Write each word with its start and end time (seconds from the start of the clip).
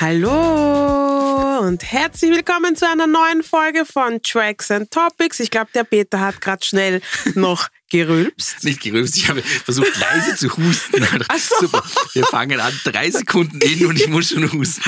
Hallo 0.00 1.60
und 1.66 1.82
herzlich 1.90 2.30
willkommen 2.30 2.76
zu 2.76 2.86
einer 2.86 3.06
neuen 3.06 3.42
Folge 3.42 3.84
von 3.86 4.20
Tracks 4.22 4.70
and 4.70 4.90
Topics. 4.90 5.40
Ich 5.40 5.50
glaube, 5.50 5.70
der 5.74 5.84
Peter 5.84 6.20
hat 6.20 6.40
gerade 6.42 6.64
schnell 6.64 7.00
noch 7.34 7.68
gerülpst. 7.90 8.62
Nicht 8.64 8.82
gerülpst, 8.82 9.16
ich 9.16 9.28
habe 9.30 9.42
versucht 9.42 9.98
leise 9.98 10.36
zu 10.36 10.54
husten. 10.56 11.06
So. 11.38 11.66
Super, 11.66 11.82
wir 12.12 12.24
fangen 12.26 12.60
an, 12.60 12.72
drei 12.84 13.10
Sekunden 13.10 13.58
in 13.60 13.86
und 13.86 13.96
ich 13.98 14.08
muss 14.08 14.28
schon 14.30 14.50
husten. 14.52 14.82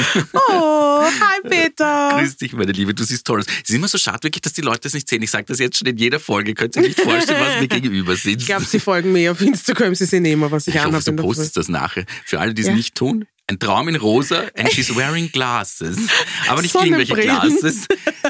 Oh, 0.50 1.02
hi 1.04 1.40
Peter. 1.48 2.10
Grüß 2.18 2.36
dich, 2.36 2.52
meine 2.52 2.72
Liebe, 2.72 2.92
du 2.94 3.02
siehst 3.04 3.26
toll 3.26 3.40
aus. 3.40 3.46
Es 3.46 3.70
ist 3.70 3.74
immer 3.76 3.88
so 3.88 3.96
schade 3.98 4.22
wirklich, 4.24 4.42
dass 4.42 4.52
die 4.52 4.60
Leute 4.62 4.88
es 4.88 4.94
nicht 4.94 5.08
sehen. 5.08 5.22
Ich 5.22 5.30
sage 5.30 5.44
das 5.46 5.58
jetzt 5.58 5.78
schon 5.78 5.86
in 5.88 5.96
jeder 5.96 6.20
Folge. 6.20 6.52
Könnt 6.54 6.76
ihr 6.76 6.82
euch 6.82 6.88
nicht 6.88 7.00
vorstellen, 7.00 7.40
was 7.40 7.60
mir 7.60 7.68
gegenüber 7.68 8.14
sitzt. 8.16 8.42
Ich 8.42 8.46
glaube, 8.46 8.64
sie 8.64 8.80
folgen 8.80 9.12
mir 9.12 9.32
auf 9.32 9.40
Instagram, 9.40 9.94
sie 9.94 10.04
sehen 10.04 10.24
immer, 10.26 10.50
was 10.50 10.66
ich, 10.66 10.74
Ich 10.74 10.80
anhabe. 10.80 11.02
du 11.04 11.12
postest 11.16 11.56
das 11.56 11.68
nachher. 11.68 12.04
Für 12.26 12.40
alle, 12.40 12.52
die 12.52 12.62
es 12.62 12.68
Ja. 12.68 12.74
nicht 12.74 12.94
tun. 12.94 13.26
Ein 13.50 13.58
Traum 13.58 13.88
in 13.88 13.96
rosa 13.96 14.44
and 14.58 14.70
she's 14.70 14.94
wearing 14.94 15.30
glasses. 15.32 15.96
Aber 16.48 16.60
nicht 16.60 16.74
irgendwelche. 16.74 17.14
Glasses. 17.14 17.86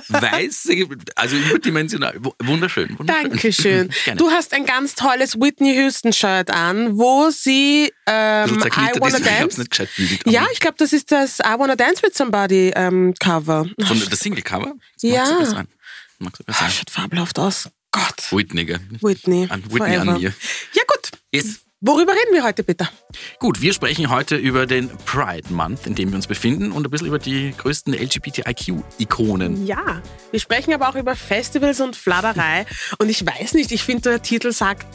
Weiße, 0.09 0.87
also 1.17 1.37
überdimensional. 1.37 2.15
Wunderschön. 2.41 2.97
wunderschön. 2.99 3.31
Dankeschön. 3.31 3.89
Gerne. 4.05 4.19
Du 4.19 4.31
hast 4.31 4.53
ein 4.55 4.65
ganz 4.65 4.95
tolles 4.95 5.35
Whitney 5.35 5.75
Houston 5.75 6.13
Shirt 6.13 6.51
an, 6.51 6.97
wo 6.99 7.31
sie 7.31 7.93
ähm, 8.07 8.49
I 8.49 9.01
Wanna 9.01 9.09
ist, 9.09 9.19
ich 9.21 9.25
Dance. 9.27 9.59
nicht 9.61 9.71
gescheit 9.73 9.89
bügelt. 9.97 10.23
Ja, 10.27 10.47
ich 10.53 10.61
glaube, 10.61 10.77
das 10.79 10.93
ist 10.93 11.11
das 11.11 11.41
I 11.41 11.55
Wanna 11.59 11.75
Dance 11.75 12.01
with 12.03 12.16
Somebody 12.16 12.71
ähm, 12.77 13.13
Cover. 13.19 13.66
Von 13.87 13.99
der 14.01 14.16
Single-Cover? 14.16 14.75
Das 14.95 15.03
Ja. 15.03 15.25
Mag 15.25 15.29
sogar 15.30 15.47
sein. 15.47 15.69
Mag 16.21 16.37
sogar 16.37 16.55
Ah, 16.57 16.61
sein. 16.61 16.71
Schaut 16.71 16.91
fabelhaft 16.91 17.39
aus. 17.41 17.69
Gott. 17.91 18.30
Whitney, 18.30 18.66
gell? 18.66 18.80
Whitney. 19.01 19.47
An 19.51 19.65
Whitney 19.65 19.97
an 19.97 20.05
forever. 20.05 20.19
mir. 20.21 20.32
Ja 20.75 20.82
gut. 20.87 21.10
Yes. 21.32 21.60
Worüber 21.80 22.10
reden 22.10 22.34
wir 22.34 22.43
heute 22.43 22.65
bitte? 22.65 22.88
Gut, 23.38 23.60
wir 23.62 23.73
sprechen 23.73 24.10
heute 24.10 24.34
über 24.34 24.66
den 24.66 24.90
Pride 25.07 25.52
Month, 25.52 25.87
in 25.87 25.95
dem 25.95 26.10
wir 26.10 26.16
uns 26.16 26.26
befinden 26.26 26.73
und 26.73 26.85
ein 26.85 26.90
bisschen 26.90 27.07
über 27.07 27.20
die 27.20 27.54
größten 27.57 27.95
LGBTIQ-Ikonen. 27.95 29.65
Ja, 29.65 30.02
wir 30.32 30.40
sprechen 30.40 30.74
aber 30.74 30.88
auch 30.88 30.96
über 30.96 31.15
Festivals 31.15 31.80
und 31.80 31.95
Fladderei. 31.95 32.66
Und 32.98 33.09
ich 33.09 33.24
weiß 33.24 33.54
nicht, 33.54 33.70
ich 33.70 33.85
finde, 33.85 34.10
der 34.10 34.23
Titel 34.23 34.51
sagt, 34.51 34.87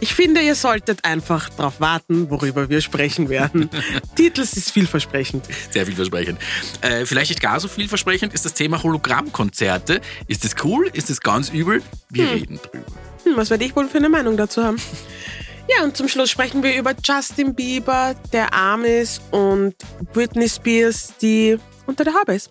ich 0.00 0.14
finde, 0.14 0.40
ihr 0.40 0.54
solltet 0.54 1.04
einfach 1.04 1.50
darauf 1.50 1.80
warten, 1.80 2.30
worüber 2.30 2.70
wir 2.70 2.80
sprechen 2.80 3.28
werden. 3.28 3.68
Titel 4.16 4.40
ist 4.40 4.70
vielversprechend. 4.70 5.46
Sehr 5.70 5.84
vielversprechend. 5.84 6.38
Äh, 6.80 7.04
vielleicht 7.04 7.30
nicht 7.30 7.42
gar 7.42 7.60
so 7.60 7.68
vielversprechend 7.68 8.32
ist 8.32 8.46
das 8.46 8.54
Thema 8.54 8.82
Hologrammkonzerte. 8.82 10.00
Ist 10.28 10.44
das 10.44 10.54
cool? 10.64 10.88
Ist 10.94 11.10
das 11.10 11.20
ganz 11.20 11.50
übel? 11.50 11.82
Wir 12.08 12.30
reden 12.30 12.58
drüber. 12.58 12.86
Hm, 13.24 13.36
was 13.36 13.50
werde 13.50 13.64
ich 13.64 13.76
wohl 13.76 13.88
für 13.88 13.98
eine 13.98 14.08
Meinung 14.08 14.38
dazu 14.38 14.64
haben? 14.64 14.78
Ja, 15.68 15.82
und 15.82 15.96
zum 15.96 16.08
Schluss 16.08 16.30
sprechen 16.30 16.62
wir 16.62 16.76
über 16.76 16.94
Justin 17.02 17.54
Bieber, 17.54 18.14
der 18.32 18.52
arm 18.52 18.84
ist, 18.84 19.22
und 19.30 19.74
Britney 20.12 20.48
Spears, 20.48 21.14
die 21.20 21.58
unter 21.86 22.04
der 22.04 22.14
Haube 22.14 22.34
ist. 22.34 22.50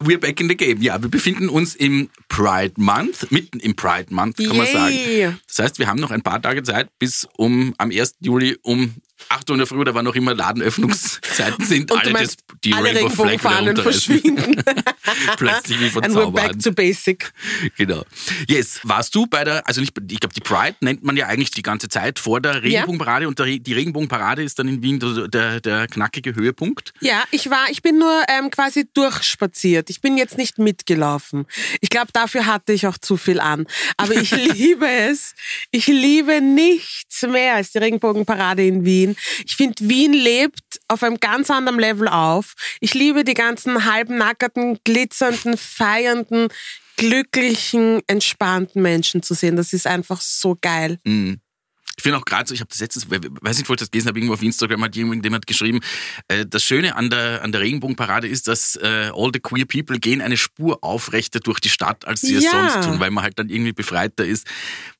We're 0.00 0.18
back 0.18 0.40
in 0.40 0.48
the 0.48 0.56
game. 0.56 0.80
Ja, 0.80 1.00
wir 1.02 1.10
befinden 1.10 1.48
uns 1.48 1.74
im 1.74 2.08
Pride 2.28 2.74
Month, 2.76 3.30
mitten 3.32 3.58
im 3.58 3.74
Pride 3.74 4.14
Month, 4.14 4.36
kann 4.36 4.56
man 4.56 4.66
Yay. 4.66 4.72
sagen. 4.72 5.40
Das 5.46 5.58
heißt, 5.58 5.78
wir 5.78 5.88
haben 5.88 5.98
noch 6.00 6.12
ein 6.12 6.22
paar 6.22 6.40
Tage 6.40 6.62
Zeit 6.62 6.88
bis 6.98 7.26
um 7.36 7.74
am 7.78 7.90
1. 7.90 8.16
Juli 8.20 8.56
um 8.62 8.94
8 9.28 9.50
Uhr 9.50 9.54
in 9.54 9.58
der 9.58 9.66
Früh, 9.66 9.84
da 9.84 9.94
war 9.94 10.02
noch 10.02 10.14
immer 10.14 10.34
Ladenöffnungszeiten 10.34 11.64
sind. 11.64 11.90
Und 11.90 12.00
alle 12.00 12.12
das, 12.12 12.36
die 12.64 12.72
alle 12.72 12.94
Rainbow 12.94 13.10
Flag 13.10 13.40
verschwinden. 13.82 14.62
Plötzlich 15.36 15.80
wie 15.80 15.90
von 15.90 16.04
And 16.04 16.14
we're 16.14 16.30
back 16.30 16.58
to 16.60 16.72
basic. 16.72 17.32
Genau. 17.76 18.04
Yes, 18.48 18.80
warst 18.82 19.14
du 19.14 19.26
bei 19.26 19.44
der, 19.44 19.66
also 19.66 19.80
nicht, 19.80 19.96
ich 20.10 20.20
glaube, 20.20 20.34
die 20.34 20.40
Pride 20.40 20.76
nennt 20.80 21.04
man 21.04 21.16
ja 21.16 21.26
eigentlich 21.26 21.50
die 21.50 21.62
ganze 21.62 21.88
Zeit 21.88 22.18
vor 22.18 22.40
der 22.40 22.62
Regenbogenparade 22.62 23.28
und 23.28 23.38
der, 23.38 23.58
die 23.58 23.72
Regenbogenparade 23.72 24.42
ist 24.42 24.58
dann 24.58 24.68
in 24.68 24.82
Wien 24.82 24.98
der, 24.98 25.28
der, 25.28 25.60
der 25.60 25.86
knackige 25.86 26.34
Höhepunkt. 26.34 26.92
Ja, 27.00 27.24
ich 27.30 27.50
war, 27.50 27.66
ich 27.70 27.82
bin 27.82 27.98
nur 27.98 28.22
ähm, 28.28 28.50
quasi 28.50 28.88
durchspaziert. 28.92 29.90
Ich 29.90 30.00
bin 30.00 30.16
jetzt 30.16 30.38
nicht 30.38 30.58
mitgelaufen. 30.58 31.46
Ich 31.80 31.90
glaube, 31.90 32.12
dafür 32.12 32.46
hatte 32.46 32.72
ich 32.72 32.86
auch 32.86 32.98
zu 32.98 33.16
viel 33.16 33.40
an. 33.40 33.66
Aber 33.96 34.14
ich 34.14 34.30
liebe 34.54 34.86
es. 34.86 35.34
Ich 35.70 35.86
liebe 35.86 36.40
nichts 36.40 37.22
mehr 37.22 37.56
als 37.56 37.72
die 37.72 37.78
Regenbogenparade 37.78 38.66
in 38.66 38.84
Wien. 38.84 39.16
Ich 39.46 39.56
finde, 39.56 39.88
Wien 39.88 40.12
lebt 40.12 40.80
auf 40.88 41.02
einem 41.02 41.18
ganz 41.20 41.50
anderen 41.50 41.78
Level 41.78 42.08
auf. 42.08 42.54
Ich 42.80 42.94
liebe 42.94 43.24
die 43.24 43.34
ganzen 43.34 43.84
halbnackerten, 43.84 44.78
glitzernden, 44.84 45.56
feiernden, 45.56 46.48
glücklichen, 46.96 48.02
entspannten 48.06 48.82
Menschen 48.82 49.22
zu 49.22 49.34
sehen. 49.34 49.56
Das 49.56 49.72
ist 49.72 49.86
einfach 49.86 50.20
so 50.20 50.56
geil. 50.60 50.98
Ich 51.04 52.02
finde 52.02 52.18
auch 52.18 52.24
gerade 52.24 52.48
so, 52.48 52.54
ich 52.54 52.60
habe 52.60 52.68
das 52.68 52.78
letztens, 52.80 53.10
we- 53.10 53.18
weiß 53.40 53.58
nicht, 53.58 53.68
wollte 53.68 53.82
das 53.84 53.90
gelesen, 53.90 54.08
habe 54.08 54.18
irgendwo 54.20 54.34
auf 54.34 54.42
Instagram 54.42 54.84
hat 54.84 54.94
jemand 54.94 55.46
geschrieben, 55.48 55.80
äh, 56.28 56.44
das 56.46 56.62
Schöne 56.62 56.94
an 56.94 57.10
der, 57.10 57.42
an 57.42 57.50
der 57.50 57.60
Regenbogenparade 57.60 58.28
ist, 58.28 58.46
dass 58.46 58.76
äh, 58.76 59.10
all 59.14 59.30
the 59.32 59.40
queer 59.40 59.64
people 59.64 59.98
gehen 59.98 60.20
eine 60.20 60.36
Spur 60.36 60.78
aufrechter 60.82 61.40
durch 61.40 61.58
die 61.58 61.70
Stadt, 61.70 62.06
als 62.06 62.20
sie 62.20 62.34
es 62.36 62.44
Ja. 62.44 62.50
sonst 62.70 62.86
tun, 62.86 63.00
weil 63.00 63.10
man 63.10 63.24
halt 63.24 63.38
dann 63.38 63.48
irgendwie 63.48 63.72
befreiter 63.72 64.24
ist. 64.24 64.46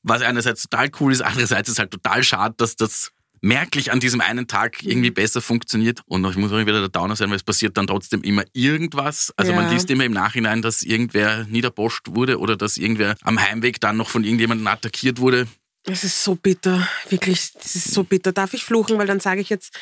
Was 0.03 0.21
einerseits 0.21 0.63
total 0.63 0.89
cool 0.99 1.13
ist, 1.13 1.21
andererseits 1.21 1.69
ist 1.69 1.79
halt 1.79 1.91
total 1.91 2.21
schade, 2.23 2.55
dass 2.57 2.75
das 2.75 3.11
merklich 3.41 3.91
an 3.91 3.99
diesem 3.99 4.21
einen 4.21 4.47
Tag 4.47 4.83
Mhm. 4.83 4.89
irgendwie 4.91 5.11
besser 5.11 5.41
funktioniert. 5.41 6.01
Und 6.05 6.25
ich 6.29 6.35
muss 6.35 6.51
auch 6.51 6.57
wieder 6.59 6.79
der 6.79 6.89
Downer 6.89 7.15
sein, 7.15 7.29
weil 7.29 7.37
es 7.37 7.43
passiert 7.43 7.77
dann 7.77 7.87
trotzdem 7.87 8.21
immer 8.23 8.43
irgendwas. 8.53 9.33
Also 9.37 9.53
man 9.53 9.65
Ja. 9.65 9.71
liest 9.71 9.89
immer 9.89 10.05
im 10.05 10.11
Nachhinein, 10.13 10.61
dass 10.61 10.81
irgendwer 10.81 11.45
niederboscht 11.45 12.07
wurde 12.09 12.39
oder 12.39 12.55
dass 12.57 12.77
irgendwer 12.77 13.15
am 13.23 13.39
Heimweg 13.39 13.79
dann 13.79 13.97
noch 13.97 14.09
von 14.09 14.23
irgendjemandem 14.23 14.67
attackiert 14.67 15.19
wurde. 15.19 15.47
Es 15.85 16.03
ist 16.03 16.23
so 16.23 16.35
bitter, 16.35 16.87
wirklich, 17.09 17.51
es 17.63 17.75
ist 17.75 17.93
so 17.93 18.03
bitter. 18.03 18.31
Darf 18.33 18.53
ich 18.53 18.63
fluchen, 18.65 18.97
weil 18.97 19.07
dann 19.07 19.21
sage 19.21 19.39
ich 19.41 19.49
jetzt 19.49 19.73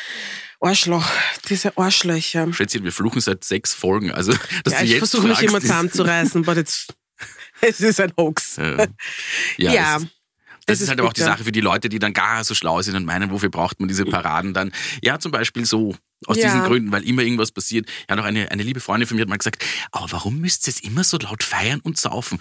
Arschloch, 0.59 1.06
diese 1.50 1.75
Arschlöcher. 1.78 2.51
Schätzchen, 2.53 2.84
wir 2.84 2.91
fluchen 2.91 3.19
seit 3.19 3.44
sechs 3.44 3.73
Folgen. 3.73 4.12
Also, 4.12 4.31
dass 4.63 4.73
Ja, 4.73 4.79
du 4.79 4.85
ich 4.85 4.97
versuche 5.00 5.28
mich 5.28 5.41
immer 5.41 5.59
zusammenzureißen, 5.59 6.44
aber 6.44 6.56
jetzt, 6.56 6.94
es 7.62 7.79
ist 7.81 8.00
ein 8.00 8.13
Hoax. 8.16 8.57
Äh, 8.59 8.88
ja, 9.57 9.73
Ja, 9.73 9.97
es 9.97 10.07
das 10.67 10.78
es 10.78 10.81
ist 10.83 10.89
halt 10.89 11.00
aber 11.00 11.09
auch 11.09 11.13
die. 11.13 11.22
Sache 11.22 11.44
für 11.44 11.51
die 11.51 11.61
Leute, 11.61 11.89
die 11.89 11.97
dann 12.00 12.13
gar 12.13 12.44
so 12.44 12.53
schlau 12.53 12.81
sind 12.81 12.95
und 12.95 13.05
meinen, 13.05 13.31
wofür 13.31 13.50
braucht 13.50 13.79
man 13.79 13.88
diese 13.88 14.05
Paraden 14.05 14.53
dann? 14.53 14.72
Ja, 15.03 15.17
zum 15.19 15.31
Beispiel 15.31 15.66
so. 15.66 15.95
Aus 16.25 16.38
Ja. 16.38 16.45
diesen 16.45 16.63
Gründen, 16.63 16.91
weil 16.91 17.03
immer 17.03 17.22
irgendwas 17.22 17.51
passiert. 17.51 17.88
Ja, 18.09 18.16
noch 18.16 18.23
eine, 18.25 18.50
eine 18.51 18.63
liebe 18.63 18.79
Freundin 18.79 19.07
von 19.07 19.16
mir 19.17 19.22
hat 19.22 19.29
mal 19.29 19.38
gesagt, 19.38 19.63
aber 19.91 20.11
warum 20.11 20.39
müsst 20.39 20.67
ihr 20.67 20.72
es 20.73 20.79
immer 20.79 21.03
so 21.03 21.17
laut 21.17 21.44
feiern 21.44 21.79
und 21.81 21.97
saufen? 22.00 22.39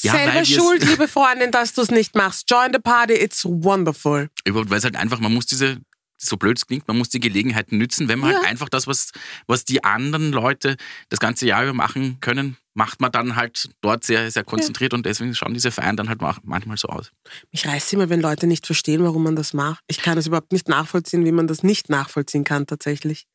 Ja, 0.00 0.12
Selber 0.12 0.44
schuld, 0.44 0.84
liebe 0.88 1.08
Freundin, 1.08 1.50
dass 1.50 1.72
du 1.72 1.82
es 1.82 1.90
nicht 1.90 2.14
machst. 2.14 2.48
Join 2.48 2.72
the 2.72 2.78
party, 2.78 3.14
it's 3.14 3.44
wonderful. 3.44 4.30
Überhaupt, 4.44 4.70
weil 4.70 4.78
es 4.78 4.84
halt 4.84 4.94
einfach, 4.94 5.18
man 5.18 5.34
muss 5.34 5.46
diese, 5.46 5.78
so 6.18 6.36
blöd 6.36 6.58
es 6.58 6.66
klingt, 6.66 6.86
man 6.88 6.98
muss 6.98 7.08
die 7.08 7.20
Gelegenheiten 7.20 7.78
nützen, 7.78 8.08
wenn 8.08 8.18
man 8.18 8.30
Ja. 8.30 8.36
halt 8.38 8.46
einfach 8.48 8.68
das, 8.68 8.86
was, 8.86 9.12
was 9.46 9.64
die 9.64 9.84
anderen 9.84 10.32
Leute 10.32 10.76
das 11.08 11.20
ganze 11.20 11.46
Jahr 11.46 11.62
über 11.62 11.72
machen 11.72 12.18
können, 12.20 12.56
macht 12.74 13.00
man 13.00 13.10
dann 13.10 13.36
halt 13.36 13.70
dort 13.80 14.04
sehr, 14.04 14.30
sehr 14.30 14.44
konzentriert 14.44 14.94
und 14.94 15.06
deswegen 15.06 15.34
schauen 15.34 15.54
diese 15.54 15.70
Feiern 15.70 15.96
dann 15.96 16.08
halt 16.08 16.20
manchmal 16.44 16.76
so 16.76 16.88
aus. 16.88 17.10
Mich 17.52 17.66
reißt 17.66 17.92
immer, 17.92 18.08
wenn 18.08 18.20
Leute 18.20 18.46
nicht 18.46 18.66
verstehen, 18.66 19.02
warum 19.02 19.22
man 19.24 19.36
das 19.36 19.52
macht. 19.54 19.82
Ich 19.86 19.98
kann 19.98 20.18
es 20.18 20.26
überhaupt 20.26 20.52
nicht 20.52 20.68
nachvollziehen, 20.68 21.24
wie 21.24 21.32
man 21.32 21.46
das 21.46 21.62
nicht 21.62 21.88
nachvollziehen 21.88 22.44
kann, 22.44 22.66
tatsächlich. 22.66 23.26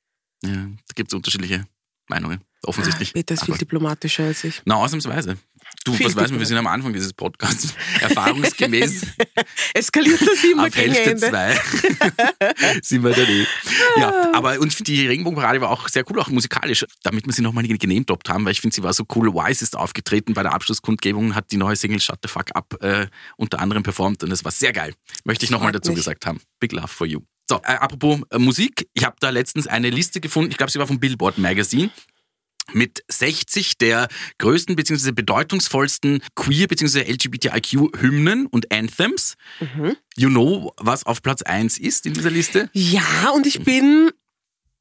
Ja, 0.44 0.51
da 0.51 0.94
gibt 0.95 1.09
es 1.11 1.13
unterschiedliche 1.13 1.65
Meinungen, 2.13 2.41
offensichtlich. 2.63 3.13
Peter 3.13 3.34
ist 3.34 3.46
viel 3.46 3.57
diplomatischer 3.57 4.25
als 4.25 4.44
ich. 4.44 4.62
Na, 4.66 4.75
ausnahmsweise. 4.75 5.38
Du, 5.84 5.94
Viel 5.94 6.06
was 6.06 6.16
weiß 6.16 6.29
man, 6.29 6.40
wir 6.40 6.46
sind 6.46 6.57
am 6.57 6.68
Anfang 6.68 6.94
dieses 6.94 7.12
Podcasts. 7.12 7.74
Erfahrungsgemäß 8.00 9.07
Eskaliert 9.74 10.22
das 10.22 10.44
immer 10.44 10.66
ab 10.66 10.72
gegen 10.72 10.94
Hälfte 10.94 11.12
Ende? 11.12 11.28
zwei 11.29 11.59
sind 12.84 13.03
wir 13.03 13.12
da 13.12 13.22
eh. 13.24 13.47
Ja, 13.97 14.34
aber 14.34 14.59
und 14.59 14.88
die 14.88 15.07
Regenbogenparade 15.07 15.59
war 15.62 15.72
auch 15.72 15.90
sehr 15.90 16.03
cool, 16.09 16.19
auch 16.19 16.29
musikalisch, 16.29 16.85
damit 17.01 17.25
wir 17.25 17.34
sie 17.34 17.41
nochmal 17.41 17.66
genehmigt 17.66 18.12
haben, 18.30 18.45
weil 18.45 18.51
ich 18.51 18.62
finde, 18.62 18.75
sie 18.75 18.84
war 18.84 18.94
so 18.94 19.06
cool. 19.16 19.34
Wise 19.34 19.63
ist 19.63 19.75
aufgetreten 19.75 20.34
bei 20.34 20.44
der 20.44 20.53
Abschlusskundgebung 20.53 21.28
und 21.28 21.35
hat 21.35 21.51
die 21.51 21.57
neue 21.57 21.75
Single 21.75 22.00
Shut 22.00 22.19
the 22.21 22.30
Fuck 22.30 22.56
Up 22.56 22.81
äh, 22.83 23.07
unter 23.38 23.59
anderem 23.59 23.81
performt 23.81 24.24
und 24.24 24.30
das 24.30 24.45
war 24.45 24.51
sehr 24.51 24.74
geil. 24.74 24.94
Möchte 25.24 25.45
ich 25.45 25.51
nochmal 25.51 25.71
dazu 25.71 25.92
mich. 25.92 25.98
gesagt 25.98 26.25
haben. 26.27 26.39
Big 26.59 26.71
love 26.71 26.88
for 26.88 27.07
you. 27.07 27.21
So, 27.50 27.57
äh, 27.57 27.74
apropos 27.74 28.22
äh, 28.31 28.40
Musik, 28.40 28.88
ich 28.94 29.04
habe 29.04 29.16
da 29.19 29.30
letztens 29.30 29.68
eine 29.68 29.90
Liste 29.90 30.22
gefunden, 30.22 30.51
ich 30.51 30.57
glaube, 30.57 30.72
sie 30.72 30.80
war 30.80 30.88
vom 30.88 31.00
Billboard 31.00 31.38
Magazine 31.38 31.90
mit 32.72 33.04
60 33.10 33.78
der 33.78 34.07
größten 34.38 34.75
bzw. 34.75 35.12
bedeutungsvollsten 35.12 36.22
queer 36.36 36.68
bzw. 36.68 37.01
LGBTIQ-Hymnen 37.01 38.45
und 38.48 38.72
Anthems. 38.72 39.36
Mhm. 39.60 39.98
You 40.16 40.30
know, 40.30 40.72
was 40.78 41.06
auf 41.06 41.22
Platz 41.22 41.42
1 41.42 41.78
ist 41.78 42.06
in 42.06 42.13
dieser 42.13 42.31
Liste? 42.31 42.69
Ja, 42.74 43.31
und 43.36 43.45
ich 43.45 43.63
bin 43.63 44.12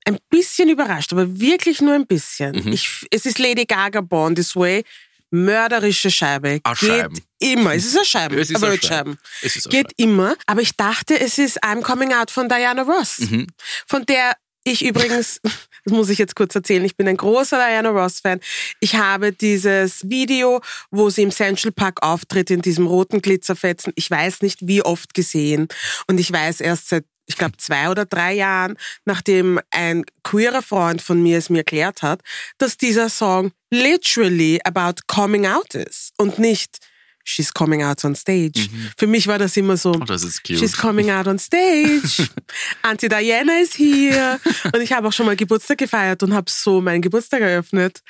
ein 0.05 0.19
bisschen 0.31 0.69
überrascht, 0.69 1.13
aber 1.13 1.41
wirklich 1.41 1.81
nur 1.81 1.95
ein 1.95 2.07
bisschen. 2.07 2.65
Mhm. 2.65 2.73
Ich, 2.73 3.07
es 3.11 3.27
ist 3.27 3.39
Lady 3.39 3.65
Gaga 3.65 4.01
Born 4.01 4.35
This 4.35 4.55
Way. 4.57 4.85
Mörderische 5.33 6.11
Scheibe. 6.11 6.61
Ah, 6.63 6.75
Geht 6.75 6.89
Scheiben. 6.89 7.21
immer. 7.41 7.75
Es 7.75 7.87
ist 7.87 7.97
eine 7.97 8.05
Scheibe. 8.05 8.41
Es 8.41 8.51
ist 8.51 8.57
aber 8.57 8.69
eine 8.69 8.77
Scheibe. 8.77 8.89
Scheiben. 8.89 9.19
Es 9.43 9.57
ist 9.57 9.71
Geht 9.71 9.93
immer. 9.97 10.37
Aber 10.47 10.61
ich 10.61 10.77
dachte, 10.77 11.19
es 11.19 11.39
ist 11.39 11.65
I'm 11.65 11.83
Coming 11.83 12.13
Out 12.13 12.31
von 12.31 12.49
Diana 12.49 12.83
Ross. 12.83 13.19
Mhm. 13.19 13.47
Von 13.87 14.05
der 14.07 14.37
ich 14.65 14.85
übrigens, 14.85 15.41
das 15.43 15.53
muss 15.93 16.09
ich 16.09 16.19
jetzt 16.19 16.37
kurz 16.37 16.55
erzählen, 16.55 16.85
ich 16.85 16.97
bin 16.97 17.09
ein 17.09 17.17
großer 17.17 17.57
Diana 17.57 17.89
Ross-Fan. 17.91 18.41
Ich 18.79 18.95
habe 18.95 19.33
dieses 19.33 20.09
Video, 20.09 20.61
wo 20.91 21.11
sie 21.11 21.23
im 21.23 21.33
Central 21.33 21.73
Park 21.73 22.03
auftritt, 22.03 22.51
in 22.51 22.63
diesem 22.63 22.87
roten 22.87 23.23
Glitzerfetzen, 23.23 23.93
ich 23.97 24.09
weiß 24.11 24.43
nicht 24.43 24.67
wie 24.67 24.83
oft 24.83 25.15
gesehen. 25.15 25.67
Und 26.07 26.21
ich 26.21 26.31
weiß 26.31 26.61
erst 26.61 26.91
seit 26.91 27.05
ich 27.27 27.37
glaube, 27.37 27.57
zwei 27.57 27.91
oder 27.91 28.05
drei 28.05 28.35
Jahren, 28.35 28.77
nachdem 29.05 29.61
ein 29.71 30.05
queerer 30.23 30.63
Freund 30.63 31.01
von 31.03 31.23
mir 31.23 31.39
es 31.39 31.51
mir 31.51 31.59
erklärt 31.59 32.03
hat, 32.03 32.21
dass 32.59 32.77
dieser 32.77 33.09
Song 33.09 33.53
literally 33.71 34.61
about 34.65 35.03
coming 35.07 35.47
out 35.47 35.75
ist 35.75 36.13
und 36.19 36.39
nicht 36.39 36.79
she's 37.25 37.53
coming 37.53 37.83
out 37.83 38.05
on 38.05 38.15
stage. 38.15 38.69
Mhm. 38.71 38.91
Für 38.97 39.07
mich 39.07 39.27
war 39.27 39.39
das 39.39 39.57
immer 39.57 39.77
so, 39.77 39.93
oh, 39.93 40.05
das 40.05 40.41
she's 40.45 40.77
coming 40.77 41.11
out 41.11 41.27
on 41.27 41.39
stage, 41.39 42.29
Auntie 42.83 43.09
Diana 43.09 43.61
ist 43.61 43.75
hier 43.75 44.41
und 44.73 44.81
ich 44.81 44.93
habe 44.93 45.09
auch 45.09 45.13
schon 45.13 45.27
mal 45.27 45.37
Geburtstag 45.37 45.79
gefeiert 45.79 46.23
und 46.23 46.35
habe 46.35 46.51
so 46.51 46.81
meinen 46.81 47.03
Geburtstag 47.03 47.41
eröffnet. 47.41 48.03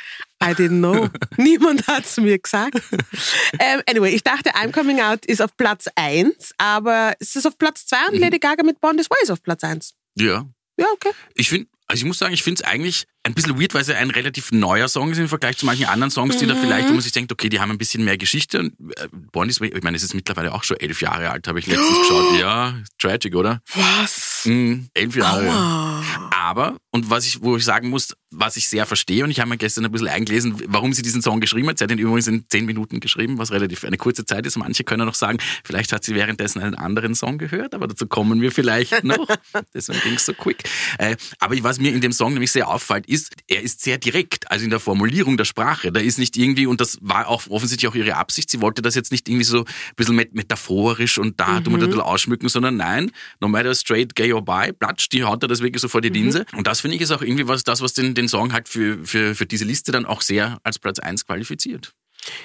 I 0.42 0.54
didn't 0.54 0.78
know. 0.78 1.08
Niemand 1.36 1.86
hat 1.86 2.04
es 2.04 2.16
mir 2.16 2.38
gesagt. 2.38 2.74
um, 2.74 3.82
anyway, 3.86 4.12
ich 4.12 4.24
dachte, 4.24 4.50
I'm 4.50 4.72
Coming 4.72 5.00
Out 5.00 5.24
ist 5.26 5.40
auf 5.40 5.56
Platz 5.56 5.86
1, 5.94 6.52
aber 6.58 7.14
es 7.20 7.36
ist 7.36 7.46
auf 7.46 7.56
Platz 7.58 7.86
2 7.86 7.96
und 8.08 8.14
mhm. 8.14 8.20
Lady 8.20 8.38
Gaga 8.38 8.64
mit 8.64 8.80
Bond 8.80 9.00
is 9.00 9.08
Way 9.08 9.18
ist 9.22 9.30
auf 9.30 9.42
Platz 9.42 9.62
1. 9.62 9.94
Ja. 10.16 10.46
Ja, 10.76 10.86
okay. 10.94 11.12
Ich 11.34 11.50
finde, 11.50 11.68
also 11.92 12.04
ich 12.04 12.06
muss 12.06 12.18
sagen, 12.18 12.32
ich 12.32 12.42
finde 12.42 12.62
es 12.62 12.66
eigentlich 12.66 13.04
ein 13.22 13.34
bisschen 13.34 13.60
weird, 13.60 13.74
weil 13.74 13.82
es 13.82 13.90
ein 13.90 14.10
relativ 14.10 14.50
neuer 14.50 14.88
Song 14.88 15.12
ist 15.12 15.18
im 15.18 15.28
Vergleich 15.28 15.58
zu 15.58 15.66
manchen 15.66 15.84
anderen 15.84 16.10
Songs, 16.10 16.38
die 16.38 16.46
mhm. 16.46 16.48
da 16.48 16.54
vielleicht, 16.56 16.88
wo 16.88 16.92
man 16.92 17.02
sich 17.02 17.12
denkt, 17.12 17.30
okay, 17.30 17.50
die 17.50 17.60
haben 17.60 17.70
ein 17.70 17.76
bisschen 17.76 18.02
mehr 18.02 18.16
Geschichte. 18.16 18.60
Und 18.60 18.72
äh, 18.96 19.08
Born 19.30 19.50
is 19.50 19.60
Way, 19.60 19.72
ich 19.76 19.82
meine, 19.82 19.98
es 19.98 20.02
ist 20.02 20.14
mittlerweile 20.14 20.54
auch 20.54 20.64
schon 20.64 20.78
elf 20.78 21.02
Jahre 21.02 21.28
alt, 21.28 21.46
habe 21.46 21.58
ich 21.58 21.66
letztens 21.66 21.98
geschaut. 21.98 22.40
Ja, 22.40 22.74
tragic, 22.98 23.36
oder? 23.36 23.60
Was? 23.74 24.44
Mhm, 24.46 24.88
elf 24.94 25.14
Jahre. 25.16 25.50
Aua. 25.50 26.30
Aber, 26.30 26.78
und 26.94 27.08
was 27.08 27.26
ich, 27.26 27.42
wo 27.42 27.56
ich 27.56 27.64
sagen 27.64 27.88
muss, 27.88 28.14
was 28.30 28.56
ich 28.56 28.68
sehr 28.68 28.84
verstehe, 28.84 29.24
und 29.24 29.30
ich 29.30 29.40
habe 29.40 29.48
mir 29.48 29.56
gestern 29.56 29.86
ein 29.86 29.92
bisschen 29.92 30.08
eingelesen, 30.08 30.62
warum 30.68 30.92
sie 30.92 31.00
diesen 31.00 31.22
Song 31.22 31.40
geschrieben 31.40 31.68
hat. 31.68 31.78
Sie 31.78 31.84
hat 31.84 31.90
ihn 31.90 31.98
übrigens 31.98 32.26
in 32.26 32.44
zehn 32.50 32.66
Minuten 32.66 33.00
geschrieben, 33.00 33.38
was 33.38 33.50
relativ 33.50 33.84
eine 33.84 33.96
kurze 33.96 34.26
Zeit 34.26 34.46
ist. 34.46 34.58
Manche 34.58 34.84
können 34.84 35.06
noch 35.06 35.14
sagen, 35.14 35.38
vielleicht 35.64 35.90
hat 35.92 36.04
sie 36.04 36.14
währenddessen 36.14 36.60
einen 36.60 36.74
anderen 36.74 37.14
Song 37.14 37.38
gehört, 37.38 37.74
aber 37.74 37.88
dazu 37.88 38.06
kommen 38.06 38.42
wir 38.42 38.52
vielleicht 38.52 39.04
noch. 39.04 39.26
Deswegen 39.72 40.00
ging 40.00 40.14
es 40.14 40.26
so 40.26 40.34
quick. 40.34 40.64
Äh, 40.98 41.16
aber 41.38 41.56
was 41.62 41.80
mir 41.80 41.92
in 41.92 42.02
dem 42.02 42.12
Song 42.12 42.34
nämlich 42.34 42.52
sehr 42.52 42.68
auffällt, 42.68 43.06
ist, 43.06 43.32
er 43.48 43.62
ist 43.62 43.80
sehr 43.80 43.96
direkt, 43.96 44.50
also 44.50 44.64
in 44.64 44.70
der 44.70 44.80
Formulierung 44.80 45.38
der 45.38 45.46
Sprache. 45.46 45.92
Da 45.92 46.00
ist 46.00 46.18
nicht 46.18 46.36
irgendwie, 46.36 46.66
und 46.66 46.82
das 46.82 46.98
war 47.00 47.26
auch 47.28 47.46
offensichtlich 47.48 47.90
auch 47.90 47.94
ihre 47.94 48.16
Absicht, 48.16 48.50
sie 48.50 48.60
wollte 48.60 48.82
das 48.82 48.94
jetzt 48.94 49.12
nicht 49.12 49.30
irgendwie 49.30 49.44
so 49.44 49.60
ein 49.60 49.64
bisschen 49.96 50.16
metaphorisch 50.16 51.16
und 51.16 51.40
da 51.40 51.60
mhm. 51.60 51.80
wir 51.80 51.88
da 51.88 52.02
ausschmücken, 52.02 52.50
sondern 52.50 52.76
nein, 52.76 53.10
no 53.40 53.48
matter 53.48 53.74
straight, 53.74 54.14
gay 54.14 54.32
or 54.32 54.44
bi, 54.44 54.72
platsch, 54.78 55.08
die 55.08 55.24
haut 55.24 55.42
er 55.42 55.48
das 55.48 55.62
wirklich 55.62 55.80
so 55.80 55.88
vor 55.88 56.02
die 56.02 56.10
mhm. 56.10 56.16
Linse. 56.16 56.44
Und 56.54 56.66
das 56.66 56.81
finde 56.82 56.96
ich 56.96 57.02
ist 57.02 57.10
auch 57.10 57.22
irgendwie 57.22 57.48
was, 57.48 57.64
das, 57.64 57.80
was 57.80 57.94
den, 57.94 58.14
den 58.14 58.28
Song 58.28 58.52
halt 58.52 58.68
für, 58.68 59.04
für, 59.04 59.34
für 59.34 59.46
diese 59.46 59.64
Liste 59.64 59.92
dann 59.92 60.04
auch 60.04 60.20
sehr 60.20 60.58
als 60.62 60.78
Platz 60.78 60.98
1 60.98 61.26
qualifiziert. 61.26 61.94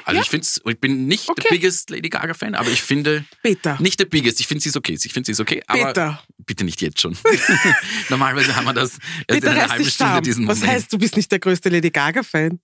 Also 0.05 0.17
ja. 0.17 0.23
ich 0.23 0.29
finde 0.29 0.47
ich 0.65 0.79
bin 0.79 1.05
nicht 1.05 1.29
okay. 1.29 1.41
der 1.43 1.49
biggest 1.55 1.89
Lady 1.89 2.09
Gaga 2.09 2.33
Fan, 2.33 2.55
aber 2.55 2.69
ich 2.69 2.81
finde 2.81 3.25
bitte. 3.43 3.77
nicht 3.79 3.99
der 3.99 4.05
biggest. 4.05 4.39
Ich 4.39 4.47
finde 4.47 4.63
sie 4.63 4.69
ist 4.69 4.77
okay. 4.77 4.97
Ich 5.01 5.13
finde 5.13 5.27
sie 5.27 5.33
ist 5.33 5.39
okay, 5.39 5.61
aber 5.67 5.87
bitte, 5.87 6.19
bitte 6.45 6.63
nicht 6.63 6.81
jetzt 6.81 6.99
schon. 6.99 7.15
Normalerweise 8.09 8.55
haben 8.55 8.65
wir 8.65 8.73
das 8.73 8.93
erst 8.93 9.27
bitte 9.27 9.47
in 9.47 9.53
einer 9.53 9.69
halben 9.69 9.85
Stunde 9.85 10.21
diesen 10.21 10.45
Moment. 10.45 10.61
Was 10.63 10.67
heißt, 10.67 10.93
du 10.93 10.97
bist 10.97 11.15
nicht 11.15 11.31
der 11.31 11.39
größte 11.39 11.69
Lady 11.69 11.91
Gaga 11.91 12.23
Fan? 12.23 12.59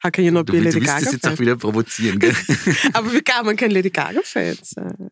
Can 0.00 0.24
you 0.24 0.30
not 0.30 0.48
du, 0.48 0.52
be 0.52 0.60
Lady 0.60 0.80
Gaga? 0.80 0.80
Du 0.80 0.86
willst 0.86 1.06
das 1.06 1.12
jetzt 1.12 1.26
auch 1.26 1.38
wieder 1.38 1.56
provozieren, 1.56 2.18
gell? 2.18 2.34
aber 2.92 3.12
wie 3.12 3.20
kann 3.20 3.44
man 3.44 3.56
kein 3.56 3.70
Lady 3.70 3.90
Gaga 3.90 4.20
Fan 4.22 4.56
sein? 4.62 5.10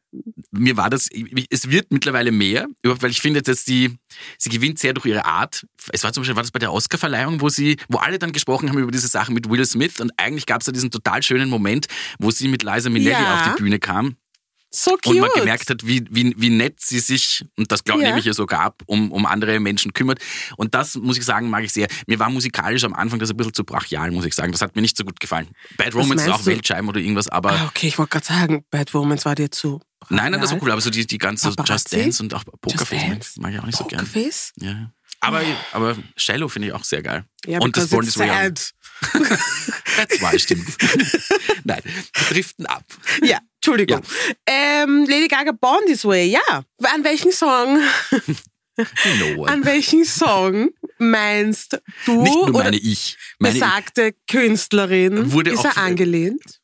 Mir 0.53 0.77
war 0.77 0.91
das, 0.91 1.09
es 1.51 1.71
wird 1.71 1.93
mittlerweile 1.93 2.33
mehr, 2.33 2.67
weil 2.83 3.11
ich 3.11 3.21
finde, 3.21 3.43
dass 3.43 3.65
sie, 3.65 3.99
sie 4.39 4.49
gewinnt 4.49 4.79
sehr 4.79 4.95
durch 4.95 5.07
ihre 5.07 5.25
Art. 5.25 5.67
Es 5.93 6.05
war 6.05 6.13
zum 6.13 6.23
Beispiel, 6.23 6.37
war 6.37 6.43
das 6.43 6.53
bei 6.53 6.61
der 6.61 6.73
Oscarverleihung, 6.73 7.41
wo 7.41 7.49
sie, 7.49 7.77
wo 7.89 7.99
alle 7.99 8.19
dann 8.19 8.33
gesprochen 8.33 8.71
haben 8.71 8.79
über 8.79 8.93
diese 8.93 9.09
Sachen 9.09 9.35
mit 9.35 9.51
Will 9.51 9.65
Smith 9.67 10.01
und 10.01 10.13
eigentlich 10.17 10.47
gab 10.47 10.61
es 10.61 10.67
da 10.67 10.73
diesen 10.73 10.91
total 10.91 11.23
schönen 11.23 11.51
Moment, 11.51 11.89
wo 12.19 12.31
sie 12.31 12.49
mit 12.49 12.63
Liza 12.63 12.89
Minnelli 12.89 13.11
ja. 13.11 13.35
auf 13.35 13.55
die 13.55 13.63
Bühne 13.63 13.79
kam 13.79 14.17
so 14.77 14.93
cute. 14.93 15.07
Und 15.09 15.21
man 15.21 15.31
gemerkt 15.35 15.71
hat, 15.71 15.87
wie, 15.87 16.05
wie, 16.11 16.35
wie 16.37 16.51
nett 16.51 16.81
sie 16.81 17.01
sich, 17.01 17.45
und 17.57 17.71
das 17.73 17.85
glaube 17.85 18.03
ja. 18.03 18.17
ich 18.17 18.27
ihr 18.27 18.35
sogar 18.35 18.61
ab, 18.61 18.83
um, 18.87 19.13
um 19.13 19.27
andere 19.27 19.61
Menschen 19.61 19.93
kümmert. 19.93 20.21
Und 20.57 20.75
das, 20.75 20.95
muss 20.97 21.19
ich 21.19 21.25
sagen, 21.25 21.51
mag 21.51 21.65
ich 21.65 21.73
sehr. 21.73 21.89
Mir 22.07 22.19
war 22.19 22.31
musikalisch 22.31 22.85
am 22.85 22.95
Anfang 22.95 23.19
das 23.19 23.31
ein 23.31 23.37
bisschen 23.37 23.55
zu 23.55 23.65
brachial, 23.65 24.11
muss 24.11 24.25
ich 24.25 24.35
sagen. 24.35 24.53
Das 24.53 24.61
hat 24.61 24.77
mir 24.77 24.83
nicht 24.83 24.97
so 24.97 25.05
gut 25.05 25.21
gefallen. 25.21 25.49
Bad 25.77 25.95
Romance 25.95 26.25
ist 26.25 26.31
auch 26.31 26.41
du? 26.41 26.47
Weltscheiben 26.47 26.89
oder 26.89 27.01
irgendwas, 27.01 27.29
aber... 27.29 27.53
Ah, 27.53 27.67
okay, 27.67 27.89
ich 27.89 27.99
wollte 27.99 28.11
gerade 28.11 28.27
sagen, 28.27 28.65
Bad 28.71 28.93
Romance 28.95 29.25
war 29.25 29.35
dir 29.35 29.51
zu... 29.51 29.81
Brachial. 29.99 30.17
Nein, 30.23 30.33
nein, 30.33 30.41
das 30.43 30.53
war 30.53 30.63
cool, 30.63 30.71
aber 30.71 30.81
so 30.83 30.91
die, 30.91 31.07
die 31.07 31.19
ganze 31.19 31.55
Just 31.65 31.93
Dance 31.93 32.23
und 32.23 32.35
auch 32.35 32.45
Pokerface 32.61 33.39
mag 33.39 33.55
ich 33.55 33.61
auch 33.61 33.65
nicht 33.65 33.79
Pokerface? 33.79 34.53
so 34.55 34.61
gerne. 34.61 34.79
Ja. 34.79 34.93
Aber, 35.21 35.43
aber 35.73 35.97
Shallow 36.17 36.49
finde 36.49 36.69
ich 36.69 36.75
auch 36.75 36.85
sehr 36.85 37.03
geil. 37.03 37.25
Ja, 37.47 37.61
und 37.61 37.77
das 37.77 37.89
Born 37.89 38.07
is 38.07 38.19
Way 38.19 38.53
Zwei 40.19 40.39
stimmt. 40.39 40.69
Nein, 41.65 41.83
wir 41.85 42.25
driften 42.29 42.67
ab. 42.67 42.85
Ja, 43.23 43.39
Entschuldigung. 43.67 44.01
Ja. 44.49 44.85
Ähm, 44.85 45.07
Lady 45.09 45.27
Gaga 45.27 45.51
Born 45.51 45.85
This 45.87 46.05
Way, 46.05 46.31
ja. 46.31 46.65
An 46.85 47.03
welchen 47.03 47.33
Song? 47.33 47.81
no 49.37 49.45
An 49.45 49.65
welchen 49.65 50.05
Song 50.05 50.71
meinst 50.99 51.81
du? 52.05 52.23
Nicht 52.23 52.35
nur 52.35 52.53
meine 52.53 52.77
ich. 52.77 53.17
Meine 53.41 53.55
besagte 53.55 54.15
Künstlerin 54.31 55.33
wurde 55.33 55.51
ist 55.51 55.65
er 55.65 55.79
angelehnt? 55.79 56.61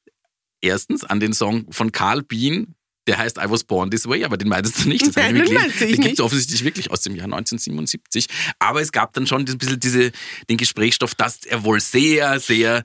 Erstens 0.61 1.03
an 1.03 1.19
den 1.19 1.33
Song 1.33 1.67
von 1.73 1.91
Carl 1.91 2.23
Bean, 2.23 2.77
der 3.09 3.19
heißt 3.19 3.37
I 3.39 3.51
Was 3.51 3.65
Born 3.65 3.91
This 3.91 4.09
Way, 4.09 4.25
aber 4.25 4.37
den 4.37 4.49
meintest 4.49 4.85
du 4.85 4.89
nicht. 4.89 5.05
Das 5.05 5.17
Nein, 5.17 5.35
den 5.35 5.53
meinte 5.53 5.85
ich 5.85 5.97
Den 5.97 6.03
gibt 6.03 6.15
es 6.15 6.21
offensichtlich 6.21 6.63
wirklich 6.63 6.93
aus 6.93 7.01
dem 7.01 7.17
Jahr 7.17 7.25
1977. 7.25 8.29
Aber 8.61 8.81
es 8.81 8.93
gab 8.93 9.13
dann 9.15 9.27
schon 9.27 9.45
ein 9.45 9.59
bisschen 9.59 9.81
diese, 9.81 10.13
den 10.49 10.57
Gesprächsstoff, 10.57 11.17
dass 11.17 11.45
er 11.45 11.65
wohl 11.65 11.81
sehr, 11.81 12.39
sehr 12.39 12.85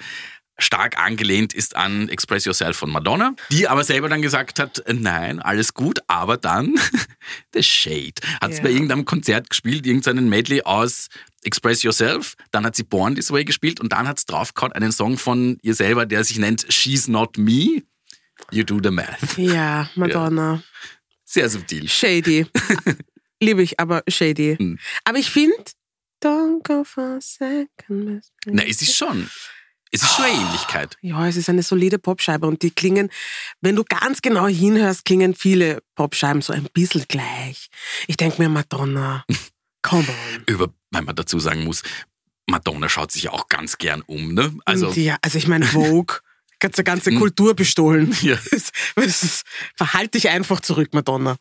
stark 0.60 0.98
angelehnt 1.00 1.54
ist 1.54 1.76
an 1.76 2.10
Express 2.10 2.46
Yourself 2.46 2.78
von 2.78 2.90
Madonna, 2.90 3.36
die 3.52 3.68
aber 3.68 3.84
selber 3.84 4.10
dann 4.10 4.22
gesagt 4.22 4.60
hat, 4.60 4.84
nein, 4.92 5.40
alles 5.40 5.74
gut, 5.74 6.00
aber 6.08 6.38
dann 6.38 6.80
The 7.54 7.64
Shade. 7.64 8.14
Hat 8.42 8.52
es 8.52 8.58
ja. 8.58 8.64
bei 8.64 8.72
irgendeinem 8.72 9.06
Konzert 9.06 9.50
gespielt, 9.50 9.86
irgendeinen 9.86 10.30
Medley 10.30 10.62
aus 10.64 11.10
Express 11.44 11.84
Yourself, 11.84 12.36
dann 12.52 12.66
hat 12.66 12.76
sie 12.76 12.84
Born 12.84 13.16
This 13.16 13.32
Way 13.32 13.46
gespielt 13.46 13.80
und 13.80 13.94
dann 13.94 14.08
hat 14.08 14.18
es 14.18 14.26
draufgehauen 14.26 14.74
einen 14.74 14.92
Song 14.92 15.18
von 15.18 15.58
ihr 15.62 15.76
selber, 15.76 16.06
der 16.06 16.24
sich 16.24 16.40
nennt 16.40 16.66
She's 16.70 17.08
Not 17.08 17.38
Me, 17.38 17.84
You 18.52 18.64
Do 18.64 18.80
The 18.82 18.92
Math. 18.92 19.38
Ja, 19.38 19.90
Madonna. 19.96 20.56
Ja. 20.56 20.64
Sehr 21.24 21.50
subtil. 21.50 21.88
Shady. 21.88 22.48
Liebe 23.40 23.62
ich, 23.62 23.80
aber 23.80 24.04
shady. 24.08 24.56
Hm. 24.58 24.80
Aber 25.04 25.20
ich 25.20 25.30
finde, 25.30 25.54
Don't 26.24 26.64
go 26.64 26.84
for 26.84 27.18
a 27.18 27.22
second. 27.22 28.24
Na, 28.46 28.64
ist 28.64 28.82
es 28.82 28.96
schon. 28.96 29.30
Es 29.92 30.04
ist 30.04 30.14
schon 30.14 30.26
eine 30.26 30.42
Ähnlichkeit. 30.42 30.98
Ja, 31.02 31.28
es 31.28 31.38
ist 31.38 31.50
eine 31.50 31.64
solide 31.64 32.00
Popscheibe 32.00 32.48
und 32.48 32.62
die 32.62 32.72
klingen, 32.72 33.10
wenn 33.62 33.76
du 33.76 33.84
ganz 33.84 34.22
genau 34.22 34.48
hinhörst, 34.48 35.06
klingen 35.06 35.34
viele 35.34 35.82
Popscheiben 35.96 36.42
so 36.42 36.54
ein 36.54 36.68
bisschen 36.74 37.06
gleich. 37.08 37.70
Ich 38.08 38.18
denke 38.18 38.42
mir, 38.42 38.50
Madonna, 38.50 39.24
come 39.82 40.08
on. 40.08 40.44
Über, 40.46 40.70
wenn 40.92 41.06
man 41.06 41.16
dazu 41.16 41.40
sagen 41.40 41.64
muss, 41.64 41.84
Madonna 42.48 42.90
schaut 42.90 43.12
sich 43.12 43.30
auch 43.30 43.50
ganz 43.50 43.78
gern 43.78 44.02
um, 44.04 44.34
ne? 44.34 44.54
Also, 44.66 44.92
ja, 44.92 45.18
also 45.22 45.38
ich 45.38 45.48
meine, 45.48 45.66
Vogue, 45.66 46.18
ganze 46.60 46.84
ganze 46.84 47.12
hm. 47.12 47.20
Kultur 47.20 47.56
bestohlen. 47.56 48.16
Ja. 48.22 48.38
Verhalte 49.76 50.12
dich 50.12 50.30
einfach 50.30 50.62
zurück, 50.62 50.94
Madonna. 50.94 51.36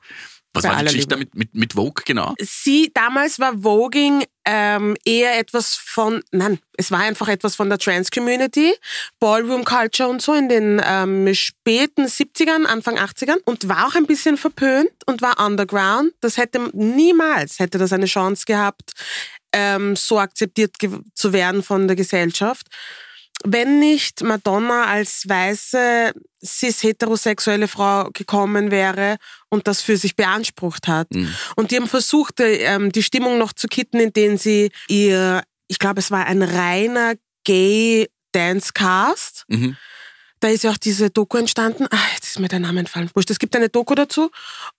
Was 0.57 0.65
war 0.65 0.77
die 0.79 0.85
Geschichte 0.85 1.09
damit 1.09 1.35
mit, 1.35 1.55
mit 1.55 1.73
Vogue 1.75 2.03
genau? 2.05 2.35
Sie, 2.41 2.91
damals 2.95 3.39
war 3.39 3.63
Voging 3.63 4.25
ähm, 4.45 4.97
eher 5.05 5.39
etwas 5.39 5.75
von, 5.75 6.23
nein, 6.31 6.59
es 6.77 6.91
war 6.91 7.01
einfach 7.01 7.29
etwas 7.29 7.57
von 7.57 7.69
der 7.69 7.79
Trans-Community, 7.79 8.75
Ballroom 9.19 9.65
Culture 9.65 10.09
und 10.09 10.23
so 10.23 10.35
in 10.35 10.49
den 10.49 10.81
ähm, 10.85 11.33
späten 11.35 12.07
70ern, 12.07 12.65
Anfang 12.65 12.99
80ern 12.99 13.39
und 13.45 13.69
war 13.69 13.89
auch 13.89 13.95
ein 13.95 14.07
bisschen 14.07 14.37
verpönt 14.37 14.91
und 15.07 15.23
war 15.23 15.45
underground. 15.45 16.13
Das 16.21 16.37
hätte 16.37 16.71
niemals, 16.73 17.59
hätte 17.59 17.79
das 17.79 17.93
eine 17.93 18.07
Chance 18.07 18.45
gehabt, 18.47 18.93
ähm, 19.53 19.97
so 19.97 20.19
akzeptiert 20.19 20.77
zu 21.15 21.33
werden 21.33 21.63
von 21.63 21.89
der 21.89 21.97
Gesellschaft 21.97 22.69
wenn 23.45 23.78
nicht 23.78 24.23
Madonna 24.23 24.85
als 24.85 25.25
weiße 25.28 26.12
cis-heterosexuelle 26.45 27.69
Frau 27.69 28.11
gekommen 28.12 28.71
wäre 28.71 29.16
und 29.49 29.66
das 29.66 29.83
für 29.83 29.97
sich 29.97 30.16
beansprucht 30.16 30.88
hat. 30.88 31.12
Mhm. 31.12 31.35
Und 31.57 31.71
die 31.71 31.76
haben 31.76 31.88
versucht, 31.88 32.40
ähm, 32.40 32.93
die 32.93 33.02
Stimmung 33.02 33.38
noch 33.38 33.52
zu 33.52 33.69
kitten, 33.69 34.00
indem 34.00 34.37
sie 34.37 34.71
ihr, 34.88 35.43
ich 35.69 35.78
glaube, 35.78 36.00
es 36.00 36.11
war 36.11 36.26
ein 36.26 36.43
reiner 36.43 37.14
Gay 37.45 38.09
Dance 38.33 38.73
Cast. 38.73 39.45
Mhm 39.49 39.76
da 40.40 40.49
ist 40.49 40.64
ja 40.64 40.71
auch 40.71 40.76
diese 40.76 41.11
Doku 41.11 41.38
entstanden. 41.38 41.87
Ach, 41.90 42.14
jetzt 42.14 42.26
ist 42.26 42.38
mir 42.38 42.49
der 42.49 42.61
Name 42.61 42.81
entfallen. 42.81 43.11
Wurscht, 43.14 43.31
es 43.31 43.38
gibt 43.38 43.57
eine 43.57 43.69
Doku 43.69 43.95
dazu. 43.95 44.31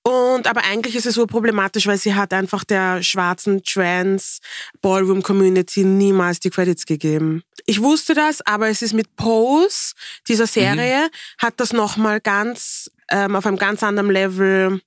Und, 0.04 0.48
aber 0.48 0.64
eigentlich 0.64 0.96
ist 0.96 1.06
es 1.06 1.16
so 1.16 1.26
problematisch, 1.26 1.88
weil 1.88 1.98
sie 1.98 2.14
hat 2.14 2.34
einfach 2.34 2.64
der 2.64 3.02
schwarzen 3.02 3.64
Trans 3.64 4.40
Ballroom 4.82 5.24
Community 5.24 5.84
niemals 5.84 6.40
die 6.40 6.52
Credits 6.52 6.86
gegeben. 6.86 7.44
Ich 7.70 7.82
wusste 7.82 8.14
das, 8.14 8.42
aber 8.48 8.70
es 8.70 8.82
ist 8.82 8.94
mit 8.94 9.16
Pose, 9.18 9.94
dieser 10.28 10.48
Serie, 10.48 11.04
mhm. 11.04 11.46
hat 11.46 11.60
das 11.60 11.74
nochmal 11.74 12.22
ganz, 12.22 12.90
ähm, 13.10 13.36
auf 13.36 13.46
einem 13.46 13.58
ganz 13.58 13.84
anderen 13.84 14.10
Level 14.10 14.82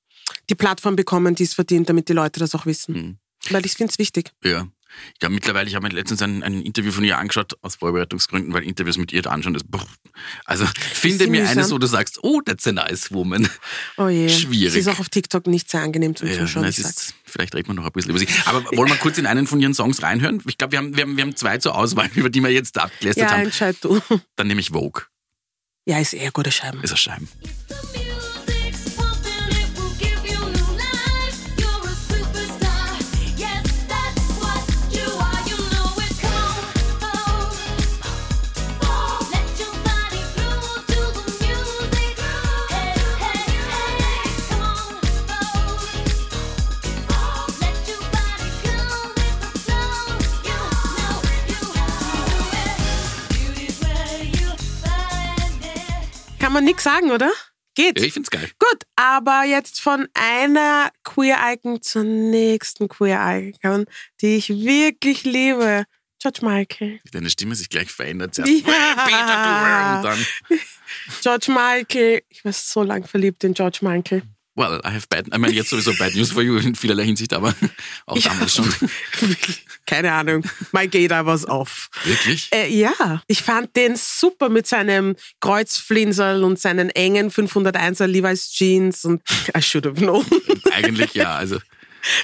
die 0.48 0.54
Plattform 0.54 0.96
bekommen, 0.96 1.34
die 1.34 1.44
es 1.44 1.52
verdient, 1.54 1.90
damit 1.90 2.08
die 2.08 2.14
Leute 2.14 2.40
das 2.40 2.54
auch 2.54 2.64
wissen. 2.64 2.94
Mhm. 2.94 3.18
Weil 3.50 3.66
ich 3.66 3.74
finde 3.74 3.92
es 3.92 3.98
wichtig. 3.98 4.32
Ja. 4.42 4.66
Ich 5.14 5.20
glaube 5.20 5.34
mittlerweile, 5.34 5.68
ich 5.68 5.74
habe 5.74 5.86
mir 5.86 5.94
letztens 5.94 6.20
ein, 6.22 6.42
ein 6.42 6.62
Interview 6.62 6.90
von 6.92 7.04
ihr 7.04 7.18
angeschaut, 7.18 7.56
aus 7.62 7.76
Vorbereitungsgründen, 7.76 8.52
weil 8.52 8.64
Interviews 8.64 8.96
mit 8.98 9.12
ihr 9.12 9.22
da 9.22 9.30
anschauen, 9.30 9.54
das, 9.54 9.64
brr. 9.64 9.86
also 10.44 10.66
finde 10.92 11.26
mir 11.28 11.40
mühsam? 11.42 11.58
eines, 11.58 11.70
wo 11.72 11.78
du 11.78 11.86
sagst, 11.86 12.18
oh, 12.22 12.40
that's 12.44 12.66
a 12.66 12.72
nice 12.72 13.12
woman. 13.12 13.48
Oh 13.96 14.08
je. 14.08 14.28
Schwierig. 14.28 14.72
Sie 14.72 14.80
ist 14.80 14.88
auch 14.88 14.98
auf 14.98 15.08
TikTok 15.08 15.46
nicht 15.46 15.70
sehr 15.70 15.82
angenehm 15.82 16.16
zum 16.16 16.28
Ja, 16.28 16.38
Zuschauen. 16.38 16.62
nein, 16.62 16.70
ich 16.70 16.78
es 16.78 16.84
sag's. 16.84 16.96
ist, 17.08 17.14
vielleicht 17.24 17.54
reden 17.54 17.68
wir 17.68 17.74
noch 17.74 17.84
ein 17.86 17.92
bisschen 17.92 18.10
über 18.10 18.18
sie. 18.18 18.28
Aber 18.46 18.64
wollen 18.76 18.90
wir 18.90 18.96
kurz 18.96 19.16
in 19.18 19.26
einen 19.26 19.46
von 19.46 19.60
ihren 19.60 19.74
Songs 19.74 20.02
reinhören? 20.02 20.42
Ich 20.46 20.58
glaube, 20.58 20.72
wir 20.72 20.78
haben, 20.78 20.96
wir, 20.96 21.02
haben, 21.02 21.16
wir 21.16 21.22
haben 21.24 21.36
zwei 21.36 21.58
zur 21.58 21.76
Auswahl, 21.76 22.10
über 22.14 22.30
die 22.30 22.42
wir 22.42 22.50
jetzt 22.50 22.78
abgelästert 22.78 23.30
Ja, 23.30 23.36
haben. 23.36 23.44
entscheid 23.44 23.76
du. 23.80 24.00
Dann 24.36 24.46
nehme 24.48 24.60
ich 24.60 24.70
Vogue. 24.70 25.02
Ja, 25.86 25.98
ist 25.98 26.12
eher 26.14 26.30
gute 26.30 26.52
Scheiben. 26.52 26.82
Ist 26.82 26.90
ein 26.92 26.96
Scheiben. 26.96 27.28
Kann 56.50 56.54
man 56.54 56.64
nix 56.64 56.82
sagen, 56.82 57.12
oder? 57.12 57.30
Geht. 57.76 57.96
Ja, 58.00 58.04
ich 58.04 58.12
find's 58.12 58.28
geil. 58.28 58.50
Gut, 58.58 58.82
aber 58.96 59.44
jetzt 59.44 59.80
von 59.80 60.08
einer 60.14 60.90
Queer-Icon 61.04 61.80
zur 61.80 62.02
nächsten 62.02 62.88
Queer-Icon, 62.88 63.84
die 64.20 64.34
ich 64.34 64.48
wirklich 64.48 65.22
liebe. 65.22 65.84
George 66.20 66.40
Michael. 66.42 66.98
Wie 67.04 67.10
deine 67.12 67.30
Stimme 67.30 67.54
sich 67.54 67.68
gleich 67.68 67.92
verändert. 67.92 68.34
Zuerst, 68.34 68.50
Ja. 68.50 69.04
Peter, 69.06 70.00
du, 70.02 70.08
und 70.08 70.18
dann, 70.18 70.26
George 71.22 71.52
Michael. 71.52 72.22
Ich 72.30 72.44
war 72.44 72.52
so 72.52 72.82
lang 72.82 73.06
verliebt 73.06 73.44
in 73.44 73.54
George 73.54 73.78
Michael. 73.82 74.24
Well, 74.60 74.80
I 74.84 74.90
have 74.94 75.06
bad, 75.08 75.26
ich 75.26 75.38
meine 75.38 75.52
jetzt 75.52 75.70
sowieso 75.70 75.92
bad 75.94 76.14
news 76.14 76.30
for 76.32 76.42
you 76.42 76.56
in 76.58 76.74
vielerlei 76.74 77.04
Hinsicht, 77.04 77.32
aber 77.32 77.54
auch 78.06 78.18
damals 78.18 78.54
schon. 78.54 78.72
Keine 79.86 80.12
Ahnung. 80.12 80.44
My 80.72 80.86
Gator 80.86 81.26
was 81.26 81.48
off. 81.48 81.88
Wirklich? 82.04 82.48
Äh, 82.52 82.68
ja, 82.68 83.22
ich 83.26 83.42
fand 83.42 83.74
den 83.74 83.96
super 83.96 84.48
mit 84.48 84.66
seinem 84.66 85.16
Kreuzflinsel 85.40 86.44
und 86.44 86.60
seinen 86.60 86.90
engen 86.90 87.30
501er 87.30 88.06
Levi's 88.06 88.50
Jeans 88.52 89.04
und 89.04 89.22
I 89.56 89.62
should 89.62 89.86
have 89.86 89.96
known. 89.96 90.24
Eigentlich 90.72 91.14
ja, 91.14 91.34
also. 91.34 91.58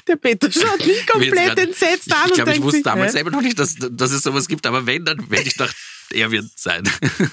Der 0.07 0.15
Peter 0.15 0.51
schaut 0.51 0.85
mich 0.85 1.05
komplett 1.05 1.33
grad- 1.35 1.59
entsetzt 1.59 2.07
ich, 2.07 2.15
an 2.15 2.29
Ich 2.29 2.33
glaube, 2.33 2.53
ich 2.53 2.61
wusste 2.61 2.77
sich, 2.77 2.83
damals 2.83 3.11
hä? 3.11 3.17
selber 3.17 3.31
noch 3.31 3.41
nicht, 3.41 3.59
dass, 3.59 3.75
dass 3.77 4.11
es 4.11 4.23
sowas 4.23 4.47
gibt, 4.47 4.65
aber 4.65 4.85
wenn, 4.87 5.05
dann 5.05 5.19
hätte 5.29 5.47
ich 5.47 5.53
gedacht, 5.57 5.75
er 6.11 6.31
wird 6.31 6.45
sein. 6.55 6.83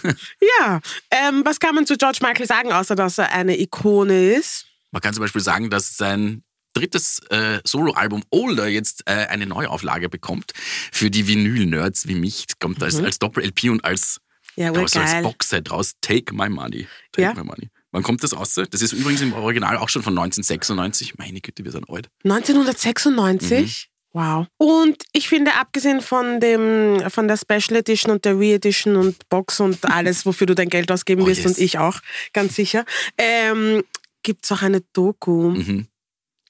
Ja, 0.58 0.80
ähm, 1.11 1.42
was 1.44 1.58
kann 1.61 1.75
man 1.75 1.87
zu 1.87 1.96
George 1.96 2.18
Michael 2.23 2.46
sagen, 2.46 2.73
außer 2.73 2.94
dass 2.96 3.18
er 3.18 3.32
eine 3.32 3.58
Ikone 3.58 4.34
ist? 4.34 4.66
Man 4.94 5.02
kann 5.02 5.12
zum 5.12 5.20
Beispiel 5.22 5.42
sagen, 5.42 5.68
dass 5.70 5.96
sein 5.96 6.42
drittes 6.72 7.20
äh, 7.30 7.60
Soloalbum 7.64 8.22
Older 8.30 8.66
jetzt 8.68 9.02
äh, 9.06 9.26
eine 9.26 9.46
Neuauflage 9.46 10.08
bekommt. 10.08 10.52
Für 10.92 11.10
die 11.10 11.26
Vinyl-Nerds 11.28 12.08
wie 12.08 12.14
mich 12.14 12.46
kommt 12.60 12.82
als, 12.82 12.96
als 13.00 13.18
Doppel-LP 13.18 13.64
und 13.70 13.84
als, 13.84 14.20
Mhm. 14.56 14.62
Ja, 14.62 14.68
aber 14.68 14.86
so 14.86 15.00
als. 15.00 15.20
Boxset 15.22 15.70
raus. 15.72 15.94
Take 16.00 16.32
My 16.32 16.48
Money. 16.48 16.86
Take 17.10 17.22
Ja. 17.22 17.34
My 17.34 17.42
Money. 17.42 17.70
Wann 17.90 18.04
kommt 18.04 18.22
das 18.22 18.36
raus? 18.36 18.54
Das 18.70 18.82
ist 18.82 18.92
übrigens 18.92 19.20
im 19.20 19.32
Original 19.32 19.76
auch 19.78 19.88
schon 19.88 20.04
von 20.04 20.12
1996. 20.16 21.18
Meine 21.18 21.40
Güte, 21.40 21.64
wir 21.64 21.72
sind 21.72 21.90
alt. 21.90 22.08
1996? 22.22 23.88
Mhm. 23.88 24.20
Wow. 24.20 24.46
Und 24.58 25.02
ich 25.12 25.28
finde, 25.28 25.54
abgesehen 25.54 26.00
von 26.00 26.38
dem, 26.38 27.02
von 27.10 27.26
der 27.26 27.36
Special 27.36 27.80
Edition 27.80 28.12
und 28.12 28.24
der 28.24 28.38
Re-Edition 28.38 28.94
und 28.94 29.28
Box 29.28 29.58
und 29.58 29.84
alles, 29.90 30.24
wofür 30.24 30.46
du 30.46 30.54
dein 30.54 30.68
Geld 30.68 30.92
ausgeben 30.92 31.22
Oh, 31.22 31.26
wirst 31.26 31.42
yes. 31.42 31.56
und 31.56 31.58
ich 31.58 31.78
auch, 31.78 31.98
ganz 32.32 32.54
sicher, 32.54 32.84
ähm, 33.18 33.82
gibt 34.25 34.45
es 34.45 34.50
auch 34.50 34.62
eine 34.62 34.81
Doku. 34.93 35.50
Mhm. 35.50 35.87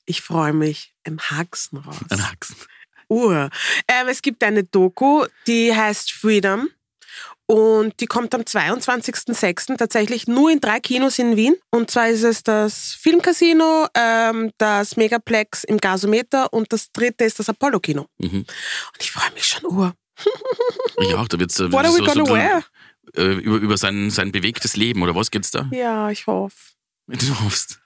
Ich 0.06 0.22
freue 0.22 0.54
mich. 0.54 0.94
Ein 1.04 1.20
Haxen 1.20 1.78
raus. 1.78 1.96
Ein 2.08 2.30
Haxen. 2.30 2.56
Ur. 3.10 3.50
Ähm, 3.86 4.08
es 4.08 4.22
gibt 4.22 4.42
eine 4.42 4.64
Doku, 4.64 5.26
die 5.46 5.74
heißt 5.74 6.12
Freedom. 6.12 6.70
Und 7.46 8.00
die 8.00 8.06
kommt 8.06 8.34
am 8.34 8.40
22.06. 8.40 9.76
tatsächlich 9.76 10.26
nur 10.26 10.50
in 10.50 10.60
drei 10.60 10.80
Kinos 10.80 11.18
in 11.18 11.36
Wien. 11.36 11.54
Und 11.70 11.90
zwar 11.90 12.08
ist 12.08 12.22
es 12.22 12.42
das 12.42 12.94
Filmcasino, 12.94 13.86
ähm, 13.94 14.50
das 14.56 14.96
Megaplex 14.96 15.64
im 15.64 15.76
Gasometer 15.76 16.50
und 16.54 16.72
das 16.72 16.90
dritte 16.92 17.24
ist 17.24 17.38
das 17.38 17.50
Apollo-Kino. 17.50 18.06
Mhm. 18.16 18.38
Und 18.38 18.46
ich 18.98 19.12
freue 19.12 19.30
mich 19.32 19.44
schon, 19.44 19.66
Ur. 19.66 19.94
Ja, 21.00 21.16
auch 21.18 21.28
da 21.28 21.38
wird 21.38 21.50
es 21.50 21.60
äh, 21.60 21.70
What 21.70 21.84
are 21.84 21.92
we 21.92 21.98
so, 21.98 22.04
gonna 22.04 22.24
so, 22.24 22.34
wear? 22.34 22.64
äh, 23.16 23.34
über, 23.34 23.56
über 23.56 23.76
sein, 23.76 24.10
sein 24.10 24.32
bewegtes 24.32 24.76
Leben 24.76 25.02
oder 25.02 25.14
was 25.14 25.30
geht's 25.30 25.50
da? 25.50 25.68
Ja, 25.70 26.10
ich 26.10 26.26
hoffe. 26.26 26.73
Du 27.06 27.40
hoffst. 27.40 27.80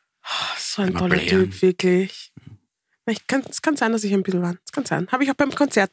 So 0.58 0.82
ein 0.82 0.94
toller. 0.94 1.18
Typ, 1.18 1.60
wirklich. 1.62 2.32
Ich 3.06 3.26
kann, 3.26 3.42
es 3.48 3.62
kann 3.62 3.76
sein, 3.76 3.92
dass 3.92 4.04
ich 4.04 4.12
ein 4.12 4.22
bisschen 4.22 4.42
war. 4.42 4.56
Es 4.64 4.72
kann 4.72 4.84
sein. 4.84 5.08
Habe 5.10 5.24
ich 5.24 5.30
auch 5.30 5.34
beim 5.34 5.50
Konzert. 5.54 5.90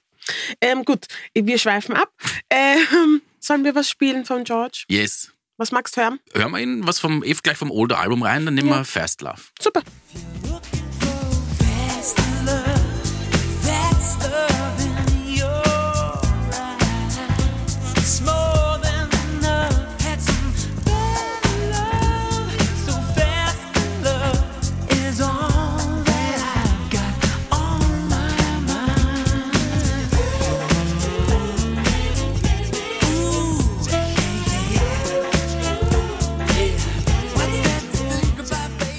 Ähm, 0.59 0.83
gut, 0.83 1.05
wir 1.33 1.57
schweifen 1.57 1.95
ab. 1.95 2.11
Ähm, 2.49 3.21
sollen 3.39 3.63
wir 3.63 3.73
was 3.75 3.89
spielen 3.89 4.23
von 4.25 4.43
George? 4.43 4.83
Yes. 4.87 5.31
Was 5.57 5.71
magst 5.71 5.97
du 5.97 6.01
hören? 6.01 6.19
Hören 6.33 6.51
wir 6.51 6.59
ihn 6.59 6.85
was 6.87 6.99
vom, 6.99 7.23
eh 7.23 7.33
gleich 7.33 7.57
vom 7.57 7.71
Older 7.71 7.99
Album 7.99 8.21
rein, 8.23 8.45
dann 8.45 8.53
nehmen 8.53 8.69
Ja. 8.69 8.77
wir 8.79 8.85
Fast 8.85 9.21
Love. 9.21 9.41
Super. 9.59 9.81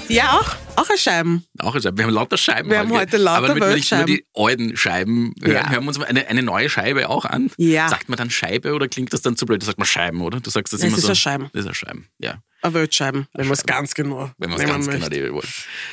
Ja, 0.09 0.39
auch. 0.39 0.55
Auch 0.77 0.89
ein 0.89 0.97
Scheiben. 0.97 1.43
Auch 1.59 1.73
eine 1.73 1.81
Scheibe. 1.81 1.97
Wir 1.97 2.05
haben 2.05 2.13
lauter 2.13 2.37
Scheiben. 2.37 2.69
Wir 2.69 2.79
haben 2.79 2.91
heute 2.91 3.17
lauter 3.17 3.37
Aber 3.37 3.47
damit 3.47 3.63
wir 3.63 3.73
nicht 3.75 3.91
nur 3.91 4.05
die 4.05 4.25
alten 4.35 4.77
Scheiben 4.77 5.33
hören, 5.41 5.51
Ja. 5.55 5.69
hören 5.71 5.83
wir 5.83 5.87
uns 5.87 5.97
mal 5.97 6.05
eine, 6.05 6.27
eine 6.27 6.43
neue 6.43 6.69
Scheibe 6.69 7.09
auch 7.09 7.25
an. 7.25 7.49
Ja. 7.57 7.89
Sagt 7.89 8.07
man 8.09 8.17
dann 8.17 8.29
Scheibe 8.29 8.73
oder 8.73 8.87
klingt 8.87 9.11
das 9.11 9.21
dann 9.21 9.35
zu 9.35 9.45
blöd? 9.47 9.61
Da 9.61 9.65
sagt 9.65 9.79
man 9.79 9.87
Scheiben, 9.87 10.21
oder? 10.21 10.39
Du 10.39 10.49
sagst 10.51 10.73
das 10.73 10.81
Es 10.81 10.85
immer 10.87 10.97
ist 10.97 11.03
so. 11.03 11.09
ein 11.09 11.15
Scheiben. 11.15 11.49
Das 11.53 11.61
ist 11.63 11.67
ein 11.67 11.73
Scheiben, 11.73 12.07
ja. 12.19 12.41
Ein 12.63 12.73
Weltscheiben, 12.73 13.27
wenn 13.33 13.45
man 13.45 13.53
es 13.53 13.63
ganz 13.65 13.93
genau 13.93 14.31
Wenn 14.39 14.49
man 14.49 14.59
es 14.59 14.65
ganz 14.65 14.85
genau 14.87 14.97
möchte. 14.99 15.15
nehmen 15.15 15.33
wollen. 15.33 15.47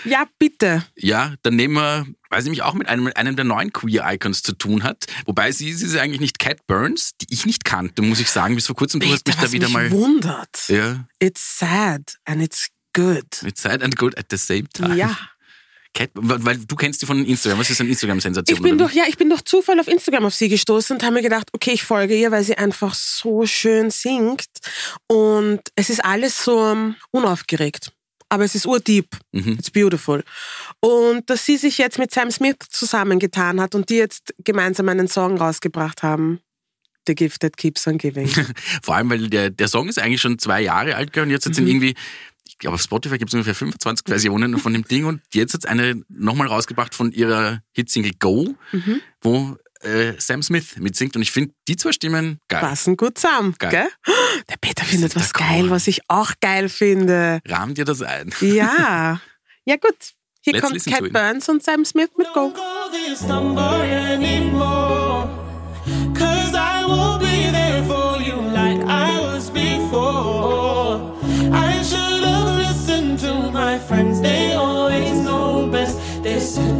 Ja, 0.04 0.24
bitte. 0.38 0.84
Ja, 0.96 1.34
dann 1.42 1.56
nehmen 1.56 1.74
wir, 1.74 2.06
weiß 2.30 2.44
ich 2.44 2.50
mich 2.50 2.62
auch 2.62 2.72
mit 2.72 2.88
einem, 2.88 3.10
einem 3.14 3.36
der 3.36 3.44
neuen 3.44 3.70
Queer-Icons 3.72 4.42
zu 4.42 4.52
tun 4.54 4.82
hat. 4.82 5.04
Wobei 5.26 5.52
sie, 5.52 5.72
sie 5.74 5.84
ist 5.84 5.96
eigentlich 5.96 6.20
nicht 6.20 6.38
Cat 6.38 6.66
Burns, 6.66 7.12
die 7.20 7.26
ich 7.28 7.44
nicht 7.44 7.64
kannte, 7.66 8.00
muss 8.00 8.18
ich 8.18 8.30
sagen, 8.30 8.54
bis 8.54 8.66
vor 8.66 8.76
kurzem. 8.76 9.00
Du 9.00 9.06
hast 9.12 9.24
Bitte, 9.24 9.36
mich 9.42 9.46
da 9.46 9.52
wieder 9.52 9.66
mich 9.66 9.74
mal. 9.74 9.90
wundert. 9.90 10.68
Ja, 10.68 11.04
It's 11.20 11.58
sad 11.58 12.16
and 12.24 12.42
it's 12.42 12.68
good. 12.94 13.24
mit 13.42 13.58
Sad 13.58 13.82
and 13.82 13.96
Good 13.96 14.16
at 14.18 14.26
the 14.30 14.36
same 14.38 14.64
time. 14.72 14.96
Ja. 14.96 15.16
Cat, 15.96 16.10
weil 16.14 16.56
du 16.58 16.74
kennst 16.74 17.02
die 17.02 17.06
von 17.06 17.24
Instagram. 17.24 17.60
Was 17.60 17.70
ist 17.70 17.80
eine 17.80 17.90
Instagram-Sensation? 17.90 18.56
Ich 18.56 18.62
bin 18.62 18.78
durch, 18.78 18.94
ja, 18.94 19.04
ich 19.06 19.16
bin 19.16 19.28
durch 19.28 19.42
Zufall 19.44 19.78
auf 19.78 19.86
Instagram 19.86 20.24
auf 20.24 20.34
sie 20.34 20.48
gestoßen 20.48 20.96
und 20.96 21.02
habe 21.04 21.14
mir 21.14 21.22
gedacht, 21.22 21.48
okay, 21.52 21.70
ich 21.70 21.84
folge 21.84 22.16
ihr, 22.16 22.32
weil 22.32 22.42
sie 22.42 22.58
einfach 22.58 22.94
so 22.94 23.46
schön 23.46 23.90
singt. 23.90 24.46
Und 25.06 25.60
es 25.76 25.90
ist 25.90 26.04
alles 26.04 26.42
so 26.42 26.66
ähm, 26.72 26.96
unaufgeregt. 27.12 27.92
Aber 28.28 28.42
es 28.42 28.56
ist 28.56 28.66
urdeep. 28.66 29.06
Mhm. 29.30 29.52
It's 29.52 29.70
beautiful. 29.70 30.24
Und 30.80 31.30
dass 31.30 31.46
sie 31.46 31.56
sich 31.58 31.78
jetzt 31.78 31.98
mit 32.00 32.10
Sam 32.12 32.32
Smith 32.32 32.56
zusammengetan 32.70 33.60
hat 33.60 33.76
und 33.76 33.88
die 33.88 33.96
jetzt 33.96 34.34
gemeinsam 34.42 34.88
einen 34.88 35.06
Song 35.06 35.36
rausgebracht 35.38 36.02
haben. 36.02 36.40
The 37.06 37.14
Gift 37.14 37.42
That 37.42 37.56
Keeps 37.56 37.86
on 37.86 37.98
Giving. 37.98 38.28
Vor 38.82 38.96
allem, 38.96 39.10
weil 39.10 39.28
der, 39.28 39.50
der 39.50 39.68
Song 39.68 39.88
ist 39.88 39.98
eigentlich 40.00 40.22
schon 40.22 40.38
zwei 40.40 40.62
Jahre 40.62 40.96
alt 40.96 41.16
und 41.18 41.30
jetzt 41.30 41.46
Mhm. 41.46 41.52
sind 41.54 41.68
irgendwie, 41.68 41.94
ich 42.46 42.58
glaube 42.58 42.74
auf 42.74 42.82
Spotify 42.82 43.18
gibt 43.18 43.30
es 43.30 43.34
ungefähr 43.34 43.54
25 43.54 44.06
Versionen 44.06 44.58
von 44.58 44.72
dem 44.72 44.84
Ding 44.84 45.04
und 45.06 45.22
jetzt 45.32 45.54
hat 45.54 45.60
es 45.64 45.66
eine 45.66 46.02
nochmal 46.08 46.46
rausgebracht 46.48 46.94
von 46.94 47.10
ihrer 47.12 47.60
Hitsingle 47.72 48.12
Go, 48.18 48.54
Mhm. 48.72 49.00
wo 49.20 49.56
äh, 49.82 50.14
Sam 50.18 50.42
Smith 50.42 50.76
mitsingt 50.78 51.14
und 51.16 51.20
ich 51.22 51.30
finde 51.30 51.52
die 51.68 51.76
zwei 51.76 51.92
Stimmen 51.92 52.38
geil. 52.48 52.60
Passen 52.60 52.96
gut 52.96 53.18
zusammen, 53.18 53.54
Geil. 53.58 53.70
gell? 53.70 53.88
Der 54.48 54.56
Peter 54.60 54.84
findet 54.84 55.14
was 55.16 55.32
geil, 55.34 55.62
Chor. 55.62 55.70
was 55.70 55.86
ich 55.88 56.00
auch 56.08 56.32
geil 56.40 56.68
finde. 56.70 57.40
Rahmen 57.46 57.74
dir 57.74 57.84
das 57.84 58.00
ein. 58.02 58.32
Ja. 58.40 59.20
Ja, 59.66 59.76
gut. 59.76 59.94
Hier 60.42 60.52
Let's 60.52 60.62
kommt 60.62 60.84
Cat. 60.84 61.10
Burns 61.10 61.48
und 61.48 61.62
Sam 61.62 61.86
Smith 61.86 62.10
mit 62.18 62.26
Go. 62.34 62.48
Don't 62.48 62.54
go 62.54 62.60
this 62.92 63.22
number 63.22 63.80
anymore. 63.82 65.26
Cause 66.14 66.54
I 66.54 66.84
will 66.84 67.18
be 67.18 67.50
there 67.50 67.82
for 67.86 68.03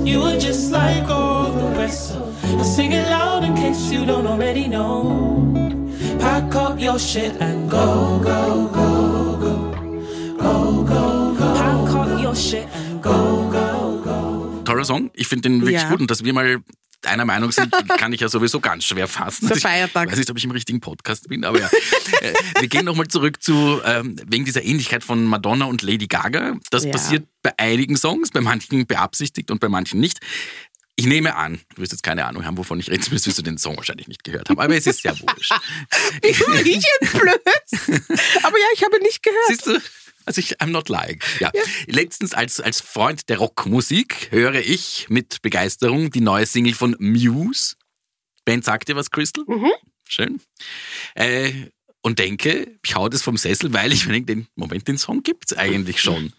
you 0.05 0.21
were 0.21 0.39
just 0.39 0.71
like 0.71 1.09
all 1.09 1.51
the 1.51 1.69
rest. 1.79 2.17
I'll 2.45 2.65
sing 2.65 2.93
it 2.93 3.07
loud 3.09 3.45
in 3.45 3.55
case 3.55 3.91
you 3.91 4.05
don't 4.07 4.27
already 4.27 4.67
know. 4.69 5.53
Pack 6.19 6.55
up 6.55 6.81
your 6.81 6.99
shit 6.99 7.35
and 7.41 7.71
go, 7.71 8.21
go, 8.23 8.69
go, 8.69 9.37
go. 9.45 9.55
Go, 10.45 10.85
go, 10.85 11.35
go. 11.39 11.55
Pack 11.55 11.95
up 12.01 12.21
your 12.21 12.35
shit 12.35 12.69
and 12.73 13.03
go, 13.03 13.51
go, 13.51 13.54
go. 14.75 14.83
Toller 14.83 14.85
Song. 14.85 15.11
Ich 15.15 15.27
finde 15.29 15.49
den 15.49 15.61
wirklich 15.63 15.83
Ja. 15.83 15.89
gut 15.89 16.01
und 16.01 16.11
dass 16.11 16.25
wir 16.25 16.33
mal 16.33 16.63
einer 17.07 17.27
Meinung 17.27 17.53
sind, 17.53 17.71
kann 17.99 18.13
ich 18.15 18.21
ja 18.21 18.29
sowieso 18.31 18.61
ganz 18.61 18.85
schwer 18.85 19.07
fassen. 19.07 19.47
Der 19.49 19.57
Ich 19.59 19.63
Feiertag. 19.63 20.11
weiß 20.11 20.17
nicht, 20.19 20.31
ob 20.31 20.39
ich 20.39 20.45
im 20.45 20.53
richtigen 20.53 20.81
Podcast 20.81 21.29
bin, 21.29 21.45
aber 21.45 21.61
ja. 21.61 21.69
Äh, 22.23 22.33
wir 22.61 22.69
gehen 22.69 22.87
nochmal 22.87 23.09
zurück 23.09 23.43
zu, 23.43 23.81
ähm, 23.85 24.17
wegen 24.27 24.47
dieser 24.47 24.65
Ähnlichkeit 24.65 25.05
von 25.05 25.23
Madonna 25.25 25.67
und 25.67 25.83
Lady 25.83 26.07
Gaga. 26.07 26.57
Das 26.71 26.85
Ja. 26.85 26.93
passiert 26.93 27.27
bei 27.43 27.53
einigen 27.59 27.97
Songs, 27.99 28.31
bei 28.31 28.41
manchen 28.41 28.87
beabsichtigt 28.87 29.51
und 29.51 29.61
bei 29.61 29.69
manchen 29.69 30.01
nicht. 30.01 30.21
Ich 30.97 31.07
nehme 31.07 31.35
an, 31.37 31.61
du 31.75 31.83
wirst 31.83 31.91
jetzt 31.93 32.05
keine 32.05 32.25
Ahnung 32.25 32.47
haben, 32.47 32.57
wovon 32.57 32.79
ich 32.81 32.89
rede, 32.89 33.11
wirst 33.11 33.27
du 33.27 33.43
den 33.43 33.59
Song 33.59 33.77
wahrscheinlich 33.77 34.07
nicht 34.09 34.23
gehört 34.25 34.49
haben, 34.49 34.61
aber 34.61 34.75
es 34.77 34.87
ist 34.87 35.03
ja 35.03 35.13
wurscht. 35.21 35.53
Ich 36.23 36.39
bin 36.39 36.55
blöd. 37.21 37.41
Aber 38.45 38.59
ja, 38.59 38.67
ich 38.75 38.83
habe 38.85 38.99
nicht 39.03 39.23
gehört. 39.23 39.47
Siehst 39.49 39.67
du? 39.67 39.79
Also 40.25 40.41
ich, 40.41 40.61
I'm 40.61 40.71
not 40.71 40.89
lying. 40.89 41.21
Ja. 41.41 41.51
Letztens 41.87 42.35
als, 42.35 42.61
als 42.61 42.81
Freund 42.81 43.29
der 43.29 43.39
Rockmusik 43.39 44.29
höre 44.31 44.55
ich 44.55 45.07
mit 45.09 45.43
Begeisterung 45.43 46.11
die 46.11 46.21
neue 46.21 46.47
Single 46.47 46.75
von 46.75 46.97
Muse. 46.99 47.75
Ben 48.45 48.63
sagt 48.63 48.89
dir 48.89 48.97
was, 48.97 49.11
Crystal? 49.11 49.45
Schön. 50.07 50.41
Äh, 51.15 51.53
und 52.03 52.19
denke, 52.19 52.79
ich 52.85 52.95
hau 52.95 53.09
das 53.09 53.23
vom 53.23 53.39
Sessel, 53.39 53.73
weil 53.73 53.93
ich 53.93 54.07
mir 54.07 54.13
denke, 54.13 54.35
den 54.35 54.47
Moment, 54.57 54.87
den 54.87 54.99
Song 54.99 55.23
gibt's 55.23 55.55
eigentlich 55.55 56.03
schon. 56.03 56.35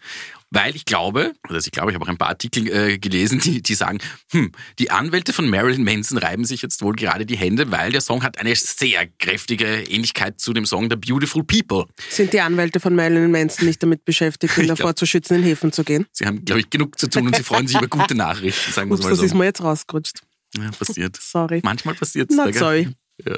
Weil 0.56 0.74
ich 0.74 0.84
glaube, 0.84 1.34
also 1.42 1.66
ich 1.66 1.70
glaube, 1.72 1.90
ich 1.90 1.94
habe 1.94 2.04
auch 2.04 2.08
ein 2.08 2.16
paar 2.18 2.28
Artikel 2.28 2.66
äh, 2.68 2.98
gelesen, 2.98 3.40
die, 3.40 3.60
die 3.62 3.74
sagen, 3.74 3.98
hm, 4.32 4.52
die 4.78 4.90
Anwälte 4.90 5.32
von 5.32 5.48
Marilyn 5.50 5.84
Manson 5.84 6.18
reiben 6.18 6.44
sich 6.44 6.62
jetzt 6.62 6.82
wohl 6.82 6.94
gerade 6.94 7.26
die 7.26 7.36
Hände, 7.36 7.70
weil 7.70 7.92
der 7.92 8.00
Song 8.00 8.22
hat 8.22 8.38
eine 8.38 8.54
sehr 8.56 9.06
kräftige 9.18 9.66
Ähnlichkeit 9.82 10.40
zu 10.40 10.52
dem 10.52 10.64
Song 10.66 10.88
The 10.90 10.96
Beautiful 10.96 11.44
People. 11.44 11.84
Sind 12.08 12.32
die 12.32 12.40
Anwälte 12.40 12.80
von 12.80 12.94
Marilyn 12.94 13.30
Manson 13.30 13.66
nicht 13.66 13.82
damit 13.82 14.04
beschäftigt, 14.04 14.56
ihn 14.58 14.66
davor 14.68 14.86
glaub- 14.86 14.98
zu 14.98 15.06
schützen, 15.06 15.34
in 15.36 15.42
Häfen 15.42 15.72
zu 15.72 15.84
gehen? 15.84 16.06
Sie 16.12 16.24
haben, 16.26 16.44
glaube 16.44 16.60
ich, 16.60 16.70
genug 16.70 16.98
zu 16.98 17.08
tun 17.08 17.26
und 17.26 17.36
sie 17.36 17.42
freuen 17.42 17.66
sich 17.68 17.76
über 17.76 17.88
gute 17.88 18.14
Nachrichten, 18.16 18.72
sagen 18.72 18.88
wir 18.90 18.94
Ups, 18.94 19.04
mal 19.04 19.10
das 19.10 19.18
so. 19.18 19.24
ist 19.26 19.34
mir 19.34 19.44
jetzt 19.44 19.62
rausgerutscht. 19.62 20.20
Ja, 20.56 20.70
passiert. 20.70 21.16
Sorry. 21.20 21.60
Manchmal 21.62 21.94
passiert 21.96 22.30
es. 22.30 22.56
Sorry. 22.58 22.88
Ja. 23.24 23.36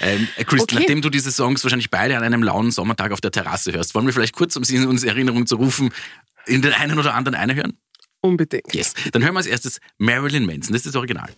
Ähm, 0.00 0.28
äh, 0.36 0.44
Chris, 0.44 0.62
Okay. 0.62 0.76
nachdem 0.76 1.02
du 1.02 1.10
diese 1.10 1.32
Songs 1.32 1.64
wahrscheinlich 1.64 1.90
beide 1.90 2.16
an 2.16 2.22
einem 2.22 2.42
lauen 2.44 2.70
Sommertag 2.70 3.10
auf 3.12 3.20
der 3.20 3.32
Terrasse 3.32 3.72
hörst, 3.72 3.94
wollen 3.94 4.06
wir 4.06 4.12
vielleicht 4.12 4.34
kurz, 4.36 4.54
um 4.56 4.62
sie 4.62 4.76
in 4.76 4.86
unsere 4.86 5.10
Erinnerung 5.12 5.46
zu 5.46 5.56
rufen, 5.56 5.90
in 6.46 6.62
den 6.62 6.72
einen 6.72 6.98
oder 6.98 7.14
anderen 7.14 7.34
eine 7.34 7.54
hören? 7.54 7.78
Unbedingt. 8.20 8.74
Yes. 8.74 8.94
Dann 9.12 9.22
hören 9.22 9.34
wir 9.34 9.38
als 9.38 9.46
erstes 9.46 9.78
Marilyn 9.98 10.46
Manson. 10.46 10.72
Das 10.72 10.80
ist 10.80 10.86
das 10.86 10.96
Original. 10.96 11.28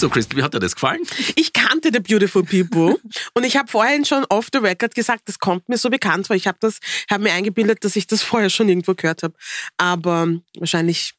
So, 0.00 0.08
Crystal, 0.08 0.38
wie 0.38 0.42
hat 0.42 0.54
dir 0.54 0.60
das 0.60 0.76
gefallen? 0.76 1.02
Ich 1.36 1.52
kannte 1.52 1.90
The 1.92 2.00
Beautiful 2.00 2.42
People 2.42 2.98
und 3.34 3.44
ich 3.44 3.58
habe 3.58 3.70
vorhin 3.70 4.06
schon 4.06 4.24
off 4.30 4.48
the 4.50 4.58
record 4.58 4.94
gesagt, 4.94 5.28
das 5.28 5.38
kommt 5.38 5.68
mir 5.68 5.76
so 5.76 5.90
bekannt 5.90 6.26
vor. 6.26 6.36
Ich 6.36 6.46
habe 6.46 6.58
habe 7.10 7.22
mir 7.22 7.32
eingebildet, 7.34 7.84
dass 7.84 7.96
ich 7.96 8.06
das 8.06 8.22
vorher 8.22 8.48
schon 8.48 8.70
irgendwo 8.70 8.94
gehört 8.94 9.22
habe. 9.22 9.34
Aber 9.76 10.28
wahrscheinlich, 10.56 11.12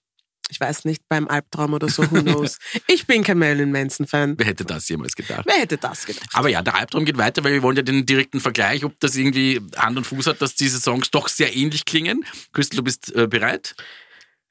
ich 0.50 0.60
weiß 0.60 0.86
nicht, 0.86 1.04
beim 1.08 1.28
Albtraum 1.28 1.74
oder 1.74 1.90
so, 1.90 2.10
who 2.10 2.22
knows. 2.24 2.58
Ich 2.88 3.06
bin 3.06 3.24
kein 3.24 3.38
Marilyn 3.38 3.72
Manson-Fan. 3.72 4.34
Wer 4.40 4.48
hätte 4.48 4.66
das 4.66 4.90
jemals 4.90 5.16
gedacht? 5.16 5.44
Wer 5.46 5.58
hätte 5.58 5.78
das 5.78 6.08
gedacht? 6.08 6.30
Aber 6.34 6.50
ja, 6.50 6.64
der 6.64 6.74
Albtraum 6.74 7.06
geht 7.06 7.20
weiter, 7.20 7.44
weil 7.44 7.54
wir 7.54 7.62
wollen 7.62 7.78
ja 7.78 7.84
den 7.84 8.08
direkten 8.08 8.40
Vergleich, 8.40 8.84
ob 8.84 9.00
das 9.00 9.16
irgendwie 9.16 9.62
Hand 9.78 9.96
und 9.96 10.06
Fuß 10.06 10.26
hat, 10.26 10.42
dass 10.42 10.56
diese 10.56 10.80
Songs 10.80 11.12
doch 11.12 11.28
sehr 11.28 11.56
ähnlich 11.56 11.86
klingen. 11.86 12.26
Crystal, 12.52 12.78
du 12.78 12.84
bist 12.84 13.16
äh, 13.16 13.28
bereit? 13.28 13.76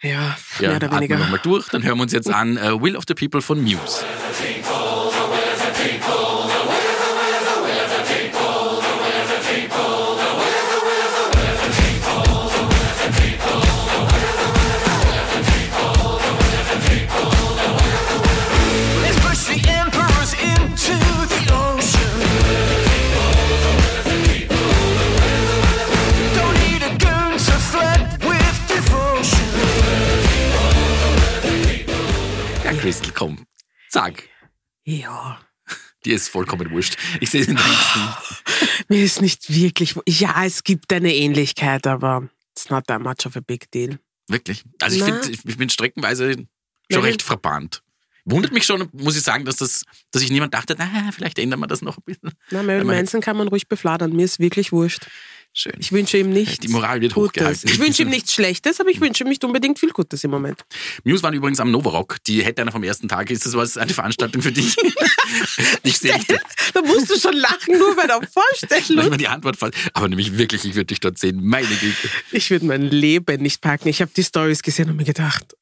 Ja, 0.03 0.37
Ja, 0.61 0.69
mehr 0.69 0.77
oder 0.77 0.87
atmen 0.87 0.91
wir 0.91 0.97
weniger. 1.01 1.19
nochmal 1.19 1.41
durch. 1.43 1.69
Dann 1.69 1.83
hören 1.83 1.99
wir 1.99 2.03
uns 2.03 2.13
jetzt 2.13 2.31
an 2.31 2.57
äh, 2.57 2.81
Will 2.81 2.97
of 2.97 3.05
the 3.07 3.15
People 3.15 3.43
von 3.43 3.61
Muse. 3.63 4.05
Crystal, 32.81 33.13
komm. 33.13 33.47
Sag. 33.91 34.23
Ja. 34.85 35.39
Dir 36.07 36.17
ist 36.17 36.31
vollkommen 36.31 36.71
wurscht. 36.71 36.97
Ich 37.21 37.29
sehe 37.29 37.45
den 37.45 37.57
nächsten. 37.57 38.01
Mir 38.89 39.05
ist 39.05 39.21
nicht 39.21 39.55
wirklich. 39.55 39.95
Ja, 40.09 40.47
es 40.47 40.65
gibt 40.65 40.91
eine 40.91 41.15
Ähnlichkeit, 41.15 41.87
aber 41.87 42.31
it's 42.53 42.71
not 42.71 42.87
that 42.87 43.03
much 43.03 43.27
of 43.27 43.37
a 43.37 43.41
big 43.41 43.71
deal. 43.71 43.99
Wirklich. 44.29 44.65
Also 44.81 44.97
ich 44.97 45.03
finde, 45.03 45.31
ich 45.31 45.59
bin 45.59 45.69
streckenweise 45.69 46.33
schon 46.33 46.49
Nein. 46.91 47.01
recht 47.03 47.21
verbannt. 47.21 47.83
Wundert 48.25 48.53
mich 48.53 48.65
schon, 48.65 48.89
muss 48.93 49.15
ich 49.15 49.23
sagen, 49.23 49.45
dass 49.45 49.57
das, 49.57 49.85
dass 50.11 50.23
sich 50.23 50.31
niemand 50.31 50.55
dachte, 50.55 50.75
na, 50.79 51.11
vielleicht 51.13 51.39
ändern 51.39 51.61
wir 51.61 51.67
das 51.67 51.83
noch 51.83 51.99
ein 51.99 52.05
bisschen. 52.07 52.31
Na, 52.51 52.63
Marilyn 52.63 52.87
Manson 52.87 53.21
kann 53.21 53.37
man 53.37 53.49
ruhig 53.49 53.69
befladern. 53.69 54.17
Mir 54.17 54.25
ist 54.25 54.39
wirklich 54.39 54.73
wurscht. 54.73 55.07
Schön. 55.53 55.73
Ich 55.79 55.91
wünsche 55.91 56.17
ihm 56.17 56.31
nichts 56.31 56.59
Die 56.61 56.69
Moral 56.69 57.01
wird 57.01 57.13
Gutes. 57.15 57.31
hochgehalten. 57.31 57.71
Ich 57.71 57.79
wünsche 57.81 58.03
ihm 58.03 58.09
nichts 58.09 58.33
Schlechtes, 58.33 58.81
aber 58.81 58.91
ich 58.91 59.01
wünsche 59.01 59.25
ihm 59.25 59.29
nicht 59.29 59.43
unbedingt 59.45 59.81
viel 59.81 59.91
Gutes 59.91 60.23
im 60.23 60.31
Moment. 60.31 60.65
Muse 61.03 61.23
waren 61.25 61.35
übrigens 61.35 61.59
am 61.59 61.71
Novarock. 61.73 62.19
Die 62.29 62.45
hätte 62.45 62.63
einer 62.63 62.71
vom 62.71 62.85
ersten 62.85 63.09
Tag. 63.09 63.31
Ist 63.31 63.45
das 63.47 63.55
was, 63.55 63.77
eine 63.77 63.93
Veranstaltung 63.93 64.43
für 64.43 64.53
dich? 64.53 64.77
ich 65.83 65.99
sehe 65.99 66.15
nicht, 66.17 66.31
Da 66.73 66.83
musst 66.83 67.11
du 67.11 67.19
schon 67.19 67.35
lachen, 67.37 67.77
nur 67.79 67.97
bei 67.97 68.07
der 68.07 68.21
Vorstellung. 68.23 68.97
manchmal 68.97 69.19
die 69.19 69.27
Antwort 69.29 69.57
falsch. 69.57 69.77
Aber 69.93 70.09
nämlich 70.09 70.39
wirklich, 70.39 70.65
ich 70.65 70.75
würde 70.77 70.87
dich 70.87 71.01
dort 71.01 71.19
sehen. 71.19 71.45
Meine 71.45 71.67
Güte. 71.67 72.09
Ich 72.31 72.49
würde 72.51 72.67
mein 72.67 72.83
Leben 72.83 73.43
nicht 73.43 73.61
packen. 73.61 73.89
Ich 73.89 74.01
habe 74.01 74.13
die 74.17 74.23
Stories 74.25 74.63
gesehen 74.63 74.89
und 74.89 74.97
mir 74.97 75.05
gedacht, 75.05 75.55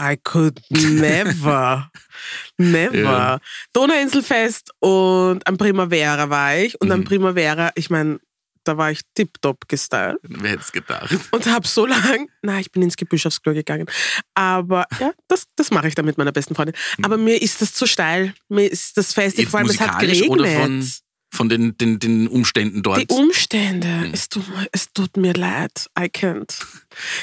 I 0.00 0.16
could 0.16 0.60
never, 0.70 1.90
never. 2.56 2.94
Ja. 2.96 3.40
Donauinselfest 3.74 4.70
und 4.78 5.46
am 5.46 5.58
Primavera 5.58 6.30
war 6.30 6.56
ich. 6.56 6.80
Und 6.80 6.90
am 6.90 7.00
Mhm. 7.00 7.04
Primavera, 7.04 7.72
ich 7.74 7.90
meine, 7.90 8.20
da 8.64 8.76
war 8.76 8.90
ich 8.90 9.00
tipptopp 9.14 9.68
gestylt. 9.68 10.16
Wer 10.22 10.50
hätte 10.52 10.62
es 10.62 10.72
gedacht? 10.72 11.14
und 11.30 11.46
habe 11.46 11.66
so 11.66 11.86
lang, 11.86 12.28
na, 12.42 12.60
ich 12.60 12.70
bin 12.70 12.82
ins 12.82 12.96
Gebüsch 12.96 13.26
aufs 13.26 13.40
Klo 13.42 13.54
gegangen. 13.54 13.86
Aber 14.34 14.86
ja, 15.00 15.12
das, 15.28 15.44
das 15.56 15.70
mache 15.70 15.88
ich 15.88 15.94
dann 15.94 16.04
mit 16.04 16.18
meiner 16.18 16.32
besten 16.32 16.54
Freundin. 16.54 16.74
Aber 17.02 17.16
mir 17.16 17.40
ist 17.40 17.60
das 17.62 17.72
zu 17.74 17.86
steil. 17.86 18.34
Mir 18.48 18.70
ist 18.70 18.96
das 18.96 19.14
Jetzt 19.16 19.50
vor 19.50 19.60
allem 19.60 19.68
es 19.68 19.80
hat 19.80 19.98
geregnet. 19.98 20.28
oder 20.30 20.46
von, 20.48 20.90
von 21.32 21.48
den, 21.48 21.76
den, 21.76 21.98
den 21.98 22.28
Umständen 22.28 22.82
dort? 22.82 23.00
die 23.00 23.06
Umstände, 23.14 24.10
es, 24.12 24.28
tut, 24.28 24.48
mir- 24.48 24.68
es 24.72 24.92
tut 24.92 25.16
mir 25.16 25.32
leid. 25.34 25.88
I 25.98 26.04
can't. 26.04 26.54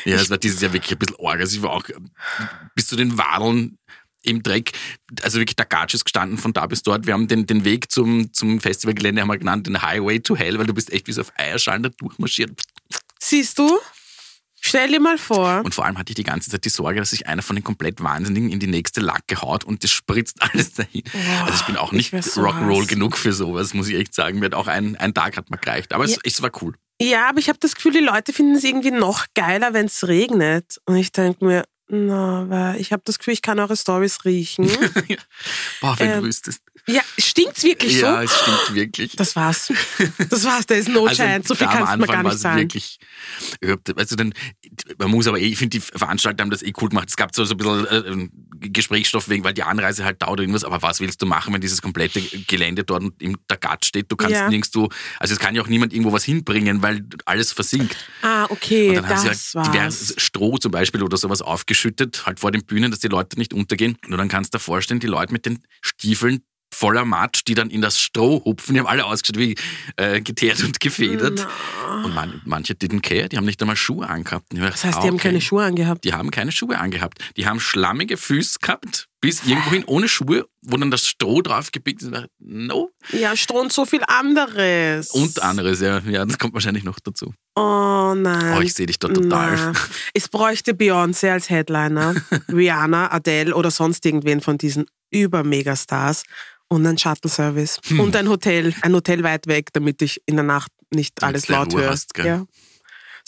Ja, 0.04 0.16
es 0.18 0.30
war 0.30 0.38
dieses 0.38 0.62
Jahr 0.62 0.74
wirklich 0.74 0.92
ein 0.94 1.00
bisschen 1.00 1.18
arg. 1.20 1.40
Also 1.40 1.58
ich 1.58 1.62
war 1.64 1.72
auch 1.72 1.84
bis 2.76 2.88
zu 2.88 2.96
den 2.96 3.18
Wadeln 3.18 3.78
im 4.26 4.44
Dreck. 4.44 4.72
Also 5.22 5.40
wirklich 5.40 5.56
der 5.56 5.66
Gatsch 5.66 5.94
ist 5.94 6.04
gestanden 6.06 6.38
von 6.38 6.54
da 6.54 6.66
bis 6.66 6.84
dort. 6.84 7.06
Wir 7.06 7.14
haben 7.14 7.28
den, 7.28 7.46
den 7.48 7.64
Weg 7.66 7.92
zum, 7.92 8.34
zum 8.34 8.60
Festivalgelände 8.60 9.22
haben 9.22 9.30
wir 9.30 9.38
genannt, 9.38 9.68
den 9.68 9.82
Highway 9.82 10.20
to 10.20 10.36
Hell, 10.36 10.58
weil 10.60 10.66
du 10.68 10.74
bist 10.74 10.92
echt 10.92 11.08
wie 11.08 11.12
so 11.14 11.22
auf 11.22 11.32
Eierschalen 11.38 11.84
da 11.84 11.90
durchmarschiert. 11.90 12.52
Siehst 13.20 13.58
du? 13.60 13.70
Stell 14.68 14.88
dir 14.90 15.00
mal 15.00 15.20
vor. 15.20 15.62
Und 15.64 15.76
vor 15.76 15.86
allem 15.86 15.98
hatte 16.00 16.10
ich 16.12 16.16
die 16.16 16.24
ganze 16.24 16.50
Zeit 16.50 16.66
die 16.66 16.70
Sorge, 16.70 17.00
dass 17.00 17.12
sich 17.12 17.28
einer 17.28 17.44
von 17.44 17.56
den 17.56 17.64
komplett 17.64 18.02
Wahnsinnigen 18.02 18.50
in 18.52 18.60
die 18.60 18.66
nächste 18.66 19.00
Lacke 19.00 19.40
haut 19.42 19.64
und 19.64 19.84
das 19.84 19.92
spritzt 19.92 20.38
alles 20.42 20.74
dahin. 20.74 21.04
also 21.44 21.54
ich 21.54 21.66
bin 21.68 21.78
auch 21.78 21.94
ich 21.94 22.12
nicht 22.12 22.24
so 22.24 22.42
Rock'n'Roll 22.42 22.82
heiß. 22.82 22.88
genug 22.88 23.16
für 23.18 23.32
sowas, 23.32 23.76
muss 23.76 23.88
ich 23.90 23.96
echt 23.96 24.16
sagen. 24.16 24.40
Mir 24.40 24.48
hat 24.48 24.56
auch 24.56 24.66
ein, 24.68 24.96
ein 24.96 25.14
Tag 25.14 25.38
hat 25.38 25.52
mir 25.52 25.58
gereicht. 25.60 25.94
Aber 25.94 26.04
es, 26.06 26.12
Ja. 26.16 26.18
es 26.24 26.42
war 26.42 26.50
cool. 26.64 26.74
Ja, 27.00 27.30
aber 27.30 27.40
ich 27.40 27.50
habe 27.50 27.60
das 27.60 27.76
Gefühl, 27.76 27.92
die 27.92 28.00
Leute 28.00 28.34
finden 28.34 28.56
es 28.56 28.64
irgendwie 28.64 28.90
noch 28.92 29.26
geiler, 29.36 29.74
wenn 29.74 29.86
es 29.86 30.08
regnet. 30.08 30.78
Und 30.86 30.96
ich 30.96 31.12
denke 31.12 31.46
mir, 31.46 31.66
na, 31.88 32.46
weil 32.50 32.82
ich 32.82 32.92
habe 32.92 33.02
das 33.06 33.20
Gefühl, 33.20 33.34
ich 33.36 33.42
kann 33.42 33.60
eure 33.60 33.78
Stories 33.78 34.26
riechen. 34.26 34.66
Boah, 35.82 35.98
wenn 36.00 36.10
Ähm, 36.10 36.22
du 36.22 36.28
wüsstest. 36.28 36.62
ja, 36.88 37.02
stinkt's 37.18 37.64
wirklich 37.64 38.00
Ja, 38.00 38.16
so? 38.18 38.22
es 38.24 38.40
stimmt 38.40 38.76
wirklich. 38.76 39.16
Das 39.16 39.36
war's. 39.36 39.72
Das 40.30 40.44
war's, 40.46 40.66
da 40.66 40.76
ist 40.76 40.90
no 40.90 41.08
chance. 41.08 41.48
So 41.48 41.56
viel 41.56 41.68
Also 41.68 41.78
kannst 41.78 41.94
du 41.94 41.98
mir 42.00 42.08
gar 42.08 42.16
Anfang 42.18 42.24
war 42.24 42.24
nicht 42.24 42.36
es 42.36 42.42
sagen. 42.42 42.60
wirklich, 42.62 43.00
also 43.98 44.16
dann, 44.16 44.34
man 44.98 45.12
muss 45.12 45.28
aber 45.28 45.40
eh, 45.40 45.46
ich 45.48 45.58
finde, 45.58 45.78
die 45.78 45.82
Veranstalter 45.82 46.42
haben 46.44 46.50
das 46.50 46.64
eh 46.64 46.74
cool 46.82 46.90
gemacht. 46.90 47.10
Es 47.10 47.16
gab 47.18 47.36
so, 47.36 47.46
so 47.46 47.54
ein 47.54 47.58
bisschen 47.58 48.32
äh, 48.62 48.70
Gesprächsstoff 48.70 49.30
wegen, 49.30 49.44
weil 49.44 49.54
die 49.54 49.64
Anreise 49.64 50.06
halt 50.06 50.22
dauert 50.22 50.40
irgendwas. 50.40 50.64
Aber 50.64 50.82
was 50.82 51.00
willst 51.00 51.22
du 51.22 51.26
machen, 51.26 51.54
wenn 51.54 51.62
dieses 51.62 51.82
komplette 51.82 52.22
Gelände 52.48 52.84
dort 52.84 53.04
im 53.20 53.38
der 53.50 53.58
Gat 53.58 53.86
steht? 53.86 54.12
Du 54.12 54.16
kannst 54.16 54.36
Ja. 54.36 54.50
nirgendwo, 54.50 54.90
also 55.20 55.34
es 55.34 55.40
kann 55.40 55.56
ja 55.56 55.62
auch 55.62 55.68
niemand 55.68 55.94
irgendwo 55.94 56.12
was 56.12 56.24
hinbringen, 56.24 56.82
weil 56.82 57.06
alles 57.26 57.52
versinkt. 57.52 57.96
Ah, 58.22 58.46
okay, 58.50 58.90
Und 58.90 58.96
dann 58.96 59.08
haben 59.08 59.26
das 59.26 59.52
sie 59.52 59.60
halt 59.60 59.74
diverses 59.74 60.14
Stroh 60.18 60.58
zum 60.58 60.72
Beispiel 60.72 61.04
oder 61.04 61.18
sowas 61.18 61.42
aufgeschüttet, 61.76 62.26
halt 62.26 62.40
vor 62.40 62.52
den 62.52 62.66
Bühnen, 62.66 62.92
dass 62.92 63.00
die 63.00 63.08
Leute 63.08 63.38
nicht 63.38 63.54
untergehen. 63.54 63.98
Und 64.08 64.18
dann 64.18 64.30
kannst 64.30 64.54
du 64.54 64.58
dir 64.58 64.64
vorstellen, 64.64 65.00
die 65.00 65.08
Leute 65.08 65.34
mit 65.34 65.46
den 65.46 65.60
Stiefeln 65.82 66.42
voller 66.74 67.06
Matsch, 67.06 67.44
die 67.48 67.54
dann 67.54 67.70
in 67.70 67.82
das 67.82 68.00
Stroh 68.00 68.44
hupfen, 68.44 68.74
die 68.74 68.80
haben 68.80 68.88
alle 68.88 69.06
ausgeschaut 69.06 69.38
wie 69.38 69.56
äh, 69.96 70.20
geteert 70.20 70.62
und 70.64 70.80
gefedert. 70.80 71.48
Und 72.04 72.14
man, 72.14 72.42
manche 72.44 72.74
didn't 72.74 73.02
care, 73.02 73.30
die 73.30 73.38
haben 73.38 73.46
nicht 73.46 73.62
einmal 73.62 73.78
Schuhe 73.78 74.10
angehabt. 74.10 74.48
Das 74.52 74.84
heißt, 74.84 75.04
die 75.04 75.08
haben 75.08 75.18
keine 75.18 75.40
Schuhe 75.40 75.64
angehabt. 75.64 76.04
Die 76.04 76.14
haben 76.14 76.32
keine 76.32 76.52
Schuhe 76.52 76.78
angehabt. 76.78 77.20
Die 77.38 77.48
haben 77.48 77.60
schlammige 77.60 78.18
Füße 78.18 78.60
gehabt, 78.62 79.08
bis 79.26 79.44
irgendwohin 79.46 79.84
ohne 79.86 80.08
Schuhe, 80.08 80.46
wo 80.62 80.78
dann 80.78 80.92
das 80.92 81.08
Stroh 81.08 81.42
drauf 81.42 81.72
gebiegt 81.72 82.02
ist. 82.04 82.12
No. 82.40 82.92
Ja, 83.12 83.36
Stroh 83.36 83.60
und 83.62 83.74
so 83.74 83.86
viel 83.86 84.02
anderes. 84.08 85.10
Und 85.12 85.42
anderes, 85.42 85.82
ja. 85.82 86.00
Ja, 86.00 86.26
das 86.26 86.38
kommt 86.38 86.54
wahrscheinlich 86.54 86.84
noch 86.84 87.00
dazu. 87.00 87.34
Oh 87.56 88.14
nein. 88.16 88.58
Oh, 88.58 88.62
ich 88.62 88.74
sehe 88.74 88.86
dich 88.86 89.00
da 89.00 89.08
total. 89.08 89.56
Na. 89.56 89.74
Es 90.14 90.28
bräuchte 90.30 90.74
Beyoncé 90.74 91.32
als 91.32 91.50
Headliner, 91.50 92.16
Rihanna, 92.52 93.12
Adele 93.12 93.56
oder 93.56 93.72
sonst 93.72 94.06
irgendwen 94.06 94.42
von 94.42 94.58
diesen 94.58 94.86
Über-Megastars 95.12 96.24
und 96.68 96.86
ein 96.86 96.98
Shuttle-Service 96.98 97.80
Hm. 97.88 98.00
und 98.00 98.16
ein 98.16 98.28
Hotel, 98.30 98.74
ein 98.82 98.94
Hotel 98.94 99.24
weit 99.24 99.48
weg, 99.48 99.70
damit 99.74 100.02
ich 100.02 100.22
in 100.26 100.36
der 100.36 100.46
Nacht 100.46 100.72
nicht 100.94 101.14
Damit 101.22 101.36
alles 101.36 101.48
laut 101.48 101.74
höre. 101.74 101.96
ja. 102.26 102.46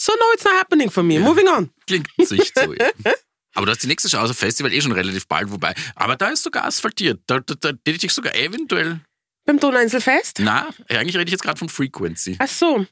So, 0.00 0.12
no, 0.12 0.24
it's 0.34 0.44
not 0.44 0.54
happening 0.54 0.90
for 0.90 1.02
me. 1.02 1.18
Moving 1.18 1.48
on. 1.48 1.70
Klingt 1.86 2.08
sich 2.22 2.52
so. 2.54 2.72
ja. 2.72 2.90
Aber 3.58 3.66
du 3.66 3.72
hast 3.72 3.82
die 3.82 3.88
nächste 3.88 4.08
Chance 4.08 4.34
Festival 4.34 4.72
eh 4.72 4.80
schon 4.80 4.92
relativ 4.92 5.26
bald, 5.26 5.50
wobei. 5.50 5.74
Aber 5.96 6.14
da 6.14 6.28
ist 6.28 6.44
sogar 6.44 6.64
asphaltiert. 6.64 7.20
Da, 7.26 7.40
da, 7.40 7.54
da 7.56 7.70
hätte 7.88 8.06
ich 8.06 8.12
sogar 8.12 8.32
eventuell. 8.36 9.00
Beim 9.46 9.58
Donauinselfest? 9.58 10.38
Na, 10.38 10.68
eigentlich 10.88 11.16
rede 11.16 11.24
ich 11.24 11.32
jetzt 11.32 11.42
gerade 11.42 11.58
von 11.58 11.68
Frequency. 11.68 12.36
Ach 12.38 12.46
so. 12.46 12.86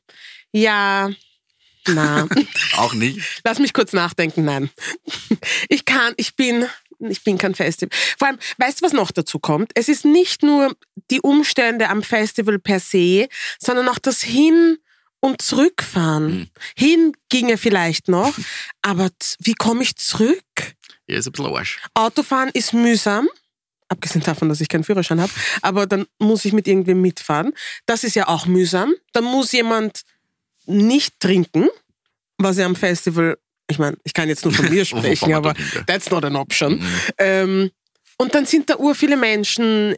Ja. 0.51 1.09
Na, 1.87 2.27
Auch 2.79 2.95
nicht. 2.95 3.21
lass 3.45 3.61
mich 3.61 3.73
kurz 3.75 3.93
nachdenken. 3.93 4.45
Nein. 4.45 4.69
Ich 5.69 5.85
kann, 5.85 6.15
ich 6.17 6.35
bin, 6.35 6.67
ich 6.99 7.23
bin 7.23 7.39
kein 7.39 7.55
Festival. 7.55 7.97
Vor 8.19 8.27
allem, 8.27 8.39
weißt 8.59 8.81
du, 8.81 8.87
was 8.87 8.93
noch 8.93 9.13
dazu 9.13 9.39
kommt? 9.39 9.71
Es 9.77 9.89
ist 9.89 10.05
nicht 10.05 10.43
nur 10.43 10.75
die 11.13 11.21
Umstände 11.21 11.91
am 11.91 12.03
Festival 12.03 12.59
per 12.59 12.81
se, 12.81 13.29
sondern 13.61 13.89
auch 13.89 14.01
das 14.01 14.21
Hin- 14.21 14.79
und 15.27 15.43
Zurückfahren. 15.43 16.51
Hin 16.77 17.13
ginge 17.29 17.59
vielleicht 17.59 18.09
noch, 18.09 18.33
aber 18.83 19.11
wie 19.41 19.55
komme 19.55 19.83
ich 19.83 19.97
zurück? 19.97 20.43
Ja, 21.07 21.19
ist 21.19 21.27
ein 21.27 21.33
bisschen 21.33 21.55
Arsch. 21.55 21.81
Autofahren 21.95 22.51
ist 22.53 22.73
mühsam. 22.73 23.29
Abgesehen 23.89 24.23
davon, 24.25 24.49
dass 24.49 24.61
ich 24.61 24.69
keinen 24.69 24.83
Führerschein 24.83 25.21
habe. 25.21 25.33
Aber 25.63 25.87
dann 25.87 26.07
muss 26.19 26.45
ich 26.45 26.53
mit 26.53 26.67
irgendwem 26.67 27.01
mitfahren. 27.01 27.53
Das 27.87 28.03
ist 28.03 28.17
ja 28.17 28.27
auch 28.27 28.47
mühsam. 28.47 28.93
Dann 29.13 29.25
muss 29.25 29.53
jemand 29.53 30.03
nicht 30.67 31.21
trinken, 31.21 31.69
was 32.39 32.57
ja 32.57 32.67
am 32.67 32.75
Festival, 32.75 33.39
ich 33.69 33.79
meine, 33.79 33.97
ich 34.03 34.13
kann 34.13 34.29
jetzt 34.29 34.45
nur 34.45 34.53
von 34.53 34.69
mir 34.71 34.85
sprechen, 34.85 35.35
aber 35.35 35.55
that's 35.87 36.11
not 36.11 36.25
an 36.25 36.35
option. 36.35 36.79
Mhm. 36.79 37.01
Ähm, 37.19 37.71
und 38.19 38.35
dann 38.35 38.47
sind 38.47 38.71
da 38.71 38.77
ur 38.77 38.95
viele 38.95 39.17
Menschen. 39.17 39.95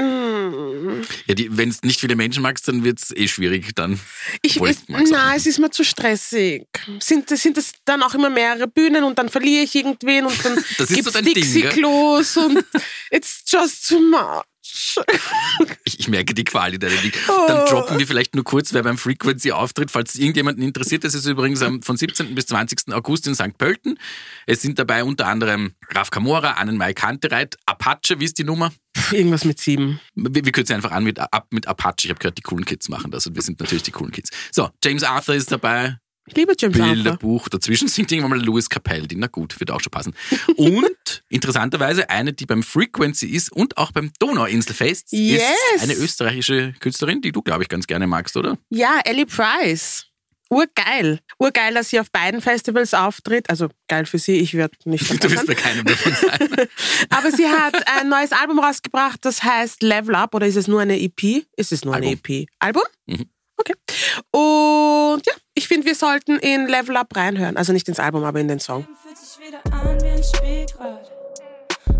Mm, 0.00 1.02
Ja, 1.26 1.34
wenn 1.50 1.68
es 1.68 1.82
nicht 1.82 2.00
viele 2.00 2.16
Menschen 2.16 2.42
magst, 2.42 2.66
dann 2.68 2.84
wird 2.84 3.00
es 3.02 3.10
eh 3.14 3.28
schwierig 3.28 3.74
dann. 3.74 4.00
Ich, 4.42 4.56
Obwohl, 4.56 4.70
ich, 4.70 4.78
ich 4.88 5.10
na, 5.10 5.34
es 5.34 5.46
ist 5.46 5.58
mir 5.58 5.70
zu 5.70 5.84
stressig. 5.84 6.66
Sind, 7.00 7.28
sind 7.28 7.56
das 7.56 7.72
dann 7.84 8.02
auch 8.02 8.14
immer 8.14 8.30
mehrere 8.30 8.66
Bühnen 8.68 9.04
und 9.04 9.18
dann 9.18 9.28
verliere 9.28 9.64
ich 9.64 9.74
irgendwen 9.74 10.26
und 10.26 10.44
dann 10.44 10.58
ist 10.78 10.88
gibt's 10.88 11.12
so? 11.12 11.20
Dixie-Klos 11.20 12.36
und 12.36 12.64
it's 13.10 13.42
just 13.46 13.88
too 13.88 14.00
much. 14.00 14.44
Ich, 15.84 16.00
ich 16.00 16.08
merke 16.08 16.34
die 16.34 16.44
Qual 16.44 16.78
deinem 16.78 17.00
Ding. 17.02 17.12
Oh. 17.28 17.44
Dann 17.46 17.66
droppen 17.66 17.98
wir 17.98 18.06
vielleicht 18.06 18.34
nur 18.34 18.44
kurz, 18.44 18.72
wer 18.72 18.82
beim 18.82 18.98
Frequency 18.98 19.52
auftritt, 19.52 19.90
falls 19.90 20.14
es 20.14 20.20
irgendjemanden 20.20 20.62
interessiert. 20.62 21.04
Das 21.04 21.14
ist 21.14 21.26
übrigens 21.26 21.62
von 21.62 21.96
17. 21.96 22.34
bis 22.34 22.46
20. 22.46 22.92
August 22.92 23.26
in 23.26 23.34
St. 23.34 23.56
Pölten. 23.58 23.98
Es 24.46 24.62
sind 24.62 24.78
dabei 24.78 25.04
unter 25.04 25.26
anderem 25.26 25.74
Raf 25.90 26.10
Kamora, 26.10 26.52
Annenmai 26.52 26.94
Kantereit, 26.94 27.56
Apache, 27.66 28.20
wie 28.20 28.24
ist 28.24 28.38
die 28.38 28.44
Nummer? 28.44 28.72
Irgendwas 29.10 29.44
mit 29.44 29.58
sieben. 29.58 30.00
Wir, 30.14 30.44
wir 30.44 30.52
kürzen 30.52 30.76
einfach 30.76 30.92
an 30.92 31.04
mit, 31.04 31.18
ab 31.18 31.48
mit 31.50 31.66
Apache. 31.66 32.04
Ich 32.04 32.10
habe 32.10 32.18
gehört, 32.18 32.38
die 32.38 32.42
coolen 32.42 32.64
Kids 32.64 32.88
machen 32.88 33.10
das 33.10 33.26
und 33.26 33.34
wir 33.34 33.42
sind 33.42 33.60
natürlich 33.60 33.82
die 33.82 33.92
coolen 33.92 34.12
Kids. 34.12 34.30
So, 34.52 34.70
James 34.84 35.02
Arthur 35.02 35.34
ist 35.34 35.50
dabei, 35.50 35.98
Ich 36.26 36.36
liebe 36.36 36.52
James 36.58 36.78
Arthur. 36.78 36.94
Bilderbuch. 36.94 37.48
Dazwischen 37.48 37.88
singt 37.88 38.12
irgendwann 38.12 38.38
mal 38.38 38.44
Louis 38.44 38.68
Capaldi. 38.68 39.16
Na 39.16 39.26
gut, 39.26 39.58
wird 39.58 39.70
auch 39.70 39.80
schon 39.80 39.90
passen. 39.90 40.14
Und 40.56 41.22
interessanterweise 41.28 42.08
eine, 42.10 42.32
die 42.32 42.46
beim 42.46 42.62
Frequency 42.62 43.26
ist 43.28 43.50
und 43.50 43.76
auch 43.76 43.90
beim 43.92 44.12
Donauinselfest 44.20 45.12
Yes. 45.12 45.42
ist 45.76 45.82
eine 45.82 45.94
österreichische 45.94 46.72
Künstlerin, 46.78 47.20
die 47.20 47.32
du, 47.32 47.42
glaube 47.42 47.62
ich, 47.62 47.68
ganz 47.68 47.86
gerne 47.86 48.06
magst, 48.06 48.36
oder? 48.36 48.58
Ja, 48.68 49.00
Ellie 49.04 49.26
Price. 49.26 50.06
Urgeil. 50.52 51.20
Urgeil, 51.38 51.74
dass 51.74 51.90
sie 51.90 52.00
auf 52.00 52.10
beiden 52.10 52.40
Festivals 52.40 52.92
auftritt. 52.92 53.48
Also 53.48 53.68
geil 53.88 54.04
für 54.04 54.18
sie, 54.18 54.36
ich 54.38 54.54
werde 54.54 54.76
nicht 54.84 55.08
Du 55.24 55.30
wirst 55.30 55.46
bei 55.46 55.54
keinem 55.54 55.84
davon 55.84 56.12
sein. 56.12 56.48
Aber 57.10 57.30
sie 57.30 57.46
hat 57.48 57.74
ein 57.98 58.08
neues 58.08 58.32
Album 58.32 58.58
rausgebracht, 58.58 59.24
das 59.24 59.42
heißt 59.44 59.82
Level 59.82 60.14
Up. 60.16 60.34
Oder 60.34 60.46
ist 60.48 60.56
es 60.56 60.66
nur 60.66 60.80
eine 60.80 61.00
EP? 61.00 61.44
Ist 61.56 61.70
es 61.72 61.84
nur 61.84 61.94
eine 61.94 62.08
Album. 62.08 62.20
EP? 62.24 62.46
Album? 62.58 62.82
Mhm. 63.06 63.26
Okay. 63.56 63.74
Und 64.32 64.79
wir 65.90 65.96
sollten 65.96 66.38
in 66.38 66.68
Level 66.68 66.96
Up 66.96 67.16
reinhören. 67.16 67.56
Also 67.56 67.72
nicht 67.72 67.88
ins 67.88 67.98
Album, 67.98 68.22
aber 68.22 68.38
in 68.38 68.46
den 68.46 68.60
Song. 68.60 68.86
Fühlt 69.02 69.18
sich 69.18 69.44
wieder 69.44 69.58
an 69.72 70.00
wie 70.00 70.10
ein 70.10 70.22
Spielgrad. 70.22 71.10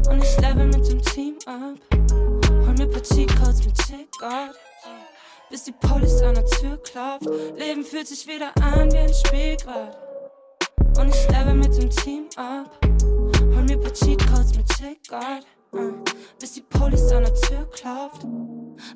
Und 0.09 0.23
ich 0.23 0.37
level 0.41 0.67
mit 0.67 0.89
dem 0.89 1.03
Team 1.03 1.35
ab. 1.47 1.75
Hol 1.91 2.75
mir 2.79 2.87
paar 2.87 3.03
Cheatcodes 3.03 3.67
mit 3.67 3.77
Checkout. 3.79 4.55
Bis 5.51 5.65
die 5.65 5.73
Police 5.73 6.23
an 6.23 6.37
der 6.37 6.47
Tür 6.47 6.81
klopft. 6.85 7.27
Leben 7.59 7.85
fühlt 7.85 8.07
sich 8.07 8.25
wieder 8.29 8.53
an 8.63 8.93
wie 8.93 8.99
ein 8.99 9.13
Spielgrad. 9.13 9.99
Und 10.97 11.09
ich 11.09 11.29
level 11.29 11.55
mit 11.55 11.77
dem 11.77 11.91
Team 11.91 12.27
ab. 12.37 12.71
Hol 12.85 13.63
mir 13.65 13.77
paar 13.77 13.93
Cheatcodes 13.93 14.55
mit 14.55 14.69
Checkout. 14.69 15.45
Uh, 15.73 15.93
bis 16.41 16.55
die 16.55 16.63
Police 16.63 17.13
an 17.13 17.23
der 17.23 17.35
Tür 17.35 17.71
klopft. 17.71 18.27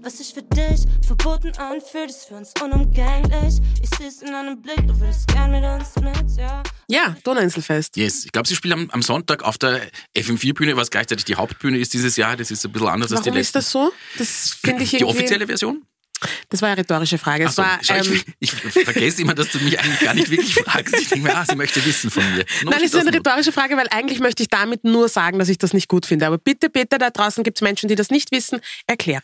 Was 0.02 0.18
sich 0.18 0.34
für 0.34 0.42
dich 0.42 0.87
verboten 1.06 1.52
anfühlt, 1.56 2.10
ist 2.10 2.24
für 2.24 2.34
uns 2.34 2.52
unumgänglich. 2.62 3.60
Ich 3.80 3.90
seh's 3.96 4.22
in 4.22 4.34
einem 4.34 4.60
Blick, 4.60 4.84
du 4.87 4.98
würdest 4.98 5.28
gern 5.28 5.52
mit 5.52 5.62
uns 5.62 5.94
mit, 5.96 6.37
ja. 6.37 6.62
Ja, 6.88 7.16
Donauinselfest. 7.22 7.96
Yes, 7.96 8.24
ich 8.24 8.32
glaube, 8.32 8.48
sie 8.48 8.56
spielt 8.56 8.74
am, 8.74 8.90
am 8.90 9.02
Sonntag 9.02 9.44
auf 9.44 9.56
der 9.56 9.82
FM4-Bühne, 10.16 10.76
was 10.76 10.90
gleichzeitig 10.90 11.24
die 11.24 11.37
Hauptbühne 11.37 11.78
ist 11.78 11.92
dieses 11.92 12.16
Jahr. 12.16 12.37
Das 12.37 12.50
ist 12.50 12.64
ein 12.64 12.72
bisschen 12.72 12.88
anders 12.88 13.12
als 13.12 13.22
die 13.22 13.30
Warum 13.30 13.40
ist 13.40 13.54
das 13.54 13.70
so? 13.70 13.92
Das 14.18 14.50
finde 14.60 14.82
ich 14.82 14.90
die 14.90 14.96
irgendwie. 14.96 15.16
offizielle 15.16 15.46
Version? 15.46 15.84
Das 16.48 16.62
war 16.62 16.68
eine 16.68 16.78
rhetorische 16.78 17.18
Frage. 17.18 17.46
Achso, 17.46 17.62
war, 17.62 17.78
schau, 17.82 17.94
ähm, 17.94 18.22
ich, 18.40 18.52
ich 18.64 18.84
vergesse 18.84 19.22
immer, 19.22 19.34
dass 19.34 19.48
du 19.50 19.58
mich 19.58 19.78
eigentlich 19.78 20.00
gar 20.00 20.14
nicht 20.14 20.30
wirklich 20.30 20.54
fragst. 20.54 20.94
Ich 20.98 21.08
denke 21.08 21.28
mir, 21.28 21.37
ah, 21.37 21.44
sie 21.48 21.56
möchte 21.56 21.84
wissen 21.84 22.10
von 22.10 22.22
mir. 22.34 22.44
No, 22.62 22.70
Nein, 22.70 22.80
es 22.80 22.92
ist 22.92 22.96
eine 22.96 23.10
doesn't. 23.10 23.14
rhetorische 23.14 23.52
Frage, 23.52 23.76
weil 23.76 23.88
eigentlich 23.90 24.20
möchte 24.20 24.42
ich 24.42 24.48
damit 24.48 24.84
nur 24.84 25.08
sagen, 25.08 25.38
dass 25.38 25.48
ich 25.48 25.58
das 25.58 25.72
nicht 25.72 25.88
gut 25.88 26.06
finde. 26.06 26.26
Aber 26.26 26.38
bitte, 26.38 26.70
bitte, 26.70 26.98
da 26.98 27.10
draußen 27.10 27.44
gibt 27.44 27.58
es 27.58 27.62
Menschen, 27.62 27.88
die 27.88 27.94
das 27.94 28.10
nicht 28.10 28.32
wissen. 28.32 28.60
Erkläre. 28.87 29.22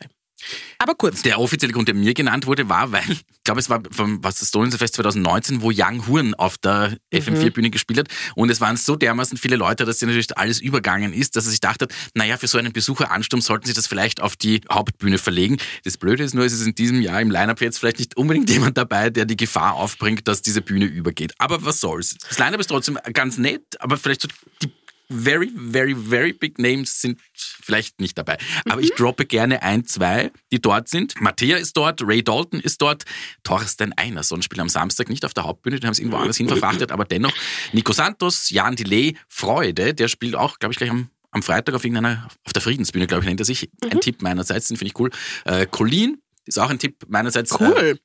Aber 0.78 0.94
kurz. 0.94 1.22
Der 1.22 1.38
offizielle 1.38 1.72
Grund, 1.72 1.88
der 1.88 1.94
mir 1.94 2.14
genannt 2.14 2.46
wurde, 2.46 2.68
war, 2.68 2.92
weil, 2.92 3.02
ich 3.08 3.24
glaube, 3.44 3.60
es 3.60 3.68
war 3.68 3.82
vom 3.90 4.22
was 4.22 4.38
das 4.38 4.48
Stones 4.48 4.76
Fest 4.76 4.94
2019, 4.94 5.62
wo 5.62 5.70
Young 5.74 6.06
Horn 6.06 6.34
auf 6.34 6.58
der 6.58 6.96
FM4-Bühne 7.12 7.70
gespielt 7.70 8.00
hat. 8.00 8.08
Und 8.34 8.50
es 8.50 8.60
waren 8.60 8.76
so 8.76 8.96
dermaßen 8.96 9.38
viele 9.38 9.56
Leute, 9.56 9.84
dass 9.84 9.98
sie 9.98 10.06
natürlich 10.06 10.36
alles 10.36 10.60
übergangen 10.60 11.12
ist, 11.12 11.36
dass 11.36 11.44
er 11.44 11.50
sich 11.50 11.60
dachte, 11.60 11.88
naja, 12.14 12.36
für 12.36 12.46
so 12.46 12.58
einen 12.58 12.72
Besucheransturm 12.72 13.40
sollten 13.40 13.66
sie 13.66 13.74
das 13.74 13.86
vielleicht 13.86 14.20
auf 14.20 14.36
die 14.36 14.60
Hauptbühne 14.70 15.18
verlegen. 15.18 15.58
Das 15.84 15.96
Blöde 15.96 16.24
ist 16.24 16.34
nur, 16.34 16.44
es 16.44 16.52
ist 16.52 16.66
in 16.66 16.74
diesem 16.74 17.00
Jahr 17.00 17.20
im 17.20 17.30
Line-Up 17.30 17.60
jetzt 17.60 17.78
vielleicht 17.78 17.98
nicht 17.98 18.16
unbedingt 18.16 18.48
jemand 18.50 18.78
dabei, 18.78 19.10
der 19.10 19.24
die 19.24 19.36
Gefahr 19.36 19.74
aufbringt, 19.74 20.28
dass 20.28 20.42
diese 20.42 20.62
Bühne 20.62 20.86
übergeht. 20.86 21.34
Aber 21.38 21.64
was 21.64 21.80
soll's? 21.80 22.16
Das 22.28 22.38
Line-Up 22.38 22.60
ist 22.60 22.68
trotzdem 22.68 22.98
ganz 23.12 23.38
nett, 23.38 23.62
aber 23.80 23.96
vielleicht 23.96 24.22
so 24.22 24.28
die 24.62 24.68
very, 25.10 25.50
very, 25.54 25.94
very 25.94 26.32
big 26.32 26.58
names 26.58 27.00
sind 27.00 27.20
vielleicht 27.34 28.00
nicht 28.00 28.16
dabei. 28.16 28.38
Aber 28.68 28.80
ich 28.80 28.92
droppe 28.94 29.26
gerne 29.26 29.62
ein, 29.62 29.84
zwei, 29.84 30.30
die 30.52 30.60
dort 30.60 30.88
sind. 30.88 31.20
Mattea 31.20 31.56
ist 31.56 31.76
dort, 31.76 32.02
Ray 32.02 32.22
Dalton 32.22 32.60
ist 32.60 32.80
dort, 32.80 33.04
Thorsten 33.42 33.92
Einerson 33.94 34.42
spielt 34.42 34.60
am 34.60 34.68
Samstag 34.68 35.08
nicht 35.08 35.24
auf 35.24 35.34
der 35.34 35.44
Hauptbühne, 35.44 35.80
den 35.80 35.86
haben 35.86 35.94
sie 35.94 36.02
irgendwo 36.02 36.18
anders 36.18 36.36
hin 36.36 36.48
verfrachtet, 36.48 36.92
aber 36.92 37.04
dennoch 37.04 37.32
Nico 37.72 37.92
Santos, 37.92 38.50
Jan 38.50 38.76
Delay, 38.76 39.16
Freude, 39.28 39.94
der 39.94 40.08
spielt 40.08 40.36
auch, 40.36 40.58
glaube 40.58 40.72
ich, 40.72 40.78
gleich 40.78 40.90
am, 40.90 41.10
am 41.32 41.42
Freitag 41.42 41.74
auf 41.74 41.84
irgendeiner, 41.84 42.28
auf 42.44 42.52
der 42.52 42.62
Friedensbühne, 42.62 43.06
glaube 43.06 43.22
ich, 43.22 43.28
nennt 43.28 43.40
er 43.40 43.46
sich. 43.46 43.68
Ein 43.90 44.00
Tipp 44.00 44.22
meinerseits, 44.22 44.68
den 44.68 44.76
finde 44.76 44.92
ich 44.94 44.98
cool. 45.00 45.10
Äh, 45.44 45.66
Colleen 45.66 46.20
ist 46.46 46.58
auch 46.58 46.70
ein 46.70 46.78
Tipp 46.78 47.04
meinerseits. 47.08 47.52
Äh, 47.52 47.56
Cool. 47.60 47.98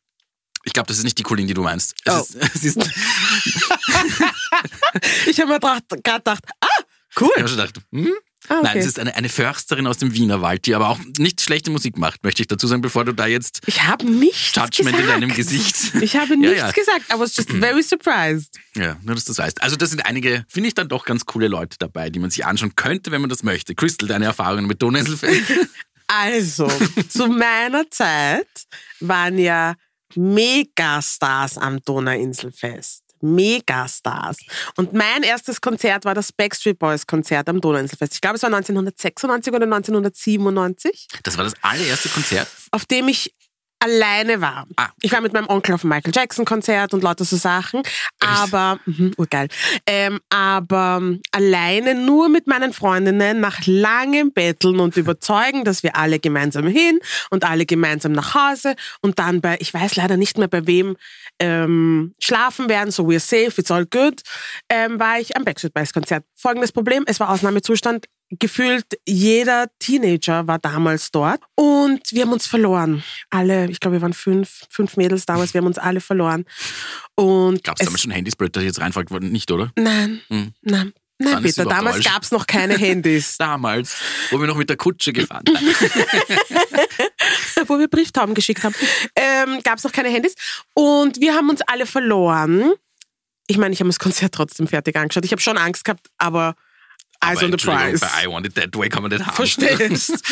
ich 0.63 0.73
glaube, 0.73 0.87
das 0.87 0.97
ist 0.97 1.03
nicht 1.03 1.17
die 1.17 1.23
Colleen, 1.23 1.47
die 1.47 1.53
du 1.53 1.61
meinst. 1.63 1.93
Es 2.05 2.13
Oh. 2.13 2.19
ist, 2.19 2.35
es 2.55 2.63
ist, 2.63 2.77
ich 5.25 5.27
Ich 5.27 5.39
habe 5.39 5.51
mir 5.51 5.59
gerade 5.59 5.83
gedacht, 5.89 6.43
cool. 7.19 7.29
habe 7.37 7.47
schon 7.47 7.57
gedacht, 7.57 7.79
hm, 7.91 8.13
Ah, 8.47 8.59
Nein, 8.61 8.73
okay. 8.73 8.79
es 8.79 8.85
ist 8.85 8.99
eine, 8.99 9.15
eine 9.15 9.27
Försterin 9.27 9.87
aus 9.87 9.97
dem 9.97 10.13
Wienerwald, 10.13 10.67
die 10.67 10.75
aber 10.75 10.89
auch 10.89 10.99
nicht 11.17 11.41
schlechte 11.41 11.71
Musik 11.71 11.97
macht, 11.97 12.23
möchte 12.23 12.43
ich 12.43 12.47
dazu 12.47 12.67
sagen, 12.67 12.83
bevor 12.83 13.03
du 13.03 13.11
da 13.11 13.25
jetzt 13.25 13.61
Ich 13.65 13.81
habe 13.85 14.05
nichts 14.05 14.53
Judgment 14.55 14.95
gesagt. 14.95 14.99
in 14.99 15.07
deinem 15.07 15.33
Gesicht. 15.35 15.95
Ich 15.99 16.15
habe 16.15 16.33
Ja, 16.35 16.39
nichts 16.39 16.57
ja. 16.59 16.69
gesagt. 16.71 17.05
I 17.11 17.17
was 17.17 17.35
just 17.35 17.49
very 17.49 17.81
surprised. 17.81 18.55
Ja, 18.75 18.97
nur 19.01 19.15
dass 19.15 19.25
du 19.25 19.31
das 19.31 19.39
weißt. 19.39 19.63
Also 19.63 19.77
das 19.77 19.89
sind 19.89 20.05
einige, 20.05 20.45
finde 20.47 20.67
ich 20.67 20.75
dann 20.75 20.87
doch 20.87 21.05
ganz 21.05 21.25
coole 21.25 21.47
Leute 21.47 21.77
dabei, 21.79 22.11
die 22.11 22.19
man 22.19 22.29
sich 22.29 22.45
anschauen 22.45 22.75
könnte, 22.75 23.09
wenn 23.09 23.21
man 23.21 23.31
das 23.31 23.41
möchte. 23.41 23.73
Crystal, 23.73 24.07
deine 24.07 24.25
Erfahrungen 24.25 24.67
mit 24.67 24.79
Donauinselfest? 24.81 25.41
Also, 26.07 26.67
zu 27.09 27.27
meiner 27.29 27.89
Zeit 27.89 28.45
waren 28.99 29.39
ja 29.39 29.73
Megastars 30.13 31.57
am 31.57 31.81
Donauinselfest. 31.83 33.01
Megastars. 33.33 34.37
Und 34.77 34.93
mein 34.93 35.23
erstes 35.23 35.61
Konzert 35.61 36.05
war 36.05 36.13
das 36.13 36.31
Backstreet 36.31 36.79
Boys 36.79 37.07
Konzert 37.07 37.49
am 37.49 37.59
Donauinselfest. 37.61 38.13
Ich 38.13 38.21
glaube, 38.21 38.35
es 38.37 38.43
war 38.43 38.47
1996 38.53 39.53
oder 39.53 39.65
1997, 39.65 41.07
Das 41.23 41.37
war 41.37 41.43
das 41.43 41.53
allererste 41.61 42.09
Konzert. 42.09 42.47
auf 42.71 42.85
dem 42.85 43.07
ich 43.07 43.33
alleine 43.79 44.41
war. 44.41 44.65
Ah. 44.77 44.89
Ich 45.01 45.11
war 45.11 45.21
mit 45.21 45.33
meinem 45.33 45.47
Onkel 45.47 45.75
auf 45.75 45.81
dem 45.81 45.89
Michael 45.89 46.11
Jackson 46.15 46.45
Konzert 46.45 46.93
und 46.93 47.03
lauter 47.03 47.23
so 47.25 47.35
Sachen. 47.35 47.83
Aber, 48.19 48.79
mhm, 48.85 49.13
urgeil. 49.17 49.47
Ähm, 49.85 50.19
aber 50.29 50.97
ähm, 51.01 51.21
alleine 51.31 51.93
nur 51.93 52.29
mit 52.29 52.47
meinen 52.47 52.73
Freundinnen 52.73 53.39
nach 53.39 53.59
langem 53.65 54.31
Betteln 54.31 54.79
und 54.79 54.97
Überzeugen, 54.97 55.65
dass 55.65 55.83
wir 55.83 55.95
alle 55.95 56.19
gemeinsam 56.19 56.67
hin 56.67 56.99
und 57.29 57.43
alle 57.43 57.65
gemeinsam 57.65 58.13
nach 58.13 58.33
Hause 58.33 58.75
und 59.01 59.19
dann 59.19 59.41
bei, 59.41 59.57
ich 59.59 59.73
weiß 59.73 59.97
leider 59.97 60.17
nicht 60.17 60.37
mehr 60.37 60.47
bei 60.47 60.65
wem, 60.65 60.97
ähm, 61.39 62.13
schlafen 62.19 62.69
werden, 62.69 62.91
so 62.91 63.03
we're 63.03 63.19
safe, 63.19 63.59
it's 63.59 63.71
all 63.71 63.85
good, 63.85 64.21
ähm, 64.69 64.99
war 64.99 65.19
ich 65.19 65.35
am 65.35 65.43
Backstreet 65.43 65.73
Boys 65.73 65.93
Konzert. 65.93 66.25
Folgendes 66.35 66.71
Problem, 66.71 67.03
es 67.07 67.19
war 67.19 67.29
Ausnahmezustand. 67.29 68.05
Gefühlt 68.31 68.85
jeder 69.07 69.67
Teenager 69.77 70.47
war 70.47 70.57
damals 70.57 71.11
dort 71.11 71.41
und 71.55 72.11
wir 72.11 72.23
haben 72.23 72.31
uns 72.33 72.47
verloren. 72.47 73.03
Alle, 73.29 73.69
ich 73.69 73.79
glaube, 73.79 73.97
wir 73.97 74.01
waren 74.01 74.13
fünf, 74.13 74.63
fünf 74.71 74.97
Mädels 74.97 75.27
damals, 75.27 75.53
wir 75.53 75.59
haben 75.59 75.67
uns 75.67 75.77
alle 75.77 76.01
verloren. 76.01 76.45
Und 77.15 77.63
Gab 77.63 77.79
es 77.79 77.85
damals 77.85 78.01
schon 78.01 78.11
Handys, 78.11 78.33
dass 78.35 78.63
ich 78.63 78.67
jetzt 78.67 78.81
reinfragt 78.81 79.11
worden? 79.11 79.31
Nicht, 79.31 79.51
oder? 79.51 79.71
Nein, 79.77 80.21
Hm. 80.29 80.53
nein, 80.63 80.93
Peter, 81.17 81.63
überhaupt 81.63 81.71
damals 81.71 82.03
gab 82.03 82.23
es 82.23 82.31
noch 82.31 82.45
keine 82.45 82.77
Handys. 82.77 83.37
Damals, 83.37 83.95
wo 84.31 84.39
wir 84.39 84.47
noch 84.47 84.57
mit 84.57 84.69
der 84.69 84.77
Kutsche 84.77 85.13
gefahren 85.13 85.43
sind. 85.79 85.91
wo 87.69 87.79
wir 87.79 87.87
Brieftauben 87.87 88.35
geschickt 88.35 88.63
haben, 88.63 88.75
ähm, 89.15 89.61
gab 89.63 89.77
es 89.77 89.83
noch 89.83 89.91
keine 89.91 90.09
Handys. 90.09 90.35
Und 90.73 91.21
wir 91.21 91.33
haben 91.33 91.49
uns 91.49 91.61
alle 91.61 91.85
verloren. 91.85 92.73
Ich 93.47 93.57
meine, 93.57 93.73
ich 93.73 93.79
habe 93.79 93.89
das 93.89 93.99
Konzert 93.99 94.33
trotzdem 94.33 94.67
fertig 94.67 94.95
angeschaut. 94.95 95.23
Ich 95.23 95.31
habe 95.31 95.41
schon 95.41 95.57
Angst 95.57 95.85
gehabt, 95.85 96.07
aber 96.17 96.55
Eyes 97.31 97.43
on 97.43 97.51
the 97.51 97.57
prize. 97.57 97.99
Bei 97.99 98.23
I 98.23 98.27
Want 98.27 98.45
It 98.45 98.55
That 98.55 98.75
Way 98.75 98.89
kann 98.89 99.03
man 99.03 99.11
nicht 99.11 99.25
haben. 99.25 99.35
Verstehst? 99.35 100.23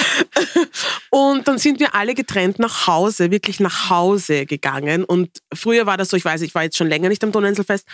und 1.10 1.48
dann 1.48 1.58
sind 1.58 1.80
wir 1.80 1.96
alle 1.96 2.14
getrennt 2.14 2.60
nach 2.60 2.88
Hause, 2.88 3.32
wirklich 3.32 3.60
nach 3.60 3.90
Hause 3.90 4.46
gegangen. 4.46 5.04
Und 5.04 5.42
früher 5.54 5.86
war 5.86 5.98
das 5.98 6.10
so, 6.10 6.18
ich 6.18 6.26
weiß, 6.26 6.42
ich 6.42 6.54
war 6.56 6.64
jetzt 6.64 6.78
schon 6.78 6.88
länger 6.88 7.10
nicht 7.10 7.24
am 7.24 7.32
Donauinselfest, 7.32 7.88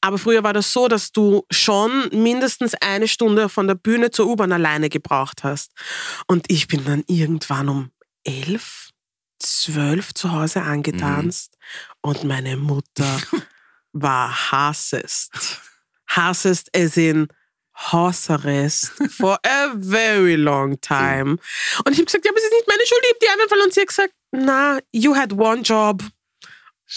aber 0.00 0.18
früher 0.18 0.42
war 0.42 0.52
das 0.52 0.72
so, 0.72 0.88
dass 0.88 1.12
du 1.12 1.44
schon 1.50 2.08
mindestens 2.12 2.74
eine 2.80 3.08
Stunde 3.08 3.48
von 3.48 3.66
der 3.66 3.74
Bühne 3.74 4.10
zur 4.10 4.26
U-Bahn 4.26 4.52
alleine 4.52 4.88
gebraucht 4.88 5.44
hast. 5.44 5.72
Und 6.26 6.50
ich 6.50 6.68
bin 6.68 6.84
dann 6.84 7.04
irgendwann 7.06 7.68
um 7.68 7.90
elf, 8.24 8.90
zwölf 9.38 10.14
zu 10.14 10.32
Hause 10.32 10.62
angetanzt 10.62 11.56
und 12.00 12.24
meine 12.24 12.56
Mutter 12.56 13.20
war 13.92 14.50
hassest. 14.50 15.60
Hassest 16.06 16.74
as 16.76 16.96
in 16.96 17.28
Hausarrest 17.76 18.92
for 19.10 19.38
a 19.44 19.72
very 19.76 20.36
long 20.36 20.80
time. 20.80 21.36
Und 21.84 21.92
ich 21.92 21.98
habe 21.98 22.04
gesagt, 22.04 22.24
ja, 22.24 22.30
aber 22.30 22.38
es 22.38 22.44
ist 22.44 22.52
nicht 22.52 22.68
meine 22.68 22.86
Schuld, 22.86 23.00
ich 23.02 23.10
habe 23.10 23.18
die 23.22 23.28
anderen 23.28 23.48
verloren. 23.48 23.66
Und 23.68 23.74
sie 23.74 23.80
hat 23.80 23.88
gesagt, 23.88 24.12
na, 24.32 24.78
you 24.92 25.14
had 25.16 25.32
one 25.32 25.62
job. 25.62 26.02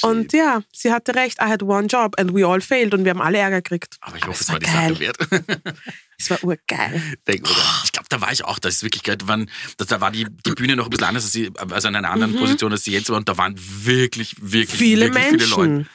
Und 0.04 0.34
ja, 0.34 0.62
sie 0.74 0.92
hatte 0.92 1.16
recht, 1.16 1.40
I 1.42 1.46
had 1.46 1.64
one 1.64 1.88
job 1.88 2.20
and 2.20 2.34
we 2.36 2.46
all 2.46 2.62
failed 2.62 2.94
und 2.94 3.04
wir 3.06 3.12
haben 3.12 3.22
alle 3.22 3.38
Ärger 3.40 3.62
gekriegt. 3.62 3.96
Aber 4.02 4.18
ich 4.18 4.28
hoffe, 4.28 4.42
es 4.42 4.42
es 4.42 4.48
war 4.50 4.56
war 4.56 4.60
die. 4.60 4.66
Sache 4.96 5.00
wert. 5.00 5.18
Es 6.20 6.32
war 6.32 6.44
urgeil. 6.44 7.00
Denk, 7.28 7.48
oder? 7.48 7.82
Ich 7.84 7.92
glaube, 7.92 8.08
da 8.10 8.20
war 8.20 8.32
ich 8.32 8.44
auch. 8.44 8.58
Das 8.58 8.74
ist 8.76 8.84
wirklich 8.84 9.04
geil. 9.04 9.18
Da, 9.18 9.28
waren, 9.28 9.52
da, 9.78 9.86
da 9.86 10.02
war 10.02 10.10
die, 10.10 10.26
die 10.48 10.52
Bühne 10.52 10.76
noch 10.76 10.86
ein 10.86 10.90
bisschen 10.90 11.06
anders, 11.06 11.26
als 11.26 11.32
sie, 11.34 11.52
also 11.70 11.88
in 11.90 11.96
einer 11.96 12.10
anderen 12.10 12.36
Position, 12.36 12.72
als 12.72 12.84
sie 12.86 12.92
jetzt 12.92 13.10
war. 13.12 13.18
Und 13.18 13.30
da 13.30 13.38
waren 13.38 13.54
wirklich, 13.56 14.36
wirklich 14.42 14.74
Mhm. 14.74 14.78
Viele 14.84 15.06
wirklich 15.14 15.32
Menschen. 15.32 15.88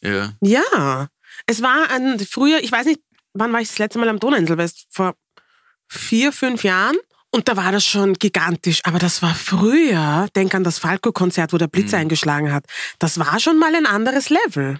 viele 0.00 0.10
Leute. 0.10 0.36
Ja. 0.42 0.60
Ja. 0.72 1.08
Es 1.46 1.62
war 1.62 1.90
ein, 1.90 2.18
früher, 2.18 2.58
ich 2.60 2.72
weiß 2.72 2.86
nicht, 2.86 3.00
wann 3.34 3.52
war 3.52 3.60
ich 3.60 3.68
das 3.68 3.78
letzte 3.78 3.98
Mal 3.98 4.08
am 4.08 4.18
Donauinselfest? 4.20 4.86
Vor 4.90 5.14
vier, 5.88 6.32
fünf 6.32 6.64
Jahren. 6.64 6.96
Und 7.30 7.46
da 7.48 7.56
war 7.56 7.72
das 7.72 7.84
schon 7.84 8.14
gigantisch. 8.14 8.80
Aber 8.84 8.98
das 8.98 9.20
war 9.20 9.34
früher, 9.34 10.28
denk 10.34 10.54
an 10.54 10.64
das 10.64 10.78
Falco-Konzert, 10.78 11.52
wo 11.52 11.58
der 11.58 11.66
Blitz 11.68 11.92
Mhm. 11.92 11.98
eingeschlagen 11.98 12.52
hat. 12.52 12.64
Das 12.98 13.18
war 13.18 13.38
schon 13.38 13.58
mal 13.58 13.74
ein 13.74 13.84
anderes 13.86 14.30
Level. 14.30 14.78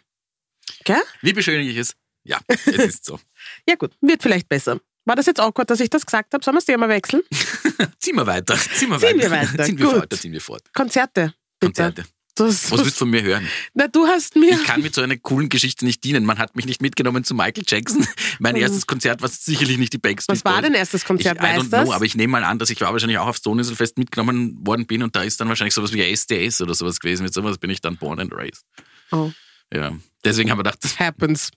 Gell? 0.84 1.02
Wie 1.20 1.32
beschönige 1.34 1.70
ich 1.70 1.76
es? 1.76 1.94
Ja, 2.24 2.38
es 2.48 2.66
ist 2.66 3.04
so. 3.04 3.18
Ja 3.68 3.74
gut, 3.76 3.92
wird 4.00 4.22
vielleicht 4.22 4.48
besser. 4.48 4.80
War 5.04 5.16
das 5.16 5.26
jetzt 5.26 5.40
awkward, 5.40 5.70
dass 5.70 5.80
ich 5.80 5.88
das 5.90 6.04
gesagt 6.04 6.34
habe? 6.34 6.44
Sollen 6.44 6.54
wir 6.56 6.58
das 6.58 6.66
Thema 6.66 6.88
wechseln? 6.88 7.22
Ziehen 7.98 8.16
wir 8.16 8.26
weiter. 8.26 8.56
Ziehen 8.56 8.90
wir 8.90 8.98
Ziehen 8.98 9.18
weiter. 9.18 9.18
wir 9.18 9.30
weiter. 9.30 9.64
Ziehen 9.64 9.78
wir 9.78 9.90
fort. 9.90 10.12
Ziehen 10.14 10.32
wir 10.32 10.40
fort. 10.40 10.62
Konzerte. 10.74 11.34
Bitte. 11.60 11.82
Konzerte. 11.82 12.04
Das, 12.38 12.70
Was 12.70 12.80
willst 12.80 12.96
du 12.96 12.98
von 13.00 13.10
mir 13.10 13.22
hören? 13.22 13.46
na, 13.74 13.88
du 13.88 14.06
hast 14.06 14.36
mir... 14.36 14.50
Ich 14.52 14.64
kann 14.64 14.80
mit 14.82 14.94
so 14.94 15.02
einer 15.02 15.16
coolen 15.16 15.48
Geschichte 15.48 15.84
nicht 15.84 16.02
dienen. 16.04 16.24
Man 16.24 16.38
hat 16.38 16.56
mich 16.56 16.66
nicht 16.66 16.80
mitgenommen 16.82 17.24
zu 17.24 17.34
Michael 17.34 17.64
Jackson. 17.66 18.06
Mein 18.38 18.56
erstes 18.56 18.86
Konzert 18.86 19.20
war 19.22 19.28
sicherlich 19.28 19.78
nicht 19.78 19.92
die 19.92 19.98
Backstreet 19.98 20.36
Mhm. 20.38 20.44
Was 20.44 20.54
war 20.54 20.62
dein 20.62 20.74
erstes 20.74 21.04
Konzert? 21.04 21.36
Ich, 21.38 21.42
I 21.42 21.46
weißt 21.46 21.60
don't 21.66 21.70
das? 21.70 21.84
know, 21.84 21.92
aber 21.92 22.04
ich 22.04 22.14
nehme 22.14 22.30
mal 22.32 22.44
an, 22.44 22.58
dass 22.58 22.70
ich 22.70 22.80
wahrscheinlich 22.80 23.18
auch 23.18 23.26
aufs 23.28 23.42
Donauinselfest 23.42 23.98
mitgenommen 23.98 24.56
worden 24.66 24.86
bin 24.86 25.02
und 25.02 25.14
da 25.16 25.22
ist 25.22 25.40
dann 25.40 25.48
wahrscheinlich 25.48 25.74
sowas 25.74 25.92
wie 25.92 26.00
SDS 26.02 26.60
oder 26.62 26.74
sowas 26.74 27.00
gewesen. 27.00 27.22
Mit 27.24 27.34
sowas 27.34 27.58
bin 27.58 27.70
ich 27.70 27.80
dann 27.80 27.96
born 27.96 28.20
and 28.20 28.32
raised. 28.34 28.64
oh, 29.10 29.30
Ja. 29.72 29.92
Deswegen 30.24 30.50
haben 30.50 30.58
wir 30.58 30.64
gedacht, 30.64 30.80
happens. 30.98 31.50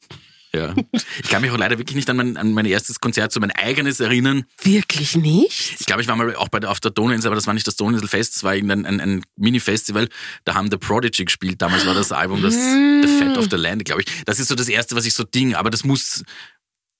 Ja. 0.54 0.76
Ich 1.24 1.30
kann 1.30 1.42
mich 1.42 1.52
auch 1.52 1.58
leider 1.58 1.78
wirklich 1.78 1.96
nicht 1.96 2.10
an 2.10 2.18
mein, 2.18 2.38
an 2.38 2.52
mein 2.54 2.66
erstes 2.66 3.00
Konzert, 3.00 3.32
so 3.32 3.40
mein 3.40 3.52
eigenes 3.52 4.00
erinnern. 4.00 4.46
Wirklich 4.62 5.16
nicht? 5.16 5.80
Ich 5.80 5.86
glaube, 5.86 6.02
ich 6.02 6.08
war 6.08 6.16
mal 6.16 6.36
auch 6.36 6.50
bei 6.50 6.60
der, 6.60 6.72
auf 6.72 6.80
der 6.80 6.92
Donauinsel, 6.92 7.28
aber 7.30 7.36
das 7.36 7.48
war 7.48 7.54
nicht 7.54 7.68
das 7.68 7.78
Donauinselfest, 7.78 8.36
das 8.36 8.44
war 8.44 8.56
irgendein 8.56 8.86
ein, 8.86 9.00
ein 9.00 9.24
Mini-Festival. 9.38 10.10
Da 10.44 10.56
haben 10.56 10.70
The 10.70 10.78
Prodigy 10.78 11.26
gespielt. 11.26 11.62
Damals 11.62 11.86
war 11.86 11.94
das 11.94 12.12
Album, 12.12 12.42
das 12.42 12.54
The 12.54 13.20
Fat 13.20 13.38
of 13.38 13.48
the 13.50 13.56
Land, 13.56 13.86
glaube 13.86 14.02
ich. 14.02 14.24
Das 14.26 14.40
ist 14.40 14.50
so 14.50 14.56
das 14.56 14.68
erste, 14.68 14.96
was 14.96 15.06
ich 15.06 15.14
so 15.14 15.24
ding, 15.24 15.56
aber 15.56 15.70
das 15.70 15.86
muss, 15.86 16.24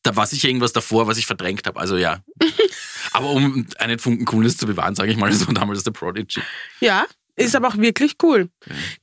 da 0.04 0.16
war 0.16 0.26
sicher 0.28 0.48
irgendwas 0.48 0.74
davor, 0.74 1.08
was 1.08 1.18
ich 1.18 1.26
verdrängt 1.26 1.68
habe. 1.68 1.80
Also 1.80 1.98
ja. 1.98 2.24
aber 3.12 3.30
um 3.32 3.68
einen 3.80 4.00
Funken 4.00 4.26
Coolness 4.26 4.58
zu 4.58 4.66
bewahren, 4.66 4.96
sage 4.96 5.12
ich 5.12 5.18
mal, 5.18 5.32
war 5.48 5.54
damals 5.54 5.84
The 5.84 5.92
Prodigy. 5.92 6.42
Ja, 6.80 7.06
ist 7.42 7.56
aber 7.56 7.68
auch 7.70 7.78
wirklich 7.78 8.16
cool. 8.24 8.50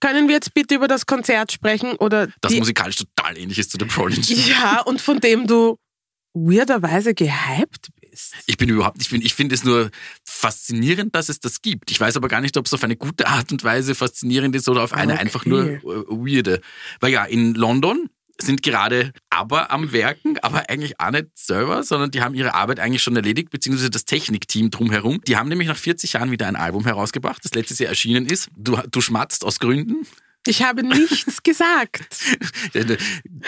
Können 0.01 0.29
wir 0.29 0.35
jetzt 0.35 0.55
bitte 0.55 0.75
über 0.75 0.89
das 0.89 1.07
Konzert 1.07 1.53
sprechen 1.53 1.93
oder 1.93 2.29
Das 2.41 2.53
musikalisch 2.55 2.97
total 2.97 3.37
ähnlich 3.39 3.59
ist 3.59 3.71
zu 3.71 3.79
The 3.81 3.87
Prodigy. 3.87 4.35
Ja, 4.51 4.81
und 4.83 5.01
von 5.01 5.21
dem 5.21 5.47
du 5.47 5.79
weirderweise 6.35 7.15
gehypt 7.15 7.89
bist. 8.01 8.35
Ich 8.47 8.57
bin 8.57 8.69
überhaupt, 8.69 9.01
ich, 9.01 9.11
bin, 9.11 9.23
ich 9.23 9.35
finde 9.35 9.55
es 9.55 9.65
nur 9.65 9.91
faszinierend, 10.25 11.15
dass 11.15 11.29
es 11.29 11.41
das 11.41 11.63
gibt. 11.63 11.91
Ich 11.91 12.01
weiß 12.01 12.17
aber 12.17 12.29
gar 12.29 12.41
nicht, 12.41 12.57
ob 12.57 12.67
es 12.67 12.75
auf 12.75 12.85
eine 12.85 12.97
gute 12.97 13.27
Art 13.27 13.51
und 13.53 13.65
Weise 13.65 13.95
faszinierend 13.95 14.55
ist 14.55 14.69
oder 14.69 14.83
auf 14.83 14.93
eine 14.93 15.15
Okay. 15.15 15.23
einfach 15.23 15.45
nur 15.47 15.67
äh, 15.67 15.81
weirde. 15.83 16.61
Weil 17.01 17.13
ja, 17.13 17.25
in 17.25 17.55
London 17.55 18.09
sind 18.41 18.63
gerade 18.63 19.13
aber 19.31 19.71
am 19.71 19.93
Werken, 19.93 20.39
aber 20.39 20.71
eigentlich 20.71 21.01
auch 21.01 21.11
nicht 21.11 21.27
selber, 21.35 21.83
sondern 21.83 22.11
die 22.11 22.23
haben 22.23 22.35
ihre 22.35 22.55
Arbeit 22.55 22.81
eigentlich 22.81 23.03
schon 23.03 23.17
erledigt, 23.17 23.51
beziehungsweise 23.51 23.91
das 23.91 24.05
Technikteam 24.05 24.71
drumherum. 24.71 25.21
Die 25.27 25.37
haben 25.37 25.49
nämlich 25.49 25.69
nach 25.69 25.77
40 25.77 26.15
Jahren 26.15 26.31
wieder 26.31 26.47
ein 26.47 26.57
Album 26.57 26.85
herausgebracht, 26.85 27.45
das 27.45 27.55
letztes 27.55 27.79
Jahr 27.79 27.91
erschienen 27.91 28.27
ist. 28.27 28.49
Du, 28.57 28.77
du 28.91 29.01
schmatzt 29.01 29.45
aus 29.45 29.59
Gründen. 29.59 30.07
Ich 30.47 30.63
habe 30.63 30.83
nichts 30.83 31.43
gesagt. 31.43 32.25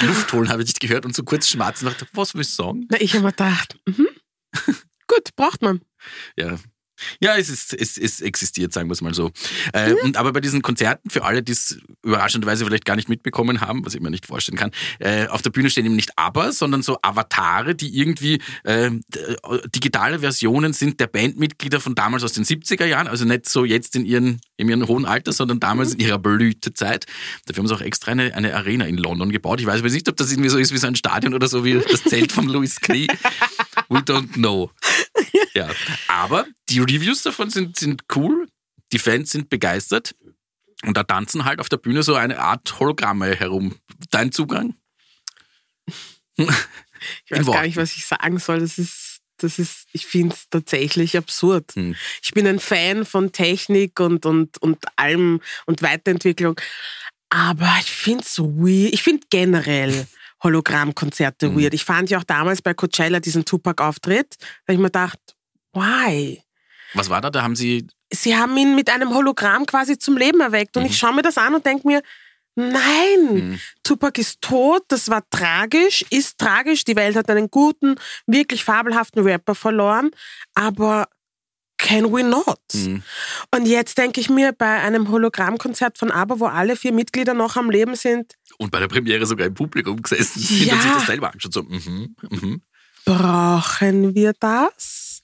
Luft 0.00 0.32
holen 0.32 0.48
habe 0.48 0.62
ich 0.62 0.72
dich 0.72 0.80
gehört 0.80 1.06
und 1.06 1.14
so 1.14 1.22
kurz 1.22 1.48
schmatzen 1.48 1.86
dachte, 1.86 2.06
was 2.12 2.34
will 2.34 2.42
ich 2.42 2.50
sagen? 2.50 2.86
Na, 2.90 3.00
ich 3.00 3.14
habe 3.14 3.24
mir 3.24 3.30
gedacht, 3.30 3.78
mhm. 3.86 4.08
gut, 5.06 5.34
braucht 5.36 5.62
man. 5.62 5.80
Ja. 6.36 6.58
Ja, 7.20 7.36
es, 7.36 7.48
ist, 7.48 7.74
es, 7.74 7.96
es 7.98 8.20
existiert, 8.20 8.72
sagen 8.72 8.88
wir 8.88 8.92
es 8.94 9.00
mal 9.00 9.14
so. 9.14 9.30
Äh, 9.72 9.94
und 10.02 10.16
aber 10.16 10.32
bei 10.32 10.40
diesen 10.40 10.62
Konzerten, 10.62 11.10
für 11.10 11.24
alle, 11.24 11.42
die 11.42 11.52
es 11.52 11.78
überraschenderweise 12.02 12.64
vielleicht 12.64 12.84
gar 12.84 12.96
nicht 12.96 13.08
mitbekommen 13.08 13.60
haben, 13.60 13.84
was 13.84 13.94
ich 13.94 14.00
mir 14.00 14.10
nicht 14.10 14.26
vorstellen 14.26 14.58
kann, 14.58 14.70
äh, 14.98 15.26
auf 15.28 15.42
der 15.42 15.50
Bühne 15.50 15.70
stehen 15.70 15.86
eben 15.86 15.96
nicht 15.96 16.12
Aber, 16.16 16.52
sondern 16.52 16.82
so 16.82 16.98
Avatare, 17.02 17.74
die 17.74 17.96
irgendwie 17.98 18.40
äh, 18.64 18.90
d- 18.90 19.36
digitale 19.74 20.20
Versionen 20.20 20.72
sind 20.72 21.00
der 21.00 21.06
Bandmitglieder 21.06 21.80
von 21.80 21.94
damals 21.94 22.24
aus 22.24 22.32
den 22.32 22.44
70er 22.44 22.84
Jahren, 22.86 23.06
also 23.08 23.24
nicht 23.24 23.48
so 23.48 23.64
jetzt 23.64 23.96
in, 23.96 24.04
ihren, 24.04 24.40
in 24.56 24.68
ihrem 24.68 24.86
hohen 24.86 25.04
Alter, 25.04 25.32
sondern 25.32 25.60
damals 25.60 25.94
in 25.94 26.00
ihrer 26.00 26.18
Blütezeit. 26.18 27.06
Dafür 27.46 27.62
haben 27.62 27.68
sie 27.68 27.74
auch 27.74 27.80
extra 27.80 28.12
eine, 28.12 28.34
eine 28.34 28.54
Arena 28.54 28.84
in 28.86 28.96
London 28.96 29.30
gebaut. 29.30 29.60
Ich 29.60 29.66
weiß 29.66 29.80
aber 29.80 29.88
nicht, 29.90 30.08
ob 30.08 30.16
das 30.16 30.30
irgendwie 30.30 30.50
so 30.50 30.58
ist 30.58 30.72
wie 30.72 30.78
so 30.78 30.86
ein 30.86 30.96
Stadion 30.96 31.34
oder 31.34 31.48
so 31.48 31.64
wie 31.64 31.74
das 31.74 32.02
Zelt 32.04 32.32
von 32.32 32.46
Louis 32.48 32.80
Klee. 32.80 33.06
We 33.90 33.98
don't 33.98 34.32
know. 34.34 34.70
Ja, 35.52 35.68
aber 36.06 36.46
die 36.68 36.78
Reviews 36.78 37.22
davon 37.22 37.50
sind, 37.50 37.76
sind 37.76 38.04
cool, 38.14 38.46
die 38.92 39.00
Fans 39.00 39.30
sind 39.30 39.50
begeistert 39.50 40.14
und 40.84 40.96
da 40.96 41.02
tanzen 41.02 41.44
halt 41.44 41.58
auf 41.58 41.68
der 41.68 41.76
Bühne 41.76 42.04
so 42.04 42.14
eine 42.14 42.38
Art 42.38 42.78
Hologramme 42.78 43.34
herum. 43.34 43.76
Dein 44.10 44.32
Zugang? 44.32 44.74
Ich 47.24 47.30
weiß 47.32 47.46
gar 47.46 47.62
nicht, 47.62 47.78
was 47.78 47.96
ich 47.96 48.04
sagen 48.04 48.38
soll. 48.38 48.60
Das 48.60 48.76
ist, 48.78 49.20
Das 49.38 49.58
ist, 49.58 49.86
ich 49.92 50.06
finde 50.06 50.34
es 50.34 50.50
tatsächlich 50.50 51.16
absurd. 51.16 51.74
Hm. 51.74 51.96
Ich 52.22 52.32
bin 52.32 52.46
ein 52.46 52.60
Fan 52.60 53.06
von 53.06 53.32
Technik 53.32 53.98
und, 54.00 54.26
und, 54.26 54.58
und 54.58 54.84
allem 54.96 55.40
und 55.64 55.80
Weiterentwicklung. 55.80 56.60
Aber 57.30 57.74
ich 57.80 57.90
finde 57.90 58.22
es 58.24 58.34
so 58.34 58.54
weird. 58.54 58.92
Ich 58.92 59.02
finde 59.02 59.26
generell 59.30 60.06
Hologrammkonzerte 60.42 61.48
Hm. 61.48 61.58
weird. 61.58 61.74
Ich 61.74 61.84
fand 61.84 62.10
ja 62.10 62.18
auch 62.18 62.24
damals 62.24 62.62
bei 62.62 62.74
Coachella 62.74 63.20
diesen 63.20 63.44
Tupac-Auftritt, 63.44 64.36
da 64.66 64.72
ich 64.72 64.78
mir 64.78 64.86
gedacht, 64.86 65.18
why? 65.72 66.42
Was 66.94 67.08
war 67.08 67.20
da? 67.20 67.30
Da 67.30 67.42
haben 67.42 67.56
sie. 67.56 67.86
Sie 68.12 68.36
haben 68.36 68.56
ihn 68.56 68.74
mit 68.74 68.90
einem 68.90 69.14
Hologramm 69.14 69.66
quasi 69.66 69.98
zum 69.98 70.16
Leben 70.16 70.40
erweckt. 70.40 70.76
Und 70.76 70.84
ich 70.84 70.98
schaue 70.98 71.14
mir 71.14 71.22
das 71.22 71.38
an 71.38 71.54
und 71.54 71.64
denke 71.64 71.86
mir, 71.86 72.02
nein, 72.56 73.60
Tupac 73.84 74.20
ist 74.20 74.40
tot, 74.40 74.82
das 74.88 75.08
war 75.08 75.22
tragisch, 75.30 76.04
ist 76.10 76.38
tragisch. 76.38 76.84
Die 76.84 76.96
Welt 76.96 77.14
hat 77.14 77.30
einen 77.30 77.50
guten, 77.50 77.94
wirklich 78.26 78.64
fabelhaften 78.64 79.22
Rapper 79.22 79.54
verloren. 79.54 80.10
Aber 80.54 81.08
can 81.90 82.12
we 82.12 82.22
not? 82.22 82.60
Mhm. 82.74 83.02
Und 83.54 83.66
jetzt 83.66 83.98
denke 83.98 84.20
ich 84.20 84.30
mir, 84.30 84.52
bei 84.52 84.80
einem 84.80 85.10
Hologrammkonzert 85.10 85.98
von 85.98 86.10
ABBA, 86.10 86.40
wo 86.40 86.46
alle 86.46 86.76
vier 86.76 86.92
Mitglieder 86.92 87.34
noch 87.34 87.56
am 87.56 87.70
Leben 87.70 87.96
sind, 87.96 88.34
Und 88.58 88.70
bei 88.70 88.78
der 88.80 88.88
Premiere 88.88 89.26
sogar 89.26 89.46
im 89.46 89.54
Publikum 89.54 90.00
gesessen 90.02 90.40
sind 90.40 90.66
Ja. 90.66 90.74
und 90.74 90.82
sich 90.82 90.92
das 90.92 91.06
selber 91.06 91.28
angeschaut. 91.32 91.54
So, 91.54 91.62
mhm, 91.62 92.14
mhm. 92.30 92.62
brauchen 93.04 94.14
wir 94.14 94.32
das? 94.38 95.20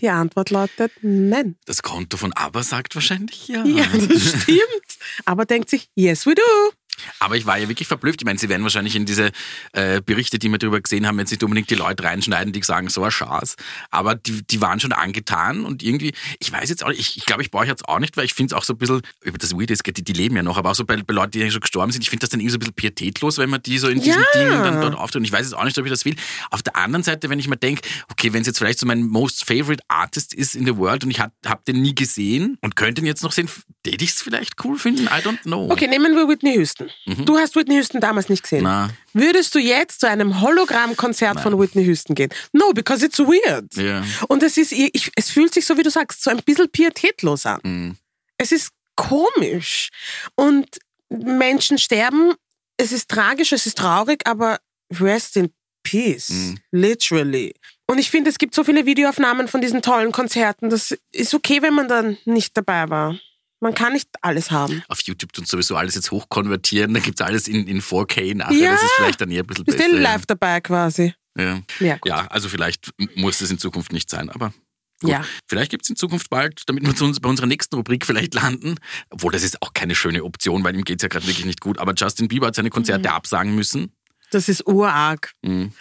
Die 0.00 0.08
Antwort 0.08 0.50
lautet 0.50 0.92
nein. 1.02 1.56
Das 1.66 1.82
Konto 1.82 2.16
von 2.16 2.32
ABBA 2.32 2.62
sagt 2.62 2.94
wahrscheinlich 2.94 3.48
ja. 3.48 3.64
Ja, 3.64 3.84
das 3.84 4.28
stimmt. 4.42 4.98
Aber 5.24 5.44
denkt 5.44 5.70
sich, 5.70 5.88
yes 5.96 6.24
we 6.24 6.34
do. 6.36 6.72
Aber 7.18 7.36
ich 7.36 7.46
war 7.46 7.58
ja 7.58 7.68
wirklich 7.68 7.88
verblüfft. 7.88 8.20
Ich 8.20 8.24
meine, 8.26 8.38
sie 8.38 8.48
werden 8.48 8.62
wahrscheinlich 8.62 8.96
in 8.96 9.06
diese 9.06 9.30
äh, 9.72 10.00
Berichte, 10.00 10.38
die 10.38 10.48
wir 10.48 10.58
darüber 10.58 10.80
gesehen 10.80 11.06
haben, 11.06 11.18
jetzt 11.18 11.30
nicht 11.30 11.42
unbedingt 11.42 11.70
die 11.70 11.74
Leute 11.74 12.04
reinschneiden, 12.04 12.52
die 12.52 12.62
sagen, 12.62 12.88
so 12.88 13.02
ein 13.04 13.10
Schatz. 13.10 13.56
Aber 13.90 14.14
die, 14.14 14.42
die 14.42 14.60
waren 14.60 14.80
schon 14.80 14.92
angetan 14.92 15.64
und 15.64 15.82
irgendwie, 15.82 16.12
ich 16.38 16.52
weiß 16.52 16.68
jetzt 16.68 16.84
auch 16.84 16.88
nicht, 16.88 17.00
ich, 17.00 17.16
ich 17.16 17.26
glaube, 17.26 17.42
ich 17.42 17.50
brauche 17.50 17.66
jetzt 17.66 17.88
auch 17.88 17.98
nicht, 17.98 18.16
weil 18.16 18.24
ich 18.24 18.34
finde 18.34 18.54
es 18.54 18.58
auch 18.58 18.64
so 18.64 18.74
ein 18.74 18.78
bisschen, 18.78 19.02
über 19.22 19.38
das 19.38 19.52
Weird 19.54 19.70
ist, 19.70 19.82
die, 19.86 20.04
die 20.04 20.12
leben 20.12 20.36
ja 20.36 20.42
noch, 20.42 20.58
aber 20.58 20.70
auch 20.70 20.74
so 20.74 20.84
bei, 20.84 20.96
bei 20.96 21.14
Leuten, 21.14 21.32
die 21.32 21.50
schon 21.50 21.60
gestorben 21.60 21.92
sind, 21.92 22.02
ich 22.02 22.10
finde 22.10 22.22
das 22.22 22.30
dann 22.30 22.40
irgendwie 22.40 22.52
so 22.52 22.56
ein 22.56 22.60
bisschen 22.60 22.74
pietätlos, 22.74 23.38
wenn 23.38 23.50
man 23.50 23.62
die 23.62 23.78
so 23.78 23.88
in 23.88 24.00
diesen 24.00 24.22
Ja. 24.34 24.40
Dingen 24.40 24.62
dann 24.62 24.80
dort 24.80 24.94
auftritt. 24.94 25.20
Und 25.20 25.24
ich 25.24 25.32
weiß 25.32 25.42
jetzt 25.46 25.54
auch 25.54 25.64
nicht, 25.64 25.78
ob 25.78 25.84
ich 25.84 25.90
das 25.90 26.04
will. 26.04 26.16
Auf 26.50 26.62
der 26.62 26.76
anderen 26.76 27.02
Seite, 27.02 27.30
wenn 27.30 27.38
ich 27.38 27.48
mir 27.48 27.56
denke, 27.56 27.82
okay, 28.10 28.32
wenn 28.32 28.42
es 28.42 28.46
jetzt 28.46 28.58
vielleicht 28.58 28.78
so 28.78 28.86
mein 28.86 29.02
most 29.06 29.44
favorite 29.44 29.82
artist 29.88 30.34
ist 30.34 30.54
in 30.54 30.66
the 30.66 30.76
world 30.76 31.04
und 31.04 31.10
ich 31.10 31.20
habe 31.20 31.32
hab 31.46 31.64
den 31.64 31.80
nie 31.82 31.94
gesehen 31.94 32.58
und 32.60 32.76
könnte 32.76 33.00
ihn 33.00 33.06
jetzt 33.06 33.22
noch 33.22 33.32
sehen, 33.32 33.48
täte 33.82 34.04
ich 34.04 34.10
es 34.10 34.22
vielleicht 34.22 34.62
cool 34.64 34.78
finden? 34.78 35.04
I 35.06 35.22
don't 35.22 35.42
know. 35.42 35.70
Okay, 35.70 35.86
nehmen 35.86 36.14
wir 36.14 36.28
Whitney 36.28 36.54
Houston. 36.54 36.87
Du 37.06 37.38
hast 37.38 37.56
Whitney 37.56 37.76
Houston 37.76 38.00
damals 38.00 38.28
nicht 38.28 38.42
gesehen. 38.42 38.64
Na. 38.64 38.90
Würdest 39.12 39.54
du 39.54 39.58
jetzt 39.58 40.00
zu 40.00 40.08
einem 40.08 40.40
Hologrammkonzert 40.40 41.40
von 41.40 41.58
Whitney 41.58 41.84
Houston 41.84 42.14
gehen? 42.14 42.30
No, 42.52 42.72
because 42.72 43.04
it's 43.04 43.18
weird. 43.18 43.74
Ja. 43.76 44.04
Und 44.28 44.42
es 44.42 44.56
ist, 44.56 44.72
ich, 44.72 45.10
es 45.14 45.30
fühlt 45.30 45.54
sich 45.54 45.66
so, 45.66 45.76
wie 45.76 45.82
du 45.82 45.90
sagst, 45.90 46.22
so 46.22 46.30
ein 46.30 46.42
bisschen 46.42 46.70
pietätlos 46.70 47.46
an. 47.46 47.60
Mhm. 47.62 47.96
Es 48.36 48.52
ist 48.52 48.70
komisch. 48.96 49.88
Und 50.34 50.78
Menschen 51.08 51.78
sterben, 51.78 52.34
es 52.76 52.92
ist 52.92 53.08
tragisch, 53.08 53.52
es 53.52 53.66
ist 53.66 53.78
traurig, 53.78 54.26
aber 54.26 54.58
rest 55.00 55.36
in 55.36 55.52
peace. 55.82 56.30
Mhm. 56.30 56.58
Literally. 56.70 57.54
Und 57.86 57.98
ich 57.98 58.10
finde, 58.10 58.30
es 58.30 58.38
gibt 58.38 58.54
so 58.54 58.64
viele 58.64 58.84
Videoaufnahmen 58.84 59.48
von 59.48 59.60
diesen 59.60 59.80
tollen 59.80 60.12
Konzerten. 60.12 60.68
Das 60.68 60.96
ist 61.12 61.34
okay, 61.34 61.62
wenn 61.62 61.74
man 61.74 61.88
dann 61.88 62.18
nicht 62.26 62.56
dabei 62.56 62.88
war. 62.90 63.18
Man 63.60 63.74
kann 63.74 63.92
nicht 63.92 64.08
alles 64.20 64.50
haben. 64.50 64.82
auf 64.88 65.00
YouTube 65.02 65.32
tut 65.32 65.48
sowieso 65.48 65.74
alles 65.76 65.94
jetzt 65.96 66.10
hochkonvertieren, 66.10 66.94
da 66.94 67.00
gibt's 67.00 67.20
alles 67.20 67.48
in, 67.48 67.66
in 67.66 67.82
4K 67.82 68.36
nachher. 68.36 68.54
Ja. 68.56 68.72
Das 68.72 68.82
ist 68.82 68.92
vielleicht 68.96 69.20
dann 69.20 69.30
eher 69.30 69.42
ein 69.42 69.46
bisschen 69.46 69.64
Bist 69.64 69.78
besser. 69.78 69.90
du 69.90 69.98
live 69.98 70.26
dabei 70.26 70.60
quasi? 70.60 71.14
Ja. 71.36 71.60
Ja, 71.80 71.98
ja, 72.04 72.26
also 72.28 72.48
vielleicht 72.48 72.90
muss 73.16 73.40
es 73.40 73.50
in 73.50 73.58
Zukunft 73.58 73.92
nicht 73.92 74.10
sein, 74.10 74.28
aber 74.30 74.52
gut. 75.00 75.10
Ja. 75.10 75.24
Vielleicht 75.46 75.70
gibt's 75.70 75.88
in 75.88 75.96
Zukunft 75.96 76.30
bald, 76.30 76.62
damit 76.66 76.84
wir 76.86 76.94
zu 76.96 77.04
uns 77.04 77.20
bei 77.20 77.28
unserer 77.28 77.46
nächsten 77.46 77.76
Rubrik 77.76 78.04
vielleicht 78.06 78.34
landen. 78.34 78.76
Obwohl, 79.10 79.32
das 79.32 79.42
ist 79.44 79.62
auch 79.62 79.72
keine 79.72 79.94
schöne 79.94 80.24
Option, 80.24 80.64
weil 80.64 80.74
ihm 80.74 80.82
geht's 80.84 81.02
ja 81.02 81.08
gerade 81.08 81.26
wirklich 81.26 81.46
nicht 81.46 81.60
gut. 81.60 81.78
Aber 81.78 81.94
Justin 81.96 82.26
Bieber 82.28 82.48
hat 82.48 82.54
seine 82.56 82.68
Mhm. 82.68 82.72
Konzerte 82.72 83.12
absagen 83.12 83.54
müssen. 83.54 83.92
Das 84.30 84.48
ist 84.50 84.66
urarg. 84.66 85.32
Mhm. 85.42 85.72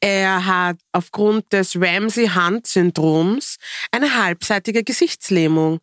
Er 0.00 0.44
hat 0.44 0.76
aufgrund 0.92 1.50
des 1.54 1.74
Ramsey-Hunt-Syndroms 1.76 3.56
eine 3.92 4.14
halbseitige 4.22 4.84
Gesichtslähmung. 4.84 5.80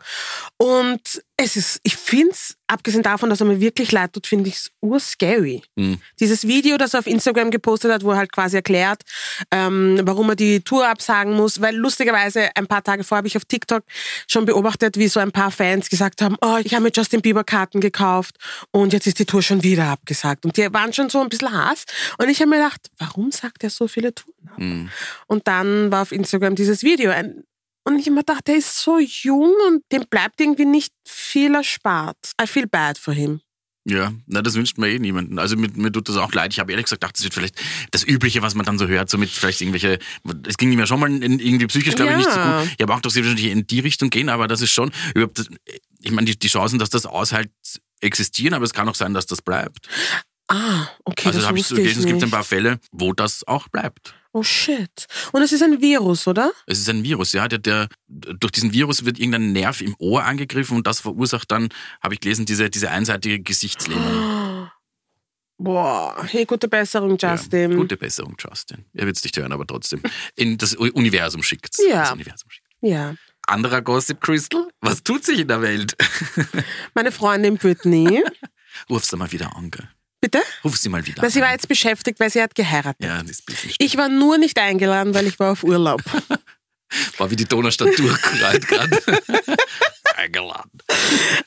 Und 0.58 1.24
es 1.44 1.56
ist, 1.56 1.80
ich 1.84 1.96
finde 1.96 2.32
es, 2.32 2.56
abgesehen 2.68 3.04
davon, 3.04 3.30
dass 3.30 3.42
er 3.42 3.46
mir 3.48 3.60
wirklich 3.60 3.92
leid 3.92 4.14
tut, 4.14 4.28
finde 4.28 4.50
ich 4.50 4.56
es 4.56 4.72
urscary. 4.82 5.62
Mhm. 5.76 6.00
Dieses 6.20 6.48
Video, 6.48 6.78
das 6.78 6.94
er 6.94 7.00
auf 7.00 7.08
Instagram 7.08 7.52
gepostet 7.52 7.92
hat, 7.92 8.04
wo 8.04 8.12
er 8.12 8.18
halt 8.18 8.32
quasi 8.32 8.56
erklärt, 8.56 9.02
ähm, 9.52 10.00
warum 10.04 10.30
er 10.30 10.36
die 10.36 10.62
Tour 10.62 10.88
absagen 10.88 11.34
muss, 11.34 11.60
weil 11.62 11.76
lustigerweise 11.76 12.50
ein 12.56 12.68
paar 12.68 12.84
Tage 12.84 13.04
vorher 13.04 13.20
habe 13.20 13.28
ich 13.28 13.38
auf 13.38 13.46
TikTok 13.46 13.84
schon 14.28 14.46
beobachtet, 14.46 14.98
wie 14.98 15.08
so 15.08 15.20
ein 15.20 15.32
paar 15.32 15.52
Fans 15.52 15.90
gesagt 15.90 16.22
haben, 16.22 16.38
oh, 16.42 16.58
ich 16.64 16.74
habe 16.74 16.84
mir 16.84 16.92
Justin 16.94 17.22
Bieber 17.22 17.44
Karten 17.44 17.82
gekauft 17.82 18.38
und 18.72 18.94
jetzt 18.94 19.08
ist 19.08 19.20
die 19.20 19.26
Tour 19.26 19.42
schon 19.42 19.64
wieder 19.64 19.88
abgesagt. 19.88 20.46
Und 20.46 20.56
die 20.58 20.72
waren 20.74 20.94
schon 20.94 21.10
so 21.10 21.20
ein 21.20 21.30
bisschen 21.30 21.52
Hass. 21.52 21.86
Und 22.18 22.30
ich 22.30 22.40
habe 22.40 22.50
mir 22.50 22.58
gedacht, 22.58 22.90
warum 22.98 23.32
sagt 23.32 23.64
er 23.64 23.70
so 23.70 23.88
viele 23.88 24.14
Touren 24.14 24.50
ab? 24.50 24.60
Mhm. 24.60 24.90
Und 25.28 25.48
dann 25.48 25.92
war 25.92 26.04
auf 26.04 26.12
Instagram 26.12 26.56
dieses 26.56 26.84
Video. 26.84 27.12
Ein- 27.12 27.44
Und 27.84 28.00
ich 28.00 28.10
mir 28.10 28.18
gedacht, 28.18 28.48
der 28.48 28.58
ist 28.58 28.78
so 28.78 29.00
jung 29.00 29.54
und 29.68 29.84
dem 29.92 30.04
bleibt 30.10 30.40
irgendwie 30.40 30.66
nicht 30.66 30.94
viel 31.08 31.56
erspart. 31.56 32.32
I 32.42 32.46
feel 32.48 32.68
bad 32.68 32.98
for 32.98 33.14
him. 33.14 33.42
Ja, 33.84 34.14
na, 34.28 34.44
das 34.44 34.54
wünscht 34.54 34.78
man 34.78 34.90
eh 34.90 35.00
niemanden. 35.00 35.40
Also 35.40 35.58
mir, 35.58 35.68
mir 35.74 35.92
tut 35.92 36.08
das 36.08 36.16
auch 36.16 36.32
leid. 36.34 36.54
Ich 36.54 36.60
habe 36.60 36.72
ehrlich 36.72 36.86
gesagt 36.86 37.02
gedacht, 37.02 37.18
das 37.18 37.24
wird 37.24 37.34
vielleicht 37.34 37.56
das 37.90 38.04
Übliche, 38.04 38.44
was 38.44 38.54
man 38.54 38.64
dann 38.64 38.78
so 38.78 38.88
hört, 38.88 39.10
so 39.10 39.18
mit 39.18 39.32
vielleicht 39.32 39.60
irgendwelche, 39.62 39.98
es 40.46 40.58
ging 40.58 40.72
ihm 40.72 40.78
ja 40.78 40.86
schon 40.86 41.00
mal 41.00 41.10
in, 41.12 41.40
irgendwie 41.40 41.66
psychisch, 41.66 41.96
glaube 41.96 42.12
ich, 42.12 42.18
nicht 42.18 42.30
so 42.30 42.38
Ja. 42.38 42.62
gut. 42.62 42.72
Ich 42.78 42.84
habe 42.84 42.94
auch, 42.94 43.02
dass 43.02 43.14
sie 43.14 43.22
wahrscheinlich 43.22 43.48
in 43.48 43.66
die 43.66 43.80
Richtung 43.80 44.12
gehen, 44.12 44.30
aber 44.30 44.48
das 44.48 44.62
ist 44.62 44.72
schon, 44.72 44.92
ich 46.00 46.12
meine, 46.12 46.26
die, 46.26 46.38
die 46.38 46.48
Chancen, 46.48 46.78
dass 46.78 46.92
das 46.92 47.08
aushält, 47.08 47.50
existieren, 48.02 48.54
aber 48.54 48.66
es 48.66 48.74
kann 48.74 48.88
auch 48.88 48.94
sein, 48.96 49.16
dass 49.16 49.26
das 49.26 49.42
bleibt. 49.42 49.88
Ah, 50.48 50.88
okay, 51.06 51.28
also 51.30 51.40
das 51.40 51.48
habe 51.48 51.58
ich 51.58 51.66
so 51.66 51.76
gelesen, 51.76 52.02
es 52.02 52.06
gibt 52.06 52.22
ein 52.22 52.30
paar 52.32 52.44
Fälle, 52.44 52.80
wo 52.92 53.14
das 53.14 53.48
auch 53.48 53.68
bleibt. 53.70 54.14
Oh 54.34 54.44
shit. 54.44 55.08
Und 55.34 55.42
es 55.42 55.52
ist 55.52 55.62
ein 55.62 55.82
Virus, 55.82 56.26
oder? 56.28 56.52
Es 56.66 56.80
ist 56.80 56.90
ein 56.90 57.04
Virus, 57.04 57.34
ja. 57.34 57.48
Der, 57.48 57.60
der, 57.60 57.90
durch 58.08 58.52
diesen 58.52 58.72
Virus 58.72 59.04
wird 59.04 59.20
irgendein 59.20 59.52
Nerv 59.52 59.82
im 59.82 59.96
Ohr 60.00 60.24
angegriffen 60.24 60.78
und 60.78 60.88
das 60.88 61.02
verursacht 61.02 61.52
dann, 61.52 61.70
habe 62.02 62.14
ich 62.14 62.22
gelesen, 62.22 62.46
diese, 62.46 62.70
diese 62.70 62.90
einseitige 62.90 63.42
Gesichtslähmung. 63.42 64.70
Boah, 65.58 66.26
hey, 66.28 66.46
gute 66.46 66.68
Besserung, 66.68 67.18
Justin. 67.20 67.72
Ja, 67.72 67.78
gute 67.78 67.98
Besserung, 67.98 68.36
Justin. 68.40 68.86
Er 68.94 69.06
wird 69.06 69.18
es 69.18 69.24
nicht 69.24 69.38
hören, 69.38 69.52
aber 69.52 69.68
trotzdem. 69.68 70.02
In 70.36 70.58
das 70.58 70.74
Universum 70.76 71.44
schickt 71.44 71.76
Ja. 71.88 72.02
Das 72.02 72.12
Universum 72.14 72.50
schickt. 72.50 72.68
Ja. 72.82 73.16
Anderer 73.46 73.82
Gossip, 73.82 74.22
Crystal. 74.22 74.70
Was 74.80 75.04
tut 75.04 75.24
sich 75.24 75.40
in 75.40 75.48
der 75.48 75.62
Welt? 75.62 75.96
Meine 76.96 77.12
Freundin 77.12 77.58
Britney. 77.58 78.24
Ruf 78.90 79.06
sie 79.06 79.18
mal 79.18 79.32
wieder 79.32 79.56
an, 79.56 79.70
gell? 79.70 79.88
Bitte? 80.22 80.40
Ruf 80.64 80.78
sie 80.78 80.90
mal 80.90 81.06
wieder 81.06 81.22
Weil 81.24 81.32
sie 81.32 81.42
war 81.42 81.52
jetzt 81.52 81.68
beschäftigt, 81.68 82.20
weil 82.20 82.30
sie 82.30 82.42
hat 82.42 82.54
geheiratet. 82.54 83.04
ja, 83.04 83.22
das 83.22 83.32
ist 83.32 83.46
bisschen 83.46 83.74
Ich 83.80 83.98
war 83.98 84.08
nur 84.08 84.38
nicht 84.38 84.58
eingeladen, 84.60 85.16
weil 85.16 85.26
ich 85.26 85.40
war 85.40 85.52
auf 85.52 85.64
Urlaub. 85.64 86.02
War 87.18 87.32
wie 87.32 87.38
die 87.38 87.46
Donaustadt 87.46 87.98
durchgerollt 87.98 88.68
gerade. 88.68 89.02
Eingeladen. 90.18 90.72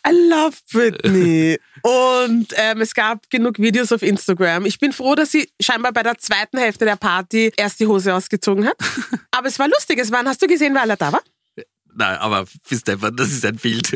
I 0.07 0.11
love 0.11 0.57
Britney. 0.73 1.59
Und 1.83 2.47
ähm, 2.57 2.81
es 2.81 2.95
gab 2.95 3.29
genug 3.29 3.59
Videos 3.59 3.93
auf 3.93 4.01
Instagram. 4.03 4.65
Ich 4.65 4.79
bin 4.79 4.93
froh, 4.93 5.15
dass 5.15 5.33
sie 5.33 5.51
scheinbar 5.61 5.93
bei 5.93 6.03
der 6.03 6.17
zweiten 6.17 6.57
Hälfte 6.57 6.87
der 6.87 6.97
Party 6.97 7.53
erst 7.59 7.79
die 7.79 7.87
Hose 7.87 8.15
ausgezogen 8.15 8.67
hat. 8.67 8.77
Aber 9.33 9.47
es 9.47 9.59
war 9.59 9.69
lustig. 9.69 9.99
Es 9.99 10.11
waren, 10.11 10.27
hast 10.27 10.41
du 10.41 10.47
gesehen, 10.47 10.73
wer 10.73 10.81
alle 10.81 10.97
da 10.97 11.13
war? 11.13 11.23
Nein, 11.97 12.17
aber 12.19 12.47
bis 12.69 12.81
Stefan, 12.81 13.15
das 13.15 13.29
ist 13.29 13.45
ein 13.45 13.55
Bild. 13.55 13.93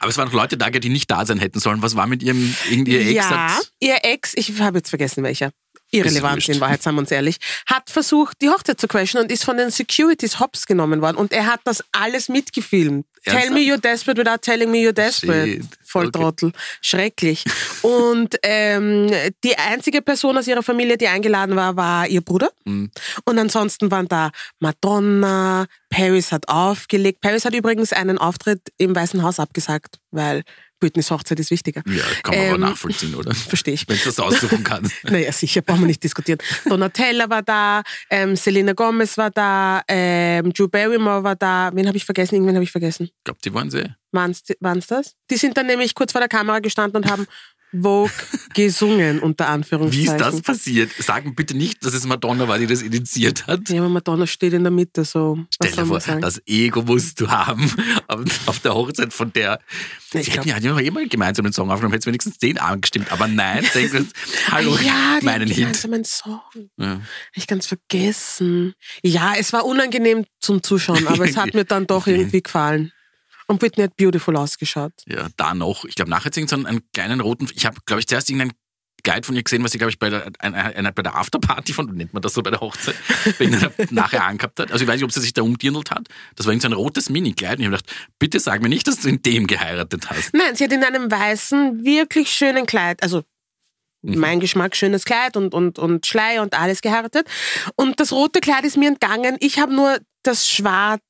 Aber 0.00 0.08
es 0.08 0.16
waren 0.16 0.26
noch 0.26 0.34
Leute 0.34 0.56
da, 0.56 0.70
die 0.70 0.88
nicht 0.88 1.10
da 1.10 1.24
sein 1.26 1.38
hätten 1.38 1.58
sollen. 1.60 1.82
Was 1.82 1.96
war 1.96 2.06
mit 2.06 2.22
ihrem, 2.22 2.54
ihr 2.70 3.00
Ex? 3.00 3.12
ja, 3.14 3.56
hat- 3.58 3.72
ihr 3.80 3.96
Ex, 4.02 4.32
ich 4.34 4.60
habe 4.60 4.78
jetzt 4.78 4.88
vergessen 4.90 5.22
welcher. 5.22 5.50
Irrelevant 5.90 6.48
in 6.48 6.60
Wahrheit, 6.60 6.82
sagen 6.82 6.96
wir 6.96 7.00
uns 7.00 7.10
ehrlich, 7.10 7.36
hat 7.66 7.90
versucht, 7.90 8.40
die 8.42 8.48
Hochzeit 8.48 8.80
zu 8.80 8.88
crashen 8.88 9.20
und 9.20 9.30
ist 9.30 9.44
von 9.44 9.56
den 9.56 9.70
Securities 9.70 10.40
hops 10.40 10.66
genommen 10.66 11.00
worden. 11.00 11.16
Und 11.16 11.32
er 11.32 11.46
hat 11.46 11.60
das 11.64 11.82
alles 11.92 12.28
mitgefilmt. 12.28 13.06
Tell 13.24 13.34
Ernsthaft? 13.34 13.54
me 13.54 13.60
you're 13.60 13.80
desperate 13.80 14.18
without 14.20 14.38
telling 14.40 14.70
me 14.70 14.78
you're 14.78 14.92
desperate. 14.92 15.48
Shit. 15.48 15.64
Voll 15.82 16.06
Okay. 16.06 16.18
Trottel. 16.20 16.52
Schrecklich. 16.80 17.44
und 17.82 18.36
ähm, 18.44 19.10
die 19.42 19.56
einzige 19.58 20.00
Person 20.02 20.38
aus 20.38 20.46
ihrer 20.46 20.62
Familie, 20.62 20.96
die 20.96 21.08
eingeladen 21.08 21.56
war, 21.56 21.76
war 21.76 22.06
ihr 22.06 22.20
Bruder. 22.20 22.50
Mhm. 22.64 22.90
Und 23.24 23.38
ansonsten 23.38 23.90
waren 23.90 24.06
da 24.06 24.30
Madonna, 24.60 25.66
Paris 25.90 26.30
hat 26.32 26.48
aufgelegt. 26.48 27.20
Paris 27.20 27.44
hat 27.44 27.54
übrigens 27.54 27.92
einen 27.92 28.18
Auftritt 28.18 28.60
im 28.78 28.94
Weißen 28.94 29.22
Haus 29.22 29.40
abgesagt, 29.40 29.98
weil 30.10 30.42
Britneys 30.80 31.10
Hochzeit 31.10 31.40
ist 31.40 31.50
wichtiger. 31.50 31.82
Ja, 31.86 32.04
kann 32.22 32.34
man 32.34 32.44
Ähm, 32.44 32.54
aber 32.54 32.58
nachvollziehen, 32.58 33.14
oder? 33.14 33.34
Verstehe 33.34 33.74
ich. 33.74 33.88
Wenn 33.88 33.96
du 33.96 34.04
das 34.04 34.18
aussuchen 34.18 34.64
kannst. 34.64 34.94
Naja, 35.04 35.32
sicher, 35.32 35.62
brauchen 35.62 35.80
wir 35.80 35.86
nicht 35.86 36.02
diskutieren. 36.02 36.38
Donatella 36.64 37.30
war 37.30 37.42
da, 37.42 37.82
ähm, 38.10 38.36
Selena 38.36 38.72
Gomez 38.72 39.16
war 39.16 39.30
da, 39.30 39.82
ähm, 39.88 40.52
Drew 40.52 40.68
Barrymore 40.68 41.22
war 41.22 41.36
da. 41.36 41.70
Wen 41.72 41.86
habe 41.86 41.96
ich 41.96 42.04
vergessen? 42.04 42.34
Irgendwen 42.34 42.56
habe 42.56 42.64
ich 42.64 42.72
vergessen. 42.72 43.04
Ich 43.04 43.24
glaube, 43.24 43.40
die 43.44 43.54
waren 43.54 43.70
sie. 43.70 43.84
Waren's, 44.12 44.42
waren's 44.60 44.86
das? 44.86 45.14
Die 45.30 45.36
sind 45.36 45.56
dann 45.56 45.66
nämlich 45.66 45.94
kurz 45.94 46.12
vor 46.12 46.20
der 46.20 46.28
Kamera 46.28 46.58
gestanden 46.58 47.02
und 47.02 47.10
haben 47.10 47.26
Vogue 47.82 48.10
gesungen, 48.54 49.18
unter 49.20 49.44
Wie 49.44 49.48
Anführungszeichen. 49.48 50.14
ist 50.14 50.20
das 50.20 50.40
passiert? 50.42 50.90
Sagen 50.98 51.34
bitte 51.34 51.56
nicht, 51.56 51.84
dass 51.84 51.94
es 51.94 52.06
Madonna 52.06 52.48
war, 52.48 52.58
die 52.58 52.66
das 52.66 52.82
initiiert 52.82 53.46
hat. 53.46 53.68
Ja, 53.68 53.80
aber 53.80 53.88
Madonna 53.88 54.26
steht 54.26 54.52
in 54.52 54.62
der 54.64 54.70
Mitte, 54.70 55.04
so. 55.04 55.38
Stell 55.54 55.72
dir 55.72 55.86
vor, 55.86 55.98
das 55.98 56.40
Ego 56.46 56.82
musst 56.82 57.20
du 57.20 57.28
haben 57.28 57.70
auf 58.46 58.58
der 58.60 58.74
Hochzeit 58.74 59.12
von 59.12 59.32
der. 59.32 59.58
Ich 60.12 60.24
Sie 60.26 60.30
glaub- 60.30 60.46
hätten 60.46 60.64
ja 60.64 60.78
immer 60.78 61.04
gemeinsam 61.06 61.44
einen 61.46 61.52
Song 61.52 61.70
aufgenommen, 61.70 61.92
hätten 61.92 62.02
sie 62.02 62.08
wenigstens 62.08 62.38
den 62.38 62.58
angestimmt. 62.58 63.12
Aber 63.12 63.28
nein, 63.28 63.64
denkt 63.74 63.94
uns, 63.94 64.12
hallo, 64.50 64.74
Ah, 64.76 64.82
ja, 64.82 65.18
meinen 65.22 65.48
Hit. 65.48 65.84
einen 65.84 66.04
Song. 66.04 66.40
Ja. 66.78 67.00
Ich 67.34 67.46
ganz 67.46 67.66
vergessen. 67.66 68.74
Ja, 69.02 69.34
es 69.38 69.52
war 69.52 69.64
unangenehm 69.66 70.24
zum 70.40 70.62
Zuschauen, 70.62 71.06
aber 71.08 71.24
es 71.28 71.36
hat 71.36 71.54
mir 71.54 71.64
dann 71.64 71.86
doch 71.86 72.06
irgendwie 72.06 72.42
gefallen. 72.42 72.92
Und 73.48 73.62
Whitney 73.62 73.84
hat 73.84 73.96
beautiful 73.96 74.36
ausgeschaut. 74.36 74.92
Ja, 75.06 75.28
da 75.36 75.54
noch. 75.54 75.84
Ich 75.84 75.94
glaube, 75.94 76.10
nachher 76.10 76.26
hat 76.26 76.34
sie 76.34 76.46
so 76.46 76.56
einen, 76.56 76.66
einen 76.66 76.82
kleinen 76.92 77.20
roten. 77.20 77.48
Ich 77.54 77.64
habe, 77.66 77.78
glaube 77.86 78.00
ich, 78.00 78.06
zuerst 78.08 78.28
irgendeinen 78.28 78.52
Guide 79.04 79.24
von 79.24 79.36
ihr 79.36 79.42
gesehen, 79.44 79.62
was 79.62 79.70
sie, 79.70 79.78
glaube 79.78 79.90
ich, 79.90 80.00
bei 80.00 80.10
der, 80.10 80.32
einer, 80.40 80.56
einer, 80.56 80.90
bei 80.90 81.02
der 81.02 81.14
Afterparty 81.14 81.72
von, 81.72 81.86
nennt 81.94 82.12
man 82.12 82.22
das 82.22 82.34
so 82.34 82.42
bei 82.42 82.50
der 82.50 82.60
Hochzeit, 82.60 82.96
nachher 83.90 84.24
angehabt 84.24 84.58
hat. 84.58 84.72
Also 84.72 84.82
ich 84.82 84.88
weiß 84.88 84.96
nicht, 84.96 85.04
ob 85.04 85.12
sie 85.12 85.20
sich 85.20 85.32
da 85.32 85.42
umdirndelt 85.42 85.92
hat. 85.92 86.08
Das 86.34 86.46
war 86.46 86.52
irgend 86.52 86.62
so 86.62 86.68
ein 86.68 86.72
rotes 86.72 87.08
Mini-Kleid. 87.08 87.58
Und 87.58 87.60
ich 87.60 87.66
habe 87.66 87.76
gedacht, 87.76 87.96
bitte 88.18 88.40
sag 88.40 88.62
mir 88.62 88.68
nicht, 88.68 88.88
dass 88.88 89.00
du 89.00 89.08
in 89.08 89.22
dem 89.22 89.46
geheiratet 89.46 90.10
hast. 90.10 90.34
Nein, 90.34 90.56
sie 90.56 90.64
hat 90.64 90.72
in 90.72 90.82
einem 90.82 91.10
weißen, 91.10 91.84
wirklich 91.84 92.30
schönen 92.30 92.66
Kleid, 92.66 93.02
also 93.02 93.22
Mhm. 94.02 94.18
mein 94.18 94.40
Geschmack, 94.40 94.76
schönes 94.76 95.04
Kleid 95.04 95.36
und, 95.36 95.54
und, 95.54 95.78
und 95.78 96.06
Schleier 96.06 96.42
und 96.42 96.54
alles 96.54 96.80
geheiratet. 96.80 97.26
Und 97.76 97.98
das 97.98 98.12
rote 98.12 98.40
Kleid 98.40 98.64
ist 98.64 98.76
mir 98.76 98.88
entgangen. 98.88 99.36
Ich 99.40 99.58
habe 99.58 99.74
nur 99.74 99.98
das 100.22 100.48
schwarze. 100.48 101.02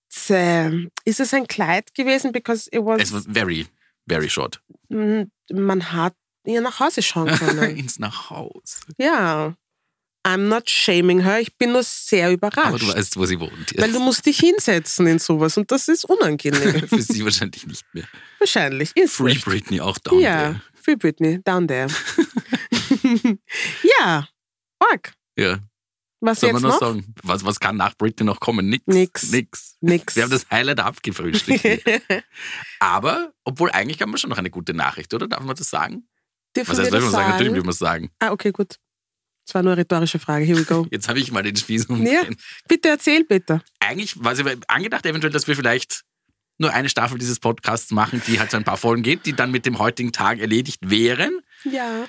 Ist 1.04 1.20
es 1.20 1.34
ein 1.34 1.46
Kleid 1.46 1.94
gewesen? 1.94 2.32
Because 2.32 2.68
it 2.72 2.80
was, 2.84 3.00
Es 3.02 3.12
war 3.12 3.22
very, 3.28 3.66
very 4.08 4.28
short. 4.30 4.60
Mm, 4.88 5.22
man 5.52 5.92
hat 5.92 6.14
ihr 6.46 6.60
nach 6.60 6.80
Hause 6.80 7.02
schauen 7.02 7.28
können. 7.38 7.76
Ins 7.76 7.98
Nachhaus. 7.98 8.80
ja. 8.98 9.54
I'm 10.26 10.48
not 10.48 10.68
shaming 10.68 11.20
her. 11.22 11.38
Ich 11.40 11.56
bin 11.56 11.70
nur 11.70 11.84
sehr 11.84 12.32
überrascht. 12.32 12.66
Aber 12.66 12.80
du 12.80 12.88
weißt, 12.88 13.16
wo 13.16 13.24
sie 13.26 13.38
wohnt. 13.38 13.72
weil 13.78 13.92
du 13.92 14.00
musst 14.00 14.26
dich 14.26 14.40
hinsetzen 14.40 15.06
in 15.06 15.20
sowas 15.20 15.56
und 15.56 15.70
das 15.70 15.86
ist 15.86 16.04
unangenehm. 16.04 16.88
Für 16.88 17.00
sie 17.00 17.24
wahrscheinlich 17.24 17.64
nicht 17.64 17.84
mehr. 17.92 18.08
Wahrscheinlich. 18.40 18.90
Ist 18.96 19.14
Free 19.14 19.34
wurscht. 19.34 19.44
Britney 19.44 19.80
auch 19.80 19.98
down 19.98 20.18
Ja, 20.18 20.36
there. 20.36 20.62
Free 20.82 20.96
Britney, 20.96 21.40
down 21.44 21.68
there. 21.68 21.86
ja, 24.00 24.26
Org. 24.80 25.12
Ja. 25.38 25.58
Was 26.20 26.40
Soll 26.40 26.48
jetzt 26.48 26.54
man 26.54 26.62
noch 26.62 26.80
noch? 26.80 26.88
sagen? 26.88 27.14
Was, 27.22 27.44
was 27.44 27.60
kann 27.60 27.76
nach 27.76 27.94
Britney 27.96 28.24
noch 28.24 28.40
kommen? 28.40 28.68
Nix. 28.68 28.84
Nix. 28.86 29.30
Nix. 29.30 29.76
Nix. 29.80 30.16
Wir 30.16 30.22
haben 30.22 30.30
das 30.30 30.48
Highlight 30.50 30.80
abgefrühstückt. 30.80 31.64
Aber, 32.80 33.32
obwohl 33.44 33.70
eigentlich 33.70 34.00
haben 34.00 34.10
wir 34.10 34.18
schon 34.18 34.30
noch 34.30 34.38
eine 34.38 34.50
gute 34.50 34.72
Nachricht, 34.74 35.12
oder? 35.12 35.28
Darf 35.28 35.42
man 35.42 35.54
das 35.54 35.68
sagen? 35.68 36.08
Dürfen 36.56 36.72
Was 36.72 36.78
heißt, 36.78 36.90
wir 36.92 37.00
das 37.00 37.04
man 37.04 37.12
sagen? 37.12 37.30
Natürlich 37.30 37.46
sagen? 37.48 37.54
dürfen 37.54 37.66
wir 37.66 37.70
es 37.72 37.78
sagen. 37.78 38.10
Ah, 38.18 38.30
okay, 38.32 38.50
gut. 38.50 38.76
Das 39.46 39.54
war 39.54 39.62
nur 39.62 39.72
eine 39.72 39.82
rhetorische 39.82 40.18
Frage. 40.18 40.44
Here 40.44 40.58
we 40.58 40.64
go. 40.64 40.86
Jetzt 40.90 41.08
habe 41.08 41.20
ich 41.20 41.30
mal 41.30 41.42
den 41.42 41.54
Spieß 41.54 41.86
ja, 41.88 41.94
umgedreht. 41.94 42.38
bitte 42.66 42.88
erzähl 42.88 43.24
bitte. 43.24 43.62
Eigentlich 43.78 44.22
war 44.22 44.32
es 44.32 44.40
ja 44.40 44.46
angedacht, 44.66 45.06
eventuell, 45.06 45.32
dass 45.32 45.46
wir 45.46 45.54
vielleicht 45.54 46.02
nur 46.58 46.72
eine 46.72 46.88
Staffel 46.88 47.18
dieses 47.18 47.38
Podcasts 47.38 47.90
machen, 47.90 48.22
die 48.26 48.40
halt 48.40 48.50
so 48.50 48.56
ein 48.56 48.64
paar 48.64 48.78
Folgen 48.78 49.02
geht, 49.02 49.26
die 49.26 49.34
dann 49.34 49.50
mit 49.50 49.66
dem 49.66 49.78
heutigen 49.78 50.12
Tag 50.12 50.38
erledigt 50.38 50.90
wären. 50.90 51.40
Ja. 51.64 52.06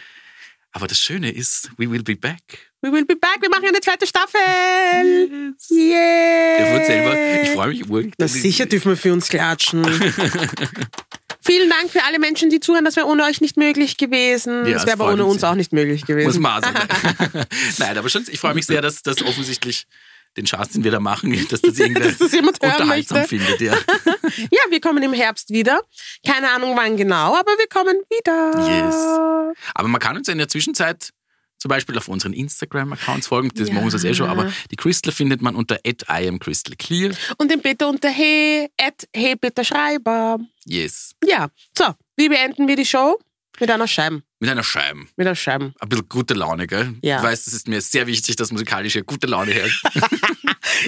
Aber 0.71 0.87
das 0.87 0.99
Schöne 0.99 1.29
ist, 1.31 1.71
we 1.77 1.91
will 1.91 2.03
be 2.03 2.15
back. 2.15 2.66
We 2.81 2.91
will 2.91 3.05
be 3.05 3.15
back. 3.15 3.37
Wir 3.41 3.49
machen 3.49 3.65
eine 3.67 3.79
zweite 3.81 4.05
Staffel. 4.05 4.39
Yes. 4.39 5.71
Yeah. 5.71 6.57
Der 6.59 6.73
wird 6.73 6.85
selber, 6.85 7.41
ich 7.43 7.49
freue 7.49 7.67
mich. 7.69 7.89
urg. 7.89 8.13
Na 8.19 8.27
sicher 8.27 8.67
dürfen 8.67 8.89
wir 8.89 8.97
für 8.97 9.13
uns 9.13 9.27
klatschen. 9.29 9.83
Vielen 11.41 11.69
Dank 11.69 11.89
für 11.89 12.03
alle 12.03 12.19
Menschen, 12.19 12.49
die 12.49 12.59
zuhören. 12.59 12.85
Das 12.85 12.95
wäre 12.95 13.07
ohne 13.07 13.23
euch 13.23 13.41
nicht 13.41 13.57
möglich 13.57 13.97
gewesen. 13.97 14.65
Ja, 14.67 14.73
das 14.73 14.85
wäre 14.85 14.93
aber 15.01 15.11
ohne 15.11 15.25
uns 15.25 15.41
sehr. 15.41 15.49
auch 15.51 15.55
nicht 15.55 15.73
möglich 15.73 16.01
Muss 16.01 16.07
gewesen. 16.07 16.41
man 16.41 16.63
auch 16.63 16.67
sagen. 16.67 16.87
Nein, 17.79 17.97
aber 17.97 18.09
schon, 18.09 18.25
ich 18.29 18.39
freue 18.39 18.53
mich 18.53 18.65
sehr, 18.67 18.81
dass 18.81 19.01
das 19.01 19.23
offensichtlich 19.23 19.85
den 20.35 20.45
Schatz, 20.45 20.73
den 20.73 20.83
wir 20.83 20.91
da 20.91 20.99
machen, 20.99 21.31
dass 21.49 21.61
das 21.61 21.73
Dass 21.73 22.17
das 22.19 22.31
jemand 22.31 22.61
unterhaltsam 22.61 23.17
möchte. 23.19 23.37
findet. 23.37 23.59
Ja. 23.59 23.73
Ja, 24.51 24.59
wir 24.69 24.79
kommen 24.81 25.01
im 25.01 25.13
Herbst 25.13 25.49
wieder. 25.49 25.81
Keine 26.23 26.51
Ahnung 26.51 26.75
wann 26.77 26.95
genau, 26.95 27.35
aber 27.35 27.51
wir 27.57 27.67
kommen 27.67 27.95
wieder. 28.11 29.53
Aber 29.73 29.87
man 29.87 29.99
kann 29.99 30.15
uns 30.15 30.27
ja 30.27 30.33
in 30.33 30.37
der 30.37 30.47
Zwischenzeit 30.47 31.11
zum 31.57 31.69
Beispiel 31.69 31.97
auf 31.97 32.07
unseren 32.07 32.33
Instagram-Accounts 32.33 33.27
folgen, 33.27 33.51
das 33.55 33.69
machen 33.69 33.87
wir 33.87 33.93
uns 33.93 34.03
eh 34.03 34.13
schon, 34.13 34.29
aber 34.29 34.51
die 34.71 34.75
Crystal 34.75 35.11
findet 35.11 35.41
man 35.41 35.55
unter 35.55 35.79
@iamcrystalclear. 35.83 37.11
Und 37.37 37.51
den 37.51 37.61
bitte 37.61 37.87
unter 37.87 38.09
hey, 38.09 38.69
at 38.79 39.07
hey 39.15 39.35
Peter 39.35 39.63
Schreiber. 39.63 40.39
Yes. 40.65 41.15
Ja, 41.25 41.47
so, 41.77 41.85
wie 42.15 42.29
beenden 42.29 42.67
wir 42.67 42.75
die 42.75 42.85
Show? 42.85 43.19
Mit 43.59 43.71
einer 43.71 43.87
Scheibe. 43.87 44.21
Mit 44.39 44.49
einer 44.49 44.63
Scheibe. 44.63 44.99
Mit 45.15 45.27
einer 45.27 45.35
Scheibe. 45.35 45.73
Ein 45.79 45.89
bisschen 45.89 46.09
gute 46.09 46.33
Laune, 46.35 46.67
gell? 46.67 46.93
Ja. 47.01 47.17
Ich 47.17 47.23
weiß, 47.23 47.45
das 47.45 47.53
ist 47.55 47.67
mir 47.67 47.81
sehr 47.81 48.05
wichtig, 48.07 48.35
dass 48.35 48.51
musikalisch 48.51 48.93
hier 48.93 49.03
gute 49.03 49.27
Laune 49.27 49.51
herrscht. 49.51 49.83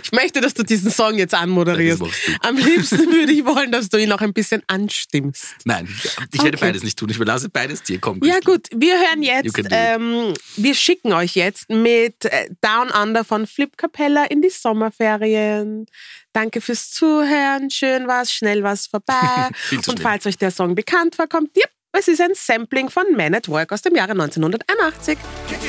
Ich 0.04 0.12
möchte, 0.12 0.40
dass 0.42 0.54
du 0.54 0.62
diesen 0.64 0.92
Song 0.92 1.18
jetzt 1.18 1.34
anmoderierst. 1.34 2.02
Du. 2.02 2.10
Am 2.42 2.58
liebsten 2.58 3.00
würde 3.12 3.32
ich 3.32 3.44
wollen, 3.46 3.72
dass 3.72 3.90
du 3.90 3.98
ihn 3.98 4.10
noch 4.10 4.22
ein 4.22 4.34
bisschen 4.34 4.62
anstimmst. 4.68 5.56
Nein, 5.64 5.88
ich 6.32 6.44
werde 6.44 6.58
Okay. 6.58 6.66
beides 6.68 6.84
nicht 6.84 7.00
tun. 7.00 7.10
Ich 7.10 7.16
überlasse 7.16 7.50
beides 7.50 7.82
dir. 7.82 7.98
Komm, 8.00 8.20
Ja 8.24 8.40
gut, 8.40 8.68
wir 8.76 9.00
hören 9.00 9.24
jetzt, 9.24 9.58
ähm, 9.72 10.34
wir 10.58 10.76
schicken 10.76 11.14
euch 11.14 11.34
jetzt 11.36 11.70
mit 11.70 12.26
äh, 12.26 12.50
Down 12.62 12.90
Under 12.92 13.24
von 13.24 13.48
Flip 13.48 13.76
Capella 13.78 14.26
in 14.26 14.42
die 14.42 14.50
Sommerferien. 14.50 15.86
Danke 16.34 16.62
fürs 16.62 16.92
Zuhören, 16.92 17.72
schön 17.72 18.06
war's, 18.08 18.32
schnell 18.34 18.62
war's 18.64 18.86
vorbei. 18.86 19.50
Und 19.88 20.00
falls 20.02 20.26
euch 20.28 20.38
der 20.38 20.52
Song 20.52 20.76
bekannt 20.76 21.16
vorkommt, 21.16 21.56
yep, 21.58 21.72
es 22.00 22.08
ist 22.08 22.22
ein 22.22 22.34
Sampling 22.34 22.90
von 22.90 23.04
Man 23.16 23.36
at 23.36 23.50
Work 23.50 23.74
aus 23.74 23.82
dem 23.82 23.96
Jahre 23.96 24.12
1981. 24.12 25.18
Get 25.50 25.60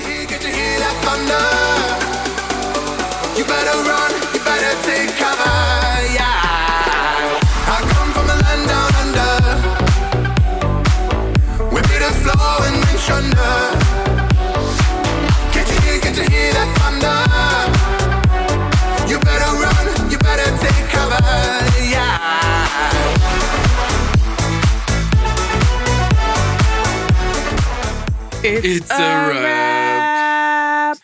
It's, 28.52 28.66
it's 28.66 28.90
a, 28.90 28.94
a 28.94 29.28
wrap. 29.28 30.96
wrap. 30.96 30.98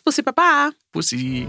Pussy 0.00 0.22
Papa. 0.22 0.72
Pussy. 0.92 1.46